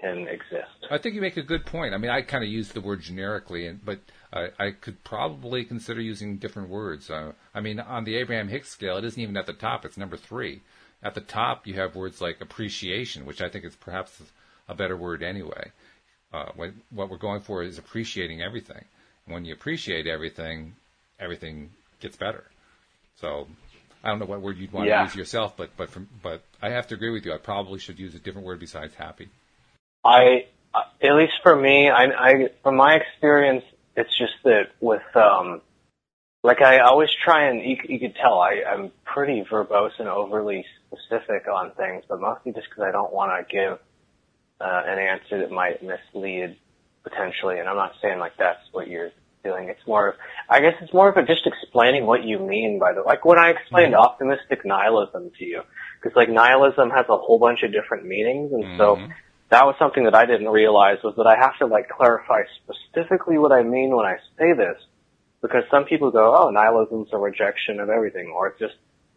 can 0.00 0.28
exist. 0.28 0.86
I 0.90 0.98
think 0.98 1.14
you 1.14 1.20
make 1.20 1.36
a 1.36 1.42
good 1.42 1.66
point. 1.66 1.94
I 1.94 1.98
mean, 1.98 2.10
I 2.10 2.22
kind 2.22 2.44
of 2.44 2.50
use 2.50 2.70
the 2.70 2.80
word 2.80 3.00
generically, 3.00 3.70
but 3.72 3.98
I, 4.32 4.48
I 4.58 4.70
could 4.70 5.02
probably 5.02 5.64
consider 5.64 6.00
using 6.00 6.36
different 6.36 6.68
words. 6.68 7.10
Uh, 7.10 7.32
I 7.54 7.60
mean, 7.60 7.80
on 7.80 8.04
the 8.04 8.16
Abraham 8.16 8.48
Hicks 8.48 8.68
scale, 8.70 8.96
it 8.98 9.04
isn't 9.04 9.20
even 9.20 9.36
at 9.36 9.46
the 9.46 9.52
top; 9.52 9.84
it's 9.84 9.96
number 9.96 10.16
three. 10.16 10.62
At 11.02 11.14
the 11.14 11.20
top, 11.20 11.66
you 11.66 11.74
have 11.74 11.94
words 11.94 12.20
like 12.20 12.40
appreciation, 12.40 13.24
which 13.24 13.40
I 13.40 13.48
think 13.48 13.64
is 13.64 13.76
perhaps 13.76 14.20
a 14.68 14.74
better 14.74 14.96
word 14.96 15.22
anyway. 15.22 15.72
Uh, 16.32 16.50
what, 16.54 16.70
what 16.90 17.08
we're 17.08 17.16
going 17.16 17.40
for 17.40 17.62
is 17.62 17.78
appreciating 17.78 18.42
everything. 18.42 18.84
When 19.26 19.44
you 19.44 19.54
appreciate 19.54 20.06
everything, 20.06 20.74
everything 21.18 21.70
gets 22.00 22.16
better. 22.16 22.44
So, 23.20 23.48
I 24.02 24.08
don't 24.08 24.18
know 24.18 24.26
what 24.26 24.40
word 24.40 24.56
you'd 24.58 24.72
want 24.72 24.86
Yeah. 24.88 24.98
to 24.98 25.04
use 25.04 25.14
yourself, 25.16 25.56
but 25.56 25.70
but 25.76 25.90
from, 25.90 26.08
but 26.22 26.42
I 26.62 26.70
have 26.70 26.86
to 26.88 26.94
agree 26.94 27.10
with 27.10 27.24
you. 27.26 27.32
I 27.32 27.38
probably 27.38 27.78
should 27.78 27.98
use 27.98 28.14
a 28.14 28.18
different 28.18 28.46
word 28.46 28.60
besides 28.60 28.94
happy. 28.94 29.28
I, 30.04 30.46
at 31.02 31.14
least 31.14 31.34
for 31.42 31.56
me, 31.56 31.88
I, 31.90 32.04
I, 32.04 32.48
from 32.62 32.76
my 32.76 32.94
experience, 32.94 33.64
it's 33.96 34.16
just 34.16 34.34
that 34.44 34.70
with, 34.80 35.02
um, 35.16 35.60
like 36.44 36.62
I 36.62 36.78
always 36.78 37.10
try 37.24 37.48
and, 37.48 37.60
you, 37.60 37.76
you 37.88 37.98
could 37.98 38.14
tell 38.14 38.38
I, 38.40 38.62
I'm 38.66 38.92
pretty 39.04 39.42
verbose 39.42 39.98
and 39.98 40.08
overly 40.08 40.64
specific 40.86 41.48
on 41.48 41.72
things, 41.72 42.04
but 42.08 42.20
mostly 42.20 42.52
just 42.52 42.68
because 42.70 42.84
I 42.84 42.92
don't 42.92 43.12
want 43.12 43.32
to 43.48 43.52
give 43.52 43.78
uh, 44.60 44.82
an 44.86 44.98
answer 44.98 45.40
that 45.40 45.50
might 45.50 45.82
mislead 45.82 46.56
potentially. 47.02 47.58
And 47.58 47.68
I'm 47.68 47.76
not 47.76 47.94
saying 48.00 48.18
like 48.20 48.36
that's 48.38 48.62
what 48.72 48.86
you're 48.88 49.10
doing. 49.42 49.68
It's 49.68 49.86
more 49.86 50.08
of, 50.08 50.14
I 50.48 50.60
guess 50.60 50.74
it's 50.80 50.92
more 50.92 51.08
of 51.08 51.16
a 51.16 51.24
just 51.24 51.46
explaining 51.46 52.06
what 52.06 52.24
you 52.24 52.38
mean 52.38 52.78
by 52.78 52.92
the, 52.92 53.02
like 53.02 53.24
when 53.24 53.38
I 53.38 53.50
explained 53.50 53.94
mm-hmm. 53.94 54.02
optimistic 54.02 54.64
nihilism 54.64 55.30
to 55.38 55.44
you, 55.44 55.62
because 56.00 56.16
like 56.16 56.28
nihilism 56.28 56.90
has 56.90 57.06
a 57.08 57.16
whole 57.16 57.38
bunch 57.38 57.62
of 57.62 57.72
different 57.72 58.06
meanings, 58.06 58.52
and 58.52 58.64
mm-hmm. 58.64 58.78
so 58.78 58.98
that 59.50 59.64
was 59.64 59.76
something 59.78 60.04
that 60.04 60.14
I 60.14 60.26
didn't 60.26 60.48
realize 60.48 60.98
was 61.02 61.14
that 61.16 61.26
I 61.26 61.36
have 61.36 61.56
to 61.58 61.66
like 61.66 61.88
clarify 61.88 62.42
specifically 62.62 63.38
what 63.38 63.52
I 63.52 63.62
mean 63.62 63.94
when 63.94 64.06
I 64.06 64.18
say 64.38 64.52
this, 64.52 64.76
because 65.40 65.64
some 65.70 65.84
people 65.84 66.10
go, 66.10 66.36
oh, 66.36 66.50
nihilism's 66.50 67.08
a 67.12 67.18
rejection 67.18 67.80
of 67.80 67.88
everything, 67.88 68.32
or 68.34 68.48
it's 68.48 68.58
just 68.58 68.74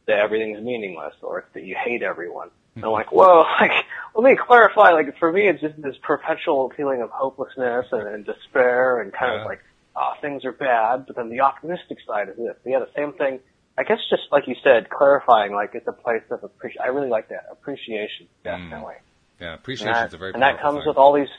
that 0.08 0.20
everything's 0.20 0.62
meaningless, 0.64 1.14
or 1.22 1.40
it's 1.40 1.54
that 1.54 1.64
you 1.64 1.76
hate 1.84 2.02
everyone. 2.02 2.50
And 2.76 2.86
I'm 2.86 2.92
like, 2.92 3.12
whoa, 3.12 3.44
like, 3.60 3.72
let 4.16 4.24
me 4.24 4.38
clarify, 4.38 4.92
like, 4.92 5.18
for 5.20 5.32
me, 5.32 5.48
it's 5.48 5.62
just 5.62 5.82
this 5.82 5.96
perpetual 6.02 6.72
feeling 6.76 7.02
of 7.02 7.10
hopelessness 7.10 7.88
and, 7.92 8.08
and 8.08 8.26
despair 8.26 9.02
and 9.02 9.12
kind 9.12 9.34
yeah. 9.34 9.42
of 9.42 9.46
like, 9.46 9.60
oh, 9.96 10.14
things 10.22 10.46
are 10.46 10.52
bad, 10.52 11.06
but 11.08 11.16
then 11.16 11.30
the 11.30 11.42
optimistic 11.42 11.98
side 12.08 12.30
is 12.30 12.38
this. 12.38 12.56
Yeah, 12.66 12.80
the 12.80 12.90
same 12.96 13.14
thing. 13.14 13.40
I 13.78 13.84
guess 13.84 14.00
just 14.10 14.24
like 14.32 14.48
you 14.48 14.56
said, 14.64 14.90
clarifying, 14.90 15.54
like, 15.54 15.72
it's 15.74 15.88
a 15.88 15.94
place 15.94 16.24
of 16.30 16.44
appreciation. 16.44 16.82
I 16.84 16.88
really 16.88 17.10
like 17.10 17.30
that. 17.30 17.46
Appreciation, 17.52 18.28
definitely. 18.44 18.96
Mm. 18.96 19.40
Yeah, 19.40 19.54
appreciation 19.56 20.06
is 20.06 20.14
a 20.14 20.18
very 20.18 20.34
And 20.34 20.42
that 20.44 20.62
comes 20.62 20.80
thing. 20.80 20.88
with 20.88 20.98
all 20.98 21.14
these, 21.14 21.30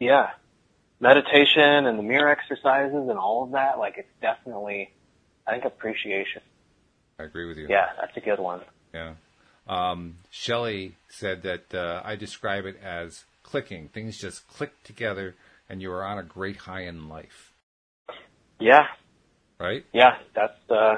yeah, 0.00 0.30
meditation 1.00 1.86
and 1.86 1.98
the 1.98 2.02
mirror 2.02 2.28
exercises 2.28 3.08
and 3.08 3.18
all 3.18 3.44
of 3.44 3.52
that. 3.52 3.78
Like, 3.78 3.94
it's 3.98 4.08
definitely, 4.20 4.90
I 5.46 5.52
think 5.52 5.64
appreciation. 5.64 6.42
I 7.20 7.24
agree 7.24 7.46
with 7.46 7.58
you. 7.58 7.66
Yeah, 7.68 7.86
that's 8.00 8.16
a 8.16 8.20
good 8.20 8.40
one. 8.40 8.62
Yeah. 8.94 9.14
Um, 9.68 10.16
Shelley 10.30 10.96
said 11.08 11.42
that 11.42 11.72
uh, 11.74 12.02
I 12.04 12.16
describe 12.16 12.64
it 12.64 12.80
as 12.82 13.24
clicking. 13.42 13.88
Things 13.88 14.18
just 14.18 14.48
click 14.48 14.82
together, 14.82 15.36
and 15.72 15.80
you 15.80 15.90
are 15.90 16.04
on 16.04 16.18
a 16.18 16.22
great 16.22 16.58
high 16.58 16.82
in 16.82 17.08
life. 17.08 17.54
Yeah. 18.60 18.84
Right. 19.58 19.86
Yeah, 19.94 20.18
that's 20.34 20.70
uh, 20.70 20.96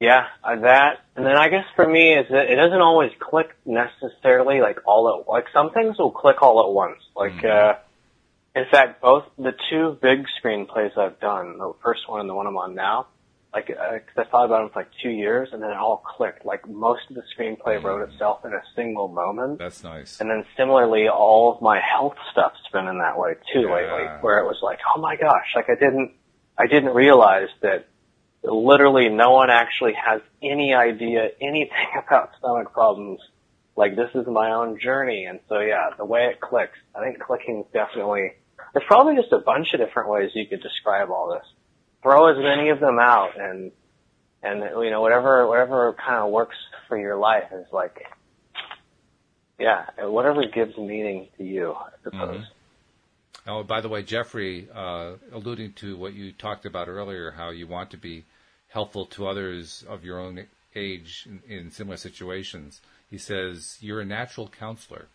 yeah, 0.00 0.24
uh, 0.42 0.56
that, 0.60 1.04
and 1.14 1.24
then 1.24 1.36
I 1.36 1.48
guess 1.48 1.64
for 1.76 1.88
me 1.88 2.12
is 2.14 2.26
that 2.30 2.50
it 2.50 2.56
doesn't 2.56 2.80
always 2.80 3.12
click 3.20 3.54
necessarily 3.64 4.60
like 4.60 4.80
all 4.86 5.08
at 5.08 5.28
like 5.30 5.44
some 5.54 5.70
things 5.70 5.98
will 5.98 6.10
click 6.10 6.42
all 6.42 6.66
at 6.66 6.72
once. 6.72 6.98
Like, 7.14 7.32
mm-hmm. 7.32 7.46
uh, 7.46 8.60
in 8.60 8.66
fact, 8.70 9.00
both 9.00 9.24
the 9.38 9.52
two 9.70 9.96
big 10.02 10.24
screenplays 10.42 10.98
I've 10.98 11.20
done, 11.20 11.58
the 11.58 11.72
first 11.84 12.08
one 12.08 12.20
and 12.20 12.28
the 12.28 12.34
one 12.34 12.48
I'm 12.48 12.56
on 12.56 12.74
now, 12.74 13.06
like, 13.56 13.70
uh, 13.70 13.98
cause 14.00 14.26
I 14.26 14.30
thought 14.30 14.44
about 14.44 14.66
it 14.66 14.72
for 14.74 14.80
like 14.80 14.90
two 15.02 15.08
years 15.08 15.48
and 15.52 15.62
then 15.62 15.70
it 15.70 15.76
all 15.76 16.02
clicked. 16.04 16.44
Like 16.44 16.68
most 16.68 17.02
of 17.08 17.16
the 17.16 17.22
screenplay 17.34 17.76
mm-hmm. 17.76 17.86
wrote 17.86 18.08
itself 18.10 18.44
in 18.44 18.52
a 18.52 18.60
single 18.74 19.08
moment. 19.08 19.58
That's 19.58 19.82
nice. 19.82 20.20
And 20.20 20.28
then 20.28 20.44
similarly, 20.58 21.08
all 21.08 21.54
of 21.54 21.62
my 21.62 21.80
health 21.80 22.16
stuff's 22.32 22.60
been 22.70 22.86
in 22.86 22.98
that 22.98 23.18
way 23.18 23.34
too 23.54 23.62
yeah. 23.62 23.74
lately, 23.74 24.04
where 24.20 24.40
it 24.40 24.44
was 24.44 24.58
like, 24.62 24.78
oh 24.94 25.00
my 25.00 25.16
gosh, 25.16 25.54
like 25.54 25.70
I 25.70 25.74
didn't, 25.74 26.12
I 26.58 26.66
didn't 26.66 26.92
realize 26.94 27.48
that 27.62 27.88
literally 28.42 29.08
no 29.08 29.30
one 29.30 29.48
actually 29.48 29.94
has 29.94 30.20
any 30.42 30.74
idea 30.74 31.30
anything 31.40 31.88
about 32.06 32.32
stomach 32.38 32.74
problems. 32.74 33.20
Like 33.74 33.96
this 33.96 34.10
is 34.14 34.26
my 34.26 34.50
own 34.50 34.78
journey. 34.78 35.24
And 35.24 35.40
so 35.48 35.60
yeah, 35.60 35.90
the 35.96 36.04
way 36.04 36.26
it 36.26 36.42
clicks, 36.42 36.78
I 36.94 37.02
think 37.02 37.20
clicking 37.20 37.64
definitely, 37.72 38.32
there's 38.74 38.86
probably 38.86 39.16
just 39.16 39.32
a 39.32 39.38
bunch 39.38 39.72
of 39.72 39.80
different 39.80 40.10
ways 40.10 40.30
you 40.34 40.46
could 40.46 40.62
describe 40.62 41.10
all 41.10 41.32
this. 41.32 41.46
Throw 42.06 42.28
as 42.28 42.36
many 42.38 42.68
of 42.70 42.78
them 42.78 43.00
out 43.00 43.30
and, 43.36 43.72
and 44.40 44.60
you 44.60 44.90
know, 44.90 45.00
whatever, 45.00 45.44
whatever 45.48 45.92
kind 45.94 46.22
of 46.22 46.30
works 46.30 46.54
for 46.86 46.96
your 46.96 47.16
life 47.16 47.50
is 47.52 47.66
like, 47.72 48.00
yeah, 49.58 49.86
whatever 49.98 50.44
gives 50.46 50.76
meaning 50.76 51.26
to 51.36 51.42
you, 51.42 51.72
I 51.72 51.90
suppose. 52.04 52.36
Mm-hmm. 52.36 53.50
Oh, 53.50 53.64
by 53.64 53.80
the 53.80 53.88
way, 53.88 54.04
Jeffrey, 54.04 54.68
uh, 54.72 55.14
alluding 55.32 55.72
to 55.74 55.96
what 55.96 56.12
you 56.12 56.30
talked 56.30 56.64
about 56.64 56.86
earlier, 56.86 57.32
how 57.32 57.50
you 57.50 57.66
want 57.66 57.90
to 57.90 57.96
be 57.96 58.24
helpful 58.68 59.06
to 59.06 59.26
others 59.26 59.84
of 59.88 60.04
your 60.04 60.20
own 60.20 60.46
age 60.76 61.26
in, 61.26 61.40
in 61.52 61.70
similar 61.72 61.96
situations. 61.96 62.80
He 63.10 63.18
says, 63.18 63.78
You're 63.80 64.02
a 64.02 64.04
natural 64.04 64.46
counselor. 64.46 65.06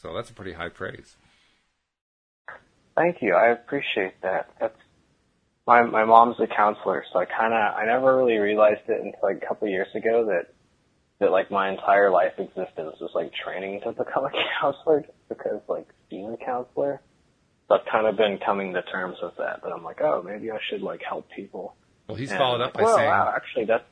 So 0.00 0.14
that's 0.14 0.30
a 0.30 0.34
pretty 0.34 0.54
high 0.54 0.70
praise. 0.70 1.14
Thank 2.96 3.20
you. 3.20 3.34
I 3.34 3.48
appreciate 3.48 4.22
that. 4.22 4.48
That's 4.58 4.78
my 5.72 5.82
my 5.82 6.04
mom's 6.04 6.36
a 6.40 6.46
counselor, 6.46 7.04
so 7.12 7.18
I 7.18 7.24
kind 7.24 7.54
of 7.54 7.74
I 7.74 7.86
never 7.86 8.16
really 8.16 8.36
realized 8.36 8.82
it 8.88 9.00
until 9.00 9.20
like 9.22 9.42
a 9.42 9.46
couple 9.46 9.68
years 9.68 9.88
ago 9.94 10.26
that 10.26 10.52
that 11.20 11.30
like 11.30 11.50
my 11.50 11.70
entire 11.70 12.10
life 12.10 12.32
existence 12.38 12.96
was 13.00 13.10
like 13.14 13.32
training 13.44 13.80
to 13.84 13.92
become 13.92 14.24
a 14.24 14.30
counselor 14.60 15.00
just 15.00 15.28
because 15.28 15.60
like 15.68 15.88
being 16.10 16.32
a 16.32 16.44
counselor. 16.44 17.00
So 17.68 17.76
I've 17.76 17.86
kind 17.90 18.06
of 18.06 18.16
been 18.16 18.38
coming 18.44 18.74
to 18.74 18.82
terms 18.82 19.16
with 19.22 19.36
that. 19.38 19.60
But 19.62 19.72
I'm 19.72 19.84
like, 19.84 20.00
oh, 20.02 20.22
maybe 20.22 20.50
I 20.50 20.58
should 20.68 20.82
like 20.82 21.00
help 21.08 21.26
people 21.34 21.74
well, 22.08 22.16
he's 22.16 22.32
followed 22.32 22.60
up 22.60 22.74
by 22.74 22.82
well, 22.82 22.96
saying. 22.96 23.08
Wow, 23.08 23.32
actually, 23.34 23.64
that's. 23.66 23.84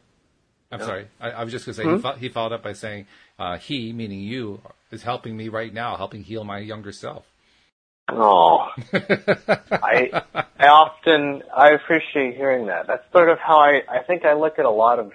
I'm 0.72 0.80
sorry. 0.80 1.08
I, 1.20 1.30
I, 1.30 1.44
was 1.44 1.52
just 1.52 1.66
going 1.66 1.74
to 1.74 1.82
say 1.82 1.88
hmm? 1.88 1.96
he, 1.96 2.02
fo- 2.02 2.16
he, 2.16 2.28
followed 2.28 2.52
up 2.52 2.62
by 2.62 2.74
saying 2.74 3.06
uh, 3.38 3.58
he, 3.58 3.92
meaning 3.92 4.20
you, 4.20 4.60
is 4.92 5.02
helping 5.02 5.36
me 5.36 5.48
right 5.48 5.72
now, 5.72 5.96
helping 5.96 6.22
heal 6.22 6.44
my 6.44 6.58
younger 6.58 6.92
self. 6.92 7.24
Oh, 8.12 8.68
I 8.92 10.22
I 10.58 10.66
often 10.66 11.42
I 11.56 11.70
appreciate 11.70 12.36
hearing 12.36 12.66
that. 12.66 12.86
That's 12.86 13.04
sort 13.12 13.28
of 13.28 13.38
how 13.38 13.58
I 13.58 13.82
I 13.88 14.02
think 14.06 14.24
I 14.24 14.34
look 14.34 14.58
at 14.58 14.64
a 14.64 14.70
lot 14.70 14.98
of 14.98 15.12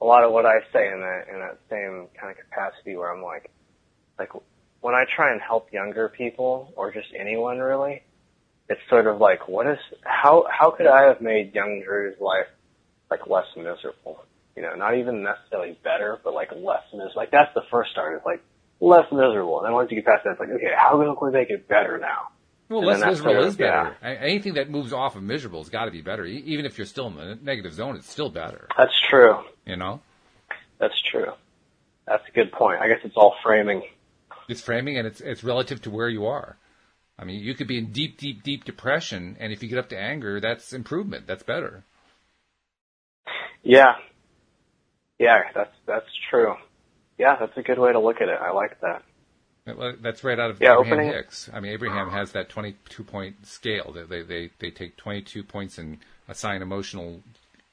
a 0.00 0.04
lot 0.04 0.24
of 0.24 0.32
what 0.32 0.46
I 0.46 0.60
say 0.72 0.92
in 0.92 1.00
that 1.00 1.26
in 1.32 1.40
that 1.40 1.58
same 1.70 2.08
kind 2.18 2.30
of 2.30 2.36
capacity 2.44 2.96
where 2.96 3.12
I'm 3.12 3.22
like 3.22 3.50
like 4.18 4.30
when 4.80 4.94
I 4.94 5.04
try 5.14 5.32
and 5.32 5.40
help 5.40 5.72
younger 5.72 6.08
people 6.08 6.72
or 6.76 6.92
just 6.92 7.08
anyone 7.18 7.58
really, 7.58 8.02
it's 8.68 8.80
sort 8.88 9.06
of 9.06 9.20
like, 9.20 9.48
what 9.48 9.66
is, 9.66 9.78
how, 10.02 10.46
how 10.50 10.70
could 10.70 10.86
I 10.86 11.04
have 11.08 11.20
made 11.20 11.54
young 11.54 11.82
Drew's 11.84 12.20
life 12.20 12.46
like 13.10 13.26
less 13.26 13.46
miserable? 13.56 14.24
You 14.56 14.62
know, 14.62 14.74
not 14.74 14.96
even 14.96 15.22
necessarily 15.22 15.78
better, 15.82 16.18
but 16.22 16.34
like 16.34 16.50
less 16.52 16.82
miserable. 16.92 17.12
Like 17.16 17.30
that's 17.30 17.52
the 17.54 17.62
first 17.70 17.90
start. 17.90 18.16
It's 18.16 18.26
like 18.26 18.42
less 18.80 19.10
miserable. 19.12 19.58
And 19.58 19.66
then 19.66 19.72
once 19.74 19.90
you 19.90 19.96
get 19.96 20.06
past 20.06 20.24
that, 20.24 20.32
it's 20.32 20.40
like, 20.40 20.50
okay, 20.50 20.72
how 20.76 20.98
can 20.98 21.16
we 21.20 21.32
make 21.32 21.50
it 21.50 21.68
better 21.68 21.98
now? 21.98 22.28
Well, 22.68 22.80
and 22.80 23.00
less 23.00 23.04
miserable 23.04 23.44
is 23.44 23.56
better. 23.56 23.96
Yeah. 24.02 24.16
Anything 24.20 24.54
that 24.54 24.70
moves 24.70 24.92
off 24.92 25.16
of 25.16 25.22
miserable 25.22 25.60
has 25.60 25.70
got 25.70 25.86
to 25.86 25.90
be 25.90 26.02
better. 26.02 26.24
Even 26.24 26.66
if 26.66 26.76
you're 26.76 26.86
still 26.86 27.06
in 27.06 27.16
the 27.16 27.38
negative 27.42 27.72
zone, 27.72 27.96
it's 27.96 28.10
still 28.10 28.30
better. 28.30 28.68
That's 28.76 28.92
true. 29.08 29.36
You 29.66 29.76
know? 29.76 30.00
That's 30.78 31.00
true. 31.10 31.32
That's 32.06 32.22
a 32.28 32.32
good 32.32 32.52
point. 32.52 32.80
I 32.80 32.88
guess 32.88 32.98
it's 33.04 33.16
all 33.16 33.34
framing. 33.42 33.82
It's 34.48 34.60
framing 34.60 34.98
and 34.98 35.06
it's, 35.06 35.20
it's 35.20 35.42
relative 35.42 35.82
to 35.82 35.90
where 35.90 36.08
you 36.08 36.26
are. 36.26 36.56
I 37.18 37.24
mean, 37.24 37.40
you 37.40 37.54
could 37.54 37.66
be 37.66 37.78
in 37.78 37.90
deep, 37.90 38.16
deep, 38.16 38.44
deep 38.44 38.64
depression, 38.64 39.36
and 39.40 39.52
if 39.52 39.62
you 39.62 39.68
get 39.68 39.78
up 39.78 39.88
to 39.88 39.98
anger, 39.98 40.40
that's 40.40 40.72
improvement. 40.72 41.26
That's 41.26 41.42
better. 41.42 41.82
Yeah, 43.64 43.96
yeah, 45.18 45.38
that's 45.52 45.74
that's 45.84 46.06
true. 46.30 46.54
Yeah, 47.18 47.36
that's 47.38 47.56
a 47.56 47.62
good 47.62 47.78
way 47.78 47.92
to 47.92 47.98
look 47.98 48.20
at 48.20 48.28
it. 48.28 48.38
I 48.40 48.52
like 48.52 48.80
that. 48.80 49.02
That's 50.00 50.24
right 50.24 50.38
out 50.38 50.50
of 50.50 50.60
yeah, 50.60 50.72
Abraham 50.72 50.92
opening. 50.94 51.12
Hicks. 51.12 51.50
I 51.52 51.60
mean, 51.60 51.72
Abraham 51.72 52.10
has 52.10 52.32
that 52.32 52.48
22 52.48 53.04
point 53.04 53.46
scale. 53.46 53.94
They, 54.08 54.22
they, 54.22 54.50
they 54.58 54.70
take 54.70 54.96
22 54.96 55.42
points 55.42 55.76
and 55.76 55.98
assign 56.26 56.62
emotional 56.62 57.20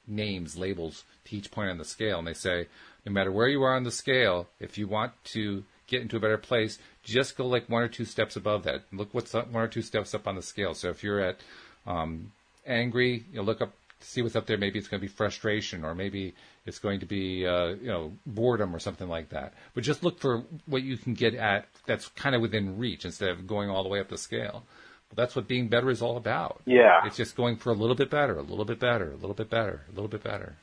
names, 0.06 0.56
labels 0.56 1.04
to 1.24 1.36
each 1.36 1.50
point 1.50 1.70
on 1.70 1.78
the 1.78 1.84
scale. 1.84 2.18
And 2.18 2.28
they 2.28 2.34
say, 2.34 2.66
no 3.06 3.12
matter 3.12 3.32
where 3.32 3.48
you 3.48 3.62
are 3.62 3.74
on 3.74 3.84
the 3.84 3.90
scale, 3.90 4.48
if 4.60 4.76
you 4.76 4.88
want 4.88 5.12
to 5.24 5.64
get 5.86 6.02
into 6.02 6.16
a 6.16 6.20
better 6.20 6.38
place, 6.38 6.78
just 7.02 7.36
go 7.36 7.46
like 7.46 7.68
one 7.68 7.82
or 7.82 7.88
two 7.88 8.04
steps 8.04 8.36
above 8.36 8.64
that. 8.64 8.82
Look 8.92 9.14
what's 9.14 9.34
up, 9.34 9.50
one 9.50 9.62
or 9.62 9.68
two 9.68 9.82
steps 9.82 10.14
up 10.14 10.26
on 10.26 10.34
the 10.34 10.42
scale. 10.42 10.74
So 10.74 10.90
if 10.90 11.02
you're 11.02 11.20
at 11.20 11.38
um, 11.86 12.32
angry, 12.66 13.24
you 13.30 13.36
know, 13.36 13.42
look 13.42 13.60
up, 13.60 13.72
see 14.00 14.22
what's 14.22 14.36
up 14.36 14.46
there. 14.46 14.58
Maybe 14.58 14.78
it's 14.78 14.88
going 14.88 15.00
to 15.00 15.06
be 15.06 15.12
frustration, 15.12 15.84
or 15.84 15.94
maybe 15.94 16.34
it's 16.64 16.78
going 16.78 17.00
to 17.00 17.06
be 17.06 17.46
uh, 17.46 17.68
you 17.68 17.88
know 17.88 18.12
boredom 18.26 18.74
or 18.74 18.78
something 18.78 19.08
like 19.08 19.30
that. 19.30 19.54
But 19.74 19.84
just 19.84 20.02
look 20.02 20.20
for 20.20 20.44
what 20.66 20.82
you 20.82 20.96
can 20.96 21.14
get 21.14 21.34
at 21.34 21.66
that's 21.86 22.08
kind 22.08 22.34
of 22.34 22.40
within 22.40 22.78
reach 22.78 23.04
instead 23.04 23.30
of 23.30 23.46
going 23.46 23.70
all 23.70 23.82
the 23.82 23.88
way 23.88 24.00
up 24.00 24.08
the 24.08 24.18
scale. 24.18 24.64
Well, 25.08 25.14
that's 25.16 25.36
what 25.36 25.46
being 25.46 25.68
better 25.68 25.90
is 25.90 26.02
all 26.02 26.16
about. 26.16 26.62
Yeah, 26.66 27.06
it's 27.06 27.16
just 27.16 27.36
going 27.36 27.56
for 27.56 27.70
a 27.70 27.74
little 27.74 27.96
bit 27.96 28.10
better, 28.10 28.38
a 28.38 28.42
little 28.42 28.64
bit 28.64 28.80
better, 28.80 29.12
a 29.12 29.16
little 29.16 29.34
bit 29.34 29.50
better, 29.50 29.82
a 29.88 29.92
little 29.92 30.08
bit 30.08 30.22
better. 30.22 30.56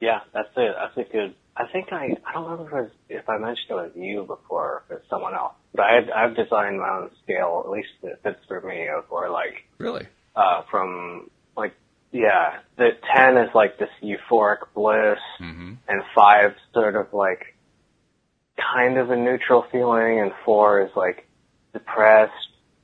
Yeah, 0.00 0.20
that's 0.32 0.48
it. 0.56 0.74
That's 0.78 1.08
a 1.08 1.12
good. 1.12 1.34
I 1.56 1.66
think 1.72 1.92
I 1.92 2.16
I 2.26 2.32
don't 2.32 2.50
remember 2.50 2.66
if, 2.66 2.72
it 2.72 2.82
was, 2.82 2.90
if 3.08 3.28
I 3.28 3.38
mentioned 3.38 3.70
it 3.70 3.74
was 3.74 3.92
you 3.94 4.20
before 4.22 4.64
or 4.64 4.82
if 4.88 4.98
it's 4.98 5.10
someone 5.10 5.34
else. 5.34 5.54
But 5.74 5.82
I 5.82 5.94
had, 5.94 6.10
I've 6.10 6.36
designed 6.36 6.78
my 6.80 6.88
own 6.88 7.10
scale, 7.22 7.62
at 7.64 7.70
least 7.70 7.88
it 8.02 8.18
fits 8.22 8.40
for 8.48 8.60
me, 8.62 8.88
where 9.08 9.30
like 9.30 9.64
really 9.78 10.06
uh 10.34 10.62
from 10.70 11.30
yeah, 12.12 12.58
the 12.76 12.90
ten 13.14 13.36
is 13.38 13.50
like 13.54 13.78
this 13.78 13.88
euphoric 14.02 14.58
bliss, 14.74 15.18
mm-hmm. 15.40 15.74
and 15.88 16.02
five 16.14 16.54
sort 16.72 16.94
of 16.94 17.12
like 17.12 17.56
kind 18.56 18.98
of 18.98 19.10
a 19.10 19.16
neutral 19.16 19.64
feeling, 19.72 20.20
and 20.20 20.32
four 20.44 20.82
is 20.82 20.90
like 20.94 21.26
depressed. 21.72 22.32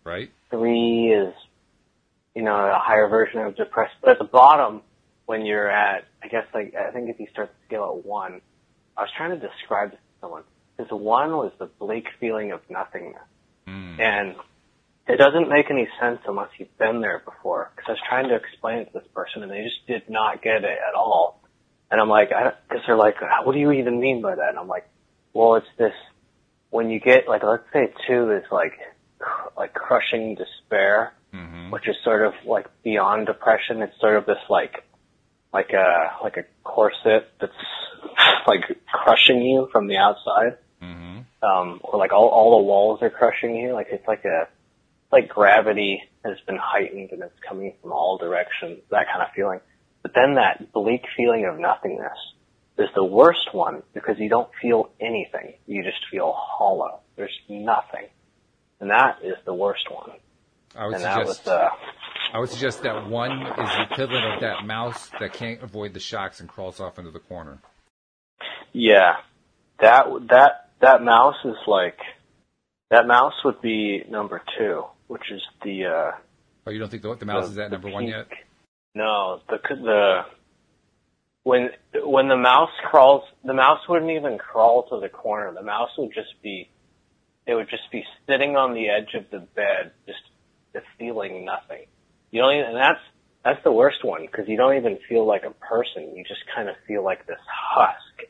Right. 0.05 0.31
Three 0.51 1.13
is 1.13 1.35
you 2.35 2.43
know 2.43 2.57
a 2.57 2.79
higher 2.79 3.09
version 3.09 3.41
of 3.41 3.57
depressed, 3.57 3.95
but 4.01 4.11
at 4.11 4.19
the 4.19 4.25
bottom 4.25 4.83
when 5.29 5.45
you're 5.45 5.69
at, 5.69 6.07
I 6.23 6.29
guess 6.29 6.47
like, 6.55 6.75
I 6.75 6.91
think 6.91 7.11
if 7.11 7.21
you 7.21 7.27
start 7.31 7.51
the 7.51 7.67
scale 7.67 7.95
at 7.99 8.07
one, 8.07 8.41
I 8.97 9.03
was 9.03 9.11
trying 9.15 9.39
to 9.39 9.47
describe 9.47 9.91
this 9.91 10.01
to 10.01 10.21
someone, 10.23 10.43
because 10.75 10.91
one 10.91 11.33
was 11.33 11.53
the 11.59 11.67
bleak 11.67 12.07
feeling 12.19 12.53
of 12.53 12.61
nothingness. 12.71 13.21
Mm. 13.69 14.01
And 14.01 14.37
it 15.09 15.17
doesn't 15.17 15.49
make 15.49 15.71
any 15.71 15.89
sense 16.01 16.21
unless 16.27 16.51
you've 16.59 16.77
been 16.79 17.01
there 17.01 17.23
before. 17.25 17.71
Because 17.75 17.89
I 17.89 17.93
was 17.93 18.01
trying 18.09 18.29
to 18.29 18.37
explain 18.37 18.79
it 18.79 18.93
to 18.93 19.01
this 19.01 19.09
person, 19.15 19.43
and 19.43 19.51
they 19.51 19.63
just 19.65 19.87
did 19.87 20.09
not 20.09 20.43
get 20.43 20.65
it 20.65 20.79
at 20.89 20.95
all. 20.95 21.43
And 21.91 22.01
I'm 22.01 22.09
like, 22.09 22.29
because 22.29 22.85
they're 22.87 22.97
like, 22.97 23.17
what 23.45 23.53
do 23.53 23.59
you 23.59 23.73
even 23.73 23.99
mean 24.01 24.21
by 24.21 24.35
that? 24.35 24.51
And 24.51 24.59
I'm 24.59 24.69
like, 24.69 24.87
well, 25.33 25.55
it's 25.55 25.67
this 25.79 25.95
when 26.71 26.91
you 26.91 27.01
get 27.01 27.27
like, 27.27 27.43
let's 27.43 27.65
say 27.73 27.93
two 28.07 28.31
is 28.33 28.45
like, 28.51 28.75
like 29.57 29.75
crushing 29.75 30.35
despair, 30.35 31.13
hmm 31.33 31.71
which 31.71 31.87
is 31.87 31.97
sort 32.05 32.25
of 32.25 32.33
like 32.47 32.67
beyond 32.83 33.27
depression. 33.27 33.83
It's 33.83 33.99
sort 34.01 34.17
of 34.17 34.27
this 34.27 34.39
like, 34.49 34.85
like 35.53 35.71
a 35.73 36.13
like 36.23 36.37
a 36.37 36.45
corset 36.63 37.29
that's 37.41 37.53
like 38.47 38.63
crushing 38.91 39.43
you 39.43 39.69
from 39.73 39.87
the 39.87 39.97
outside 39.97 40.59
hmm 40.81 41.21
um, 41.43 41.81
or 41.83 41.99
like 41.99 42.13
all 42.13 42.29
all 42.29 42.59
the 42.59 42.65
walls 42.65 43.01
are 43.03 43.11
crushing 43.11 43.57
you. 43.57 43.73
Like 43.73 43.89
it's 43.91 44.07
like 44.07 44.25
a 44.25 44.49
like 45.13 45.29
gravity 45.29 46.03
has 46.25 46.37
been 46.47 46.59
heightened 46.61 47.13
and 47.13 47.23
it's 47.23 47.39
coming 47.47 47.75
from 47.81 47.93
all 47.93 48.19
directions. 48.19 48.81
That 48.91 49.07
kind 49.13 49.23
of 49.23 49.29
feeling. 49.35 49.61
But 50.03 50.13
then 50.15 50.35
that 50.35 50.73
bleak 50.73 51.03
feeling 51.17 51.47
of 51.47 51.59
nothingness 51.59 52.19
is 52.79 52.89
the 52.95 53.05
worst 53.05 53.53
one 53.53 53.83
because 53.95 54.19
you 54.19 54.29
don't 54.29 54.51
feel 54.63 54.91
anything. 55.01 55.55
You 55.67 55.83
just 55.83 55.99
feel 56.11 56.33
hollow. 56.37 57.01
There's 57.17 57.37
nothing, 57.49 58.07
and 58.81 58.91
that 58.91 59.19
is 59.25 59.35
the 59.45 59.55
worst 59.55 59.91
one. 59.91 60.13
I 60.77 60.87
would 60.87 60.95
And 60.97 61.05
that 61.05 61.27
was 61.27 61.37
suggest 61.39 61.49
uh, 61.49 61.71
I 62.33 62.39
would 62.39 62.51
suggest 62.51 62.83
that 62.83 63.09
one 63.09 63.43
is 63.43 63.57
the 63.57 63.87
equivalent 63.91 64.35
of 64.35 64.41
that 64.41 64.67
mouse 64.67 65.11
that 65.19 65.33
can't 65.33 65.63
avoid 65.63 65.95
the 65.95 66.01
shocks 66.01 66.41
and 66.41 66.49
crawls 66.49 66.79
off 66.79 66.99
into 66.99 67.11
the 67.11 67.19
corner. 67.19 67.59
yeah, 68.73 69.17
that 69.81 70.07
that 70.31 70.71
that 70.81 71.03
mouse 71.03 71.37
is 71.45 71.57
like 71.67 71.99
that 72.91 73.07
mouse 73.07 73.35
would 73.45 73.61
be 73.61 74.05
number 74.09 74.43
two, 74.59 74.85
which 75.09 75.31
is 75.31 75.43
the 75.65 75.85
uh, 75.87 76.13
Oh, 76.67 76.71
you 76.71 76.79
don't 76.79 76.91
think 76.91 77.03
the, 77.03 77.15
the 77.17 77.25
mouse 77.27 77.47
the- 77.47 77.53
is 77.53 77.59
at 77.59 77.71
number 77.71 77.91
one 77.91 78.07
yet? 78.07 78.29
No, 78.95 79.41
the 79.49 79.59
the 79.69 80.23
when 81.43 81.71
when 82.05 82.29
the 82.29 82.37
mouse 82.37 82.71
crawls, 82.91 83.23
the 83.45 83.55
mouse 83.55 83.81
wouldn't 83.89 84.11
even 84.11 84.39
crawl 84.39 84.89
to 84.91 85.01
the 85.01 85.09
corner. 85.09 85.53
The 85.53 85.63
mouse 85.63 85.91
would 85.97 86.13
just 86.15 86.41
be, 86.43 86.69
it 87.47 87.55
would 87.55 87.71
just 87.71 87.91
be 87.91 88.05
sitting 88.27 88.57
on 88.57 88.75
the 88.75 88.89
edge 88.89 89.15
of 89.15 89.31
the 89.31 89.39
bed, 89.39 89.93
just, 90.07 90.19
just 90.75 90.85
feeling 90.99 91.45
nothing. 91.45 91.87
You 92.31 92.43
don't 92.43 92.55
even, 92.55 92.67
and 92.71 92.77
that's 92.77 93.01
that's 93.45 93.65
the 93.65 93.73
worst 93.73 94.05
one 94.05 94.27
because 94.27 94.47
you 94.49 94.57
don't 94.57 94.77
even 94.77 94.99
feel 95.09 95.27
like 95.27 95.45
a 95.45 95.53
person. 95.53 96.15
You 96.15 96.25
just 96.25 96.43
kind 96.55 96.69
of 96.69 96.75
feel 96.87 97.03
like 97.03 97.27
this 97.27 97.41
husk 97.49 98.29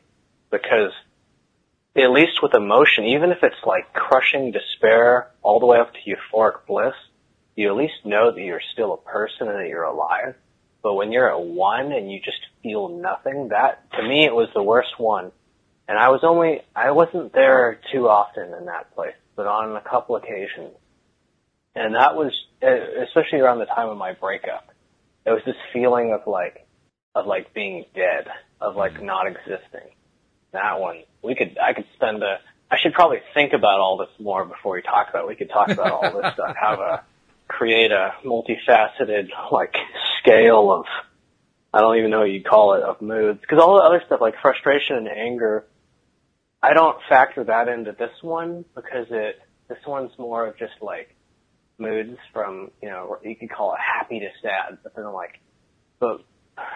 because 0.49 0.91
at 2.01 2.11
least 2.11 2.41
with 2.41 2.53
emotion, 2.53 3.05
even 3.05 3.31
if 3.31 3.39
it's 3.43 3.63
like 3.65 3.93
crushing 3.93 4.51
despair 4.51 5.31
all 5.41 5.59
the 5.59 5.65
way 5.65 5.79
up 5.79 5.93
to 5.93 5.99
euphoric 5.99 6.65
bliss, 6.67 6.93
you 7.55 7.69
at 7.69 7.75
least 7.75 8.05
know 8.05 8.31
that 8.31 8.41
you're 8.41 8.61
still 8.73 8.93
a 8.93 8.97
person 8.97 9.47
and 9.47 9.59
that 9.59 9.67
you're 9.67 9.83
alive. 9.83 10.35
But 10.81 10.93
when 10.93 11.11
you're 11.11 11.29
at 11.29 11.41
one 11.41 11.91
and 11.91 12.11
you 12.11 12.19
just 12.19 12.39
feel 12.63 12.87
nothing, 12.87 13.49
that 13.49 13.91
to 13.91 14.03
me 14.03 14.25
it 14.25 14.33
was 14.33 14.49
the 14.53 14.63
worst 14.63 14.97
one. 14.97 15.31
And 15.87 15.97
I 15.97 16.09
was 16.09 16.21
only 16.23 16.61
I 16.75 16.91
wasn't 16.91 17.33
there 17.33 17.79
too 17.91 18.07
often 18.07 18.53
in 18.53 18.65
that 18.67 18.93
place, 18.95 19.15
but 19.35 19.47
on 19.47 19.75
a 19.75 19.81
couple 19.81 20.15
occasions. 20.15 20.71
And 21.75 21.95
that 21.95 22.15
was 22.15 22.31
especially 22.61 23.39
around 23.39 23.59
the 23.59 23.65
time 23.65 23.89
of 23.89 23.97
my 23.97 24.13
breakup. 24.13 24.69
It 25.25 25.31
was 25.31 25.41
this 25.45 25.55
feeling 25.73 26.13
of 26.13 26.27
like 26.27 26.65
of 27.15 27.25
like 27.25 27.53
being 27.53 27.85
dead, 27.93 28.27
of 28.61 28.75
like 28.75 28.93
mm-hmm. 28.93 29.05
not 29.05 29.27
existing. 29.27 29.89
That 30.51 30.79
one 30.79 31.03
we 31.21 31.35
could 31.35 31.57
I 31.57 31.73
could 31.73 31.85
spend 31.95 32.23
a 32.23 32.39
I 32.71 32.77
should 32.77 32.93
probably 32.93 33.19
think 33.33 33.53
about 33.53 33.79
all 33.79 33.97
this 33.97 34.09
more 34.19 34.45
before 34.45 34.73
we 34.75 34.81
talk 34.81 35.09
about 35.09 35.23
it. 35.23 35.27
We 35.27 35.35
could 35.35 35.49
talk 35.49 35.69
about 35.69 35.91
all 35.91 36.21
this 36.21 36.33
stuff, 36.33 36.55
have 36.61 36.79
a 36.79 37.03
create 37.47 37.91
a 37.91 38.13
multifaceted 38.23 39.29
like 39.51 39.75
scale 40.19 40.71
of 40.71 40.85
I 41.73 41.81
don't 41.81 41.97
even 41.97 42.11
know 42.11 42.19
what 42.19 42.31
you'd 42.31 42.45
call 42.45 42.75
it 42.75 42.83
of 42.83 43.01
moods 43.01 43.41
because 43.41 43.59
all 43.59 43.75
the 43.75 43.83
other 43.83 44.01
stuff 44.05 44.21
like 44.21 44.35
frustration 44.41 44.97
and 44.97 45.07
anger 45.07 45.65
I 46.61 46.73
don't 46.73 46.97
factor 47.07 47.43
that 47.45 47.67
into 47.67 47.91
this 47.91 48.11
one 48.21 48.65
because 48.75 49.07
it 49.09 49.39
this 49.67 49.79
one's 49.87 50.11
more 50.17 50.47
of 50.47 50.57
just 50.57 50.73
like 50.81 51.15
moods 51.77 52.17
from 52.33 52.71
you 52.81 52.89
know 52.89 53.17
you 53.23 53.35
could 53.35 53.49
call 53.49 53.73
it 53.73 53.79
happy 53.79 54.19
to 54.19 54.27
sad 54.41 54.77
but 54.83 54.95
then 54.95 55.11
like 55.11 55.39
but 55.99 56.21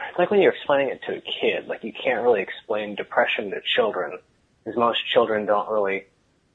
it's 0.09 0.19
like 0.19 0.31
when 0.31 0.41
you're 0.41 0.53
explaining 0.53 0.89
it 0.89 1.01
to 1.07 1.17
a 1.17 1.21
kid 1.21 1.67
like 1.67 1.83
you 1.83 1.93
can't 1.93 2.23
really 2.23 2.41
explain 2.41 2.95
depression 2.95 3.51
to 3.51 3.61
children 3.61 4.17
because 4.63 4.77
most 4.77 5.05
children 5.05 5.45
don't 5.45 5.69
really 5.69 6.05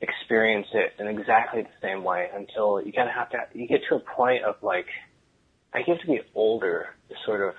experience 0.00 0.68
it 0.72 0.94
in 0.98 1.06
exactly 1.08 1.62
the 1.62 1.68
same 1.82 2.04
way 2.04 2.30
until 2.34 2.80
you 2.80 2.92
kind 2.92 3.08
of 3.08 3.14
have 3.14 3.30
to, 3.30 3.38
you 3.52 3.66
get 3.66 3.82
to 3.88 3.96
a 3.96 4.00
point 4.00 4.44
of 4.44 4.56
like, 4.62 4.86
I 5.74 5.82
have 5.82 6.00
to 6.00 6.06
be 6.06 6.20
older 6.34 6.88
to 7.08 7.14
sort 7.24 7.42
of, 7.42 7.54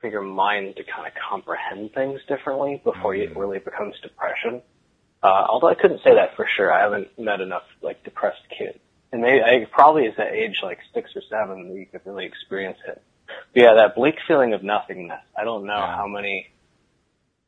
for 0.00 0.08
your 0.08 0.22
mind 0.22 0.76
to 0.76 0.84
kind 0.84 1.06
of 1.08 1.12
comprehend 1.28 1.92
things 1.92 2.20
differently 2.28 2.80
before 2.84 3.14
it 3.16 3.34
Mhm. 3.34 3.36
really 3.36 3.58
becomes 3.58 3.98
depression. 4.00 4.62
Uh, 5.24 5.46
although 5.48 5.66
I 5.66 5.74
couldn't 5.74 6.02
say 6.04 6.14
that 6.14 6.36
for 6.36 6.46
sure. 6.46 6.72
I 6.72 6.80
haven't 6.80 7.18
met 7.18 7.40
enough 7.40 7.64
like 7.82 8.04
depressed 8.04 8.48
kids. 8.56 8.78
And 9.10 9.22
maybe, 9.22 9.42
I 9.42 9.64
probably 9.72 10.06
is 10.06 10.16
at 10.18 10.32
age 10.32 10.62
like 10.62 10.78
six 10.94 11.16
or 11.16 11.22
seven 11.22 11.68
that 11.68 11.74
you 11.74 11.86
could 11.86 12.02
really 12.04 12.26
experience 12.26 12.78
it. 12.86 13.02
But 13.54 13.62
yeah, 13.62 13.74
that 13.74 13.94
bleak 13.94 14.16
feeling 14.26 14.52
of 14.54 14.62
nothingness. 14.62 15.20
I 15.36 15.44
don't 15.44 15.64
know 15.66 15.76
Yeah. 15.76 15.96
how 15.96 16.06
many, 16.06 16.48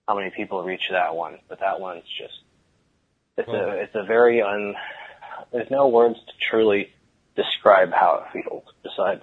how 0.07 0.17
many 0.17 0.31
people 0.31 0.63
reach 0.63 0.83
that 0.91 1.15
one, 1.15 1.39
but 1.49 1.61
that 1.61 1.81
one's 1.81 2.05
just, 2.19 2.41
it's 3.37 3.49
Well- 3.49 3.71
a, 3.71 3.75
it's 3.77 3.95
a 3.95 4.03
very 4.05 4.43
un, 4.43 4.75
there's 5.53 5.71
no 5.71 5.89
words 5.89 6.17
to 6.17 6.33
truly 6.51 6.93
describe 7.37 7.93
how 7.93 8.25
it 8.27 8.43
feels 8.43 8.65
besides 8.83 9.23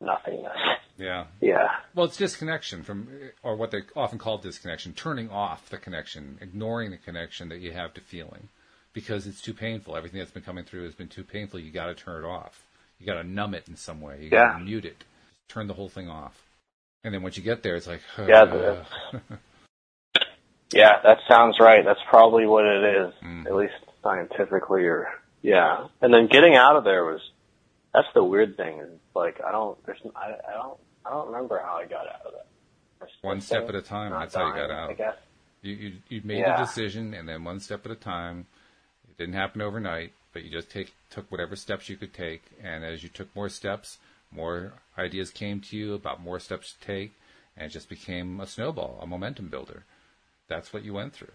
nothingness. 0.00 0.56
Yeah. 0.96 1.26
Yeah. 1.40 1.68
Well, 1.94 2.06
it's 2.06 2.16
disconnection 2.16 2.82
from, 2.82 3.08
or 3.42 3.54
what 3.56 3.70
they 3.70 3.82
often 3.94 4.18
call 4.18 4.38
disconnection, 4.38 4.94
turning 4.94 5.30
off 5.30 5.68
the 5.70 5.76
connection, 5.78 6.38
ignoring 6.40 6.90
the 6.90 6.96
connection 6.96 7.48
that 7.50 7.58
you 7.60 7.72
have 7.72 7.94
to 7.94 8.00
feeling, 8.00 8.48
because 8.92 9.26
it's 9.26 9.40
too 9.40 9.54
painful. 9.54 9.96
Everything 9.96 10.18
that's 10.18 10.30
been 10.30 10.42
coming 10.42 10.64
through 10.64 10.84
has 10.84 10.94
been 10.94 11.08
too 11.08 11.24
painful. 11.24 11.60
You 11.60 11.70
got 11.70 11.86
to 11.86 11.94
turn 11.94 12.24
it 12.24 12.26
off. 12.26 12.64
You 12.98 13.06
got 13.06 13.14
to 13.14 13.24
numb 13.24 13.54
it 13.54 13.68
in 13.68 13.76
some 13.76 14.00
way. 14.00 14.18
You 14.22 14.30
got 14.30 14.52
Yeah. 14.52 14.58
to 14.58 14.64
mute 14.64 14.84
it. 14.84 15.04
Turn 15.48 15.66
the 15.66 15.74
whole 15.74 15.88
thing 15.88 16.08
off. 16.08 16.34
And 17.04 17.14
then 17.14 17.22
once 17.22 17.36
you 17.36 17.42
get 17.42 17.62
there, 17.62 17.76
it's 17.76 17.86
like, 17.86 18.00
Yeah, 18.18 18.44
the- 18.44 18.84
Yeah, 20.70 21.00
that 21.02 21.18
sounds 21.26 21.58
right. 21.60 21.82
That's 21.84 22.00
probably 22.10 22.46
what 22.46 22.66
it 22.66 22.84
is, 22.84 23.14
Mhm. 23.22 23.46
at 23.46 23.54
least 23.54 23.74
scientifically 24.02 24.84
or, 24.84 25.08
yeah. 25.40 25.88
And 26.02 26.12
then 26.12 26.26
getting 26.26 26.56
out 26.56 26.76
of 26.76 26.84
there 26.84 27.04
was, 27.04 27.22
that's 27.94 28.08
the 28.12 28.22
weird 28.22 28.56
thing 28.58 28.78
is 28.80 28.90
like, 29.14 29.40
I 29.42 29.50
don't, 29.50 29.82
there's, 29.86 30.00
I, 30.14 30.34
I 30.46 30.52
don't, 30.52 30.78
I 31.06 31.10
don't 31.10 31.28
remember 31.28 31.58
how 31.64 31.76
I 31.76 31.86
got 31.86 32.06
out 32.06 32.26
of 32.26 32.32
that. 32.32 33.08
One 33.22 33.40
step 33.40 33.68
at 33.70 33.74
a 33.74 33.80
time. 33.82 34.10
That's 34.12 34.34
how 34.34 34.48
you 34.48 34.54
got 34.54 34.70
out. 34.70 34.90
I 34.90 34.94
guess. 34.94 35.14
You, 35.62 35.74
you, 35.74 35.92
you 36.08 36.20
made 36.24 36.40
Yeah. 36.40 36.58
the 36.60 36.66
decision, 36.66 37.14
and 37.14 37.26
then 37.28 37.44
one 37.44 37.60
step 37.60 37.86
at 37.86 37.92
a 37.92 37.96
time. 37.96 38.46
It 39.08 39.16
didn't 39.16 39.34
happen 39.34 39.62
overnight, 39.62 40.12
but 40.34 40.42
you 40.44 40.50
just 40.50 40.68
take 40.70 40.92
took 41.10 41.30
whatever 41.32 41.56
steps 41.56 41.88
you 41.88 41.96
could 41.96 42.12
take, 42.12 42.42
and 42.62 42.84
as 42.84 43.02
you 43.02 43.08
took 43.08 43.34
more 43.34 43.48
steps, 43.48 43.98
more 44.30 44.72
ideas 44.96 45.30
came 45.30 45.60
to 45.60 45.76
you 45.76 45.94
about 45.94 46.20
more 46.20 46.40
steps 46.40 46.72
to 46.72 46.86
take, 46.86 47.12
and 47.56 47.66
it 47.66 47.72
just 47.72 47.88
became 47.88 48.40
a 48.40 48.46
snowball, 48.46 48.98
a 49.02 49.06
momentum 49.06 49.48
builder. 49.48 49.84
That's 50.48 50.72
what 50.72 50.84
you 50.84 50.94
went 50.94 51.12
through. 51.14 51.32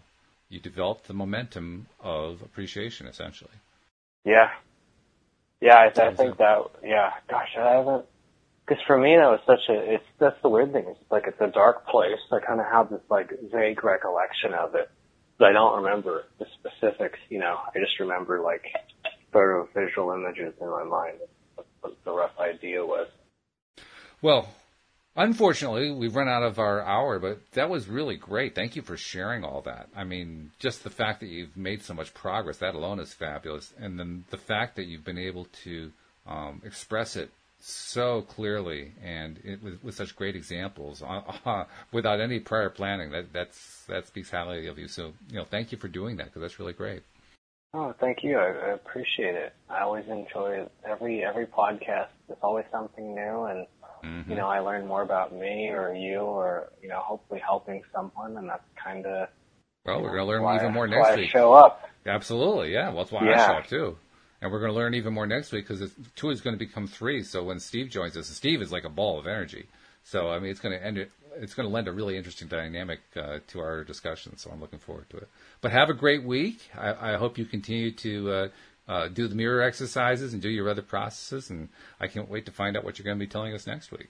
You 0.49 0.59
developed 0.59 1.07
the 1.07 1.13
momentum 1.13 1.87
of 1.99 2.41
appreciation, 2.41 3.07
essentially. 3.07 3.51
Yeah. 4.25 4.49
Yeah, 5.61 5.75
I, 5.75 5.85
I 5.85 6.13
think 6.13 6.37
that, 6.37 6.57
yeah, 6.83 7.11
gosh, 7.29 7.55
I 7.57 7.75
haven't, 7.77 8.05
because 8.65 8.83
for 8.85 8.97
me 8.97 9.15
that 9.15 9.27
was 9.27 9.39
such 9.47 9.69
a, 9.69 9.93
it's, 9.93 10.03
that's 10.19 10.41
the 10.41 10.49
weird 10.49 10.73
thing, 10.73 10.85
it's 10.89 10.99
like 11.09 11.23
it's 11.25 11.39
a 11.39 11.47
dark 11.47 11.87
place, 11.87 12.19
I 12.33 12.39
kind 12.45 12.59
of 12.59 12.65
have 12.65 12.89
this 12.89 12.99
like 13.09 13.31
vague 13.49 13.81
recollection 13.81 14.53
of 14.53 14.75
it, 14.75 14.89
but 15.37 15.47
I 15.47 15.53
don't 15.53 15.83
remember 15.83 16.25
the 16.37 16.47
specifics, 16.59 17.19
you 17.29 17.39
know, 17.39 17.57
I 17.73 17.79
just 17.79 17.97
remember 18.01 18.41
like 18.41 18.65
of 19.33 19.67
visual 19.73 20.11
images 20.11 20.53
in 20.61 20.69
my 20.69 20.83
mind 20.83 21.17
the 22.03 22.11
rough 22.11 22.37
idea 22.39 22.85
was. 22.85 23.07
Well, 24.21 24.47
unfortunately, 25.15 25.91
we've 25.91 26.15
run 26.15 26.29
out 26.29 26.43
of 26.43 26.59
our 26.59 26.81
hour, 26.81 27.19
but 27.19 27.39
that 27.53 27.69
was 27.69 27.87
really 27.87 28.15
great. 28.15 28.55
Thank 28.55 28.75
you 28.75 28.81
for 28.81 28.97
sharing 28.97 29.43
all 29.43 29.61
that. 29.63 29.89
I 29.95 30.03
mean, 30.03 30.51
just 30.59 30.83
the 30.83 30.89
fact 30.89 31.19
that 31.19 31.27
you've 31.27 31.57
made 31.57 31.83
so 31.83 31.93
much 31.93 32.13
progress, 32.13 32.57
that 32.57 32.75
alone 32.75 32.99
is 32.99 33.13
fabulous. 33.13 33.73
And 33.77 33.99
then 33.99 34.25
the 34.29 34.37
fact 34.37 34.75
that 34.77 34.85
you've 34.85 35.05
been 35.05 35.17
able 35.17 35.45
to 35.63 35.91
um, 36.25 36.61
express 36.65 37.15
it 37.15 37.31
so 37.65 38.21
clearly 38.23 38.91
and 39.01 39.39
it, 39.43 39.63
with, 39.63 39.81
with 39.83 39.95
such 39.95 40.15
great 40.15 40.35
examples 40.35 41.01
uh, 41.01 41.21
uh, 41.45 41.63
without 41.93 42.19
any 42.19 42.39
prior 42.39 42.69
planning, 42.69 43.11
that 43.11 43.31
that's 43.31 43.83
that 43.87 44.05
speaks 44.07 44.29
highly 44.29 44.67
of 44.67 44.77
you. 44.77 44.87
So, 44.87 45.13
you 45.29 45.37
know, 45.37 45.45
thank 45.45 45.71
you 45.71 45.77
for 45.77 45.87
doing 45.87 46.17
that 46.17 46.25
because 46.25 46.41
that's 46.41 46.59
really 46.59 46.73
great. 46.73 47.03
Oh, 47.73 47.93
thank 47.99 48.23
you. 48.23 48.37
I, 48.37 48.49
I 48.51 48.73
appreciate 48.73 49.35
it. 49.35 49.53
I 49.69 49.81
always 49.81 50.05
enjoy. 50.07 50.65
Every, 50.87 51.23
every 51.23 51.47
podcast, 51.47 52.07
It's 52.29 52.39
always 52.43 52.65
something 52.71 53.15
new 53.15 53.43
and 53.45 53.67
Mhm. 54.03 54.29
you 54.29 54.35
know, 54.35 54.47
I 54.47 54.59
learn 54.59 54.85
more 54.85 55.01
about 55.01 55.33
me 55.33 55.69
or 55.69 55.93
you 55.93 56.19
or, 56.19 56.69
you 56.81 56.89
know, 56.89 56.99
hopefully 56.99 57.39
helping 57.39 57.81
someone 57.93 58.35
and 58.37 58.49
that's 58.49 58.63
kind 58.75 59.05
of, 59.05 59.29
Well, 59.85 60.01
we're 60.01 60.09
going 60.09 60.19
to 60.19 60.25
learn 60.25 60.43
why, 60.43 60.57
even 60.57 60.73
more 60.73 60.87
why 60.87 60.97
next 60.97 61.09
I 61.09 61.15
week. 61.15 61.29
show 61.31 61.53
up. 61.53 61.89
Absolutely, 62.05 62.73
yeah. 62.73 62.89
Well, 62.89 62.97
that's 62.97 63.11
why 63.13 63.21
I 63.31 63.37
show 63.47 63.53
up 63.53 63.67
too. 63.67 63.97
And 64.41 64.51
we're 64.51 64.59
going 64.59 64.71
to 64.71 64.75
learn 64.75 64.93
even 64.93 65.13
more 65.13 65.25
next 65.25 65.53
week 65.53 65.67
because 65.67 65.89
two 66.17 66.29
is 66.31 66.41
going 66.41 66.53
to 66.53 66.59
become 66.59 66.85
three. 66.85 67.23
So 67.23 67.43
when 67.45 67.59
Steve 67.59 67.89
joins 67.89 68.17
us, 68.17 68.27
Steve 68.27 68.61
is 68.61 68.73
like 68.73 68.83
a 68.83 68.89
ball 68.89 69.17
of 69.17 69.25
energy. 69.25 69.67
So 70.03 70.29
I 70.29 70.39
mean, 70.39 70.51
it's 70.51 70.59
going 70.59 70.77
to 70.77 70.85
end 70.85 70.97
it. 70.97 71.11
It's 71.37 71.53
going 71.53 71.67
to 71.67 71.73
lend 71.73 71.87
a 71.87 71.91
really 71.91 72.17
interesting 72.17 72.47
dynamic 72.47 72.99
uh, 73.15 73.39
to 73.47 73.59
our 73.59 73.83
discussion. 73.83 74.37
So 74.37 74.49
I'm 74.51 74.61
looking 74.61 74.79
forward 74.79 75.09
to 75.11 75.17
it. 75.17 75.27
But 75.61 75.71
have 75.71 75.89
a 75.89 75.93
great 75.93 76.23
week. 76.23 76.69
I, 76.77 77.13
I 77.13 77.17
hope 77.17 77.37
you 77.37 77.45
continue 77.45 77.91
to 77.91 78.31
uh, 78.31 78.47
uh, 78.87 79.07
do 79.07 79.27
the 79.27 79.35
mirror 79.35 79.61
exercises 79.61 80.33
and 80.33 80.41
do 80.41 80.49
your 80.49 80.69
other 80.69 80.81
processes. 80.81 81.49
And 81.49 81.69
I 81.99 82.07
can't 82.07 82.29
wait 82.29 82.45
to 82.45 82.51
find 82.51 82.77
out 82.77 82.83
what 82.83 82.97
you're 82.97 83.05
going 83.05 83.17
to 83.17 83.25
be 83.25 83.29
telling 83.29 83.53
us 83.53 83.67
next 83.67 83.91
week. 83.91 84.09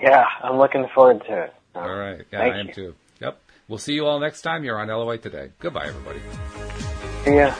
Yeah, 0.00 0.24
I'm 0.42 0.58
looking 0.58 0.86
forward 0.94 1.22
to 1.28 1.44
it. 1.44 1.54
All 1.74 1.94
right. 1.94 2.22
Yeah, 2.32 2.40
I 2.40 2.58
am 2.58 2.68
you. 2.68 2.74
too. 2.74 2.94
Yep. 3.20 3.38
We'll 3.68 3.78
see 3.78 3.94
you 3.94 4.06
all 4.06 4.18
next 4.20 4.42
time. 4.42 4.64
You're 4.64 4.78
on 4.78 4.88
LOA 4.88 5.18
today. 5.18 5.50
Goodbye, 5.58 5.86
everybody. 5.86 6.20
Ya. 7.26 7.54